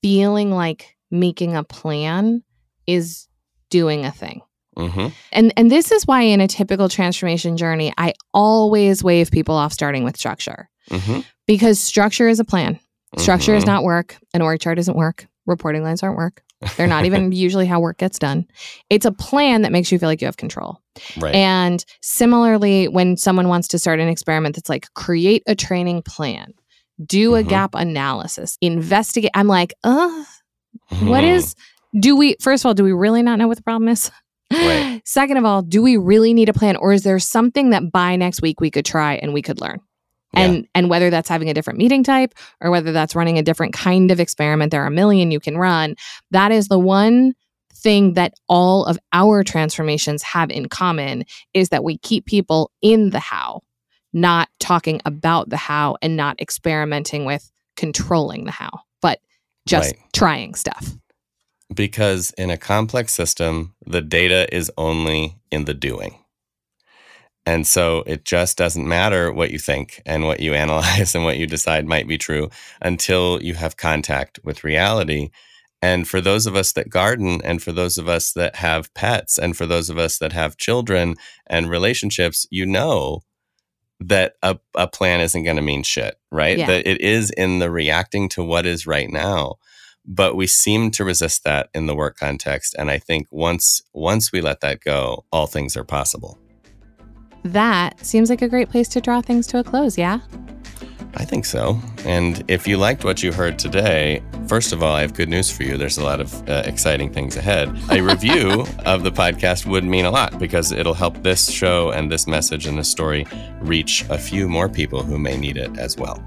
feeling 0.02 0.50
like 0.50 0.96
making 1.10 1.56
a 1.56 1.62
plan 1.62 2.42
is 2.86 3.28
doing 3.70 4.04
a 4.04 4.10
thing. 4.10 4.42
Hmm 4.78 5.08
And 5.32 5.52
and 5.56 5.70
this 5.70 5.90
is 5.92 6.06
why 6.06 6.22
in 6.22 6.40
a 6.40 6.48
typical 6.48 6.88
transformation 6.88 7.56
journey, 7.56 7.92
I 7.98 8.14
always 8.32 9.02
wave 9.02 9.30
people 9.30 9.54
off 9.54 9.72
starting 9.72 10.04
with 10.04 10.16
structure. 10.16 10.68
hmm 10.90 11.20
Because 11.46 11.78
structure 11.80 12.28
is 12.28 12.40
a 12.40 12.44
plan. 12.44 12.78
Structure 13.16 13.54
is 13.54 13.64
Mhm. 13.64 13.68
not 13.68 13.84
work. 13.84 14.16
An 14.34 14.42
org 14.42 14.60
chart 14.60 14.76
doesn't 14.76 14.96
work. 14.96 15.26
Reporting 15.46 15.82
lines 15.82 16.02
aren't 16.02 16.16
work. 16.16 16.42
They're 16.76 16.86
not 16.86 17.04
even 17.06 17.32
usually 17.46 17.66
how 17.66 17.80
work 17.80 17.98
gets 17.98 18.18
done. 18.18 18.46
It's 18.90 19.06
a 19.06 19.12
plan 19.12 19.62
that 19.62 19.72
makes 19.72 19.90
you 19.90 19.98
feel 19.98 20.08
like 20.08 20.20
you 20.20 20.26
have 20.26 20.36
control. 20.36 20.80
right 21.16 21.34
And 21.34 21.84
similarly, 22.02 22.86
when 22.88 23.16
someone 23.16 23.48
wants 23.48 23.68
to 23.68 23.78
start 23.78 23.98
an 24.00 24.08
experiment 24.08 24.56
that's 24.56 24.68
like 24.68 24.86
create 24.94 25.42
a 25.46 25.54
training 25.54 26.02
plan, 26.02 26.52
do 27.04 27.34
a 27.36 27.42
Mhm. 27.42 27.48
gap 27.48 27.74
analysis, 27.74 28.56
investigate. 28.60 29.30
I'm 29.34 29.46
like, 29.48 29.72
uh, 29.84 30.24
what 31.00 31.24
Mhm. 31.24 31.36
is, 31.36 31.54
do 31.98 32.14
we, 32.16 32.36
first 32.40 32.62
of 32.64 32.66
all, 32.68 32.74
do 32.74 32.84
we 32.84 32.92
really 32.92 33.22
not 33.22 33.38
know 33.38 33.48
what 33.48 33.56
the 33.56 33.62
problem 33.62 33.88
is? 33.88 34.10
Right. 34.52 35.02
Second 35.06 35.36
of 35.36 35.44
all, 35.44 35.62
do 35.62 35.82
we 35.82 35.96
really 35.96 36.34
need 36.34 36.48
a 36.48 36.52
plan 36.54 36.76
or 36.76 36.92
is 36.92 37.02
there 37.02 37.18
something 37.18 37.70
that 37.70 37.90
by 37.92 38.16
next 38.16 38.42
week 38.42 38.60
we 38.60 38.70
could 38.70 38.84
try 38.84 39.14
and 39.14 39.32
we 39.32 39.42
could 39.42 39.60
learn? 39.60 39.80
Yeah. 40.34 40.40
And 40.40 40.68
and 40.74 40.90
whether 40.90 41.10
that's 41.10 41.28
having 41.28 41.48
a 41.48 41.54
different 41.54 41.78
meeting 41.78 42.02
type 42.04 42.34
or 42.60 42.70
whether 42.70 42.92
that's 42.92 43.14
running 43.14 43.38
a 43.38 43.42
different 43.42 43.72
kind 43.72 44.10
of 44.10 44.20
experiment, 44.20 44.70
there 44.70 44.82
are 44.82 44.88
a 44.88 44.90
million 44.90 45.30
you 45.30 45.40
can 45.40 45.56
run. 45.56 45.94
That 46.30 46.52
is 46.52 46.68
the 46.68 46.78
one 46.78 47.34
thing 47.74 48.14
that 48.14 48.34
all 48.48 48.84
of 48.84 48.98
our 49.12 49.44
transformations 49.44 50.22
have 50.22 50.50
in 50.50 50.68
common 50.68 51.24
is 51.54 51.68
that 51.70 51.84
we 51.84 51.96
keep 51.98 52.26
people 52.26 52.70
in 52.82 53.10
the 53.10 53.20
how, 53.20 53.62
not 54.12 54.48
talking 54.58 55.00
about 55.04 55.48
the 55.48 55.56
how 55.56 55.96
and 56.02 56.16
not 56.16 56.40
experimenting 56.40 57.24
with 57.24 57.50
controlling 57.76 58.44
the 58.44 58.50
how, 58.50 58.70
but 59.00 59.20
just 59.66 59.94
Right. 59.94 60.04
trying 60.12 60.54
stuff. 60.56 60.96
Because 61.74 62.32
in 62.38 62.50
a 62.50 62.56
complex 62.56 63.12
system, 63.12 63.74
the 63.86 64.00
data 64.00 64.52
is 64.54 64.70
only 64.76 65.36
in 65.50 65.64
the 65.64 65.74
doing. 65.74 66.18
And 67.44 67.66
so 67.66 68.02
it 68.06 68.26
just 68.26 68.58
doesn't 68.58 68.86
matter 68.86 69.32
what 69.32 69.50
you 69.50 69.58
think 69.58 70.02
and 70.04 70.24
what 70.24 70.40
you 70.40 70.54
analyze 70.64 71.14
and 71.14 71.24
what 71.24 71.38
you 71.38 71.46
decide 71.46 71.86
might 71.86 72.08
be 72.08 72.18
true 72.18 72.50
until 72.80 73.42
you 73.42 73.54
have 73.54 73.76
contact 73.76 74.38
with 74.44 74.64
reality. 74.64 75.30
And 75.80 76.08
for 76.08 76.20
those 76.20 76.46
of 76.46 76.56
us 76.56 76.72
that 76.72 76.90
garden, 76.90 77.40
and 77.44 77.62
for 77.62 77.72
those 77.72 77.98
of 77.98 78.08
us 78.08 78.32
that 78.32 78.56
have 78.56 78.92
pets, 78.94 79.38
and 79.38 79.56
for 79.56 79.64
those 79.64 79.88
of 79.88 79.96
us 79.96 80.18
that 80.18 80.32
have 80.32 80.56
children 80.56 81.14
and 81.46 81.70
relationships, 81.70 82.46
you 82.50 82.66
know 82.66 83.22
that 84.00 84.34
a, 84.42 84.58
a 84.74 84.88
plan 84.88 85.20
isn't 85.20 85.44
going 85.44 85.56
to 85.56 85.62
mean 85.62 85.82
shit, 85.82 86.16
right? 86.30 86.58
Yeah. 86.58 86.66
That 86.66 86.86
it 86.86 87.00
is 87.00 87.30
in 87.30 87.60
the 87.60 87.70
reacting 87.70 88.28
to 88.30 88.42
what 88.42 88.66
is 88.66 88.86
right 88.86 89.08
now 89.08 89.56
but 90.08 90.34
we 90.34 90.46
seem 90.46 90.90
to 90.90 91.04
resist 91.04 91.44
that 91.44 91.68
in 91.74 91.84
the 91.86 91.94
work 91.94 92.16
context 92.16 92.74
and 92.78 92.90
i 92.90 92.98
think 92.98 93.28
once 93.30 93.82
once 93.92 94.32
we 94.32 94.40
let 94.40 94.60
that 94.60 94.80
go 94.80 95.24
all 95.30 95.46
things 95.46 95.76
are 95.76 95.84
possible. 95.84 96.38
That 97.44 98.04
seems 98.04 98.30
like 98.30 98.42
a 98.42 98.48
great 98.48 98.68
place 98.68 98.88
to 98.88 99.00
draw 99.00 99.20
things 99.20 99.46
to 99.48 99.58
a 99.58 99.64
close, 99.64 99.96
yeah? 99.96 100.20
i 101.14 101.24
think 101.24 101.44
so. 101.44 101.80
And 102.04 102.44
if 102.48 102.66
you 102.68 102.76
liked 102.76 103.04
what 103.04 103.22
you 103.22 103.32
heard 103.32 103.58
today 103.58 104.22
first 104.46 104.72
of 104.72 104.82
all 104.82 104.94
i 104.94 105.02
have 105.02 105.14
good 105.14 105.28
news 105.28 105.50
for 105.50 105.62
you. 105.62 105.76
There's 105.76 105.98
a 105.98 106.04
lot 106.04 106.20
of 106.20 106.48
uh, 106.48 106.62
exciting 106.64 107.12
things 107.12 107.36
ahead. 107.36 107.68
A 107.90 108.00
review 108.12 108.66
of 108.86 109.02
the 109.02 109.12
podcast 109.12 109.66
would 109.66 109.84
mean 109.84 110.06
a 110.06 110.10
lot 110.10 110.38
because 110.38 110.72
it'll 110.72 110.94
help 110.94 111.22
this 111.22 111.50
show 111.50 111.90
and 111.90 112.10
this 112.10 112.26
message 112.26 112.66
and 112.66 112.78
this 112.78 112.90
story 112.90 113.26
reach 113.60 114.04
a 114.08 114.18
few 114.18 114.48
more 114.48 114.68
people 114.68 115.02
who 115.02 115.18
may 115.18 115.36
need 115.36 115.56
it 115.58 115.76
as 115.78 115.96
well 115.96 116.22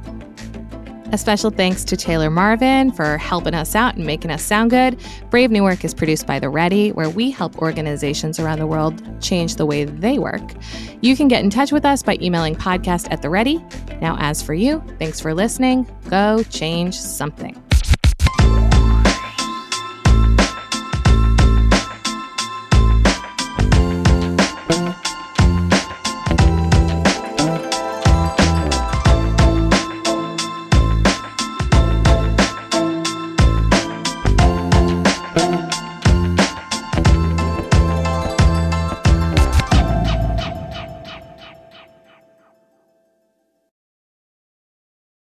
A 1.14 1.18
special 1.18 1.50
thanks 1.52 1.84
to 1.84 1.98
Taylor 1.98 2.30
Marvin 2.30 2.90
for 2.94 3.18
helping 3.18 3.54
us 3.54 3.76
out 3.76 3.96
and 3.96 4.06
making 4.06 4.32
us 4.32 4.42
sound 4.42 4.70
good. 4.70 4.98
Brave 5.30 5.52
New 5.52 5.62
Work 5.62 5.84
is 5.84 5.94
produced 5.94 6.26
by 6.26 6.40
The 6.40 6.48
Ready, 6.48 6.94
where 6.94 7.10
we 7.10 7.30
help 7.30 7.58
organizations 7.58 8.40
around 8.40 8.60
the 8.60 8.68
world 8.68 9.22
change 9.22 9.58
the 9.58 9.66
way 9.66 9.84
they 9.84 10.20
work. 10.20 10.42
You 11.02 11.18
can 11.18 11.28
get 11.28 11.44
in 11.44 11.50
touch 11.50 11.74
with 11.74 11.84
us 11.84 12.02
by 12.02 12.18
emailing 12.22 12.56
podcast 12.56 13.12
at 13.12 13.22
The 13.22 13.30
Ready. 13.30 13.62
Now, 14.02 14.16
as 14.20 14.42
for 14.42 14.54
you, 14.54 14.82
thanks 15.00 15.20
for 15.20 15.34
listening. 15.34 15.86
Go 16.10 16.44
change 16.44 16.96
something. 16.98 17.62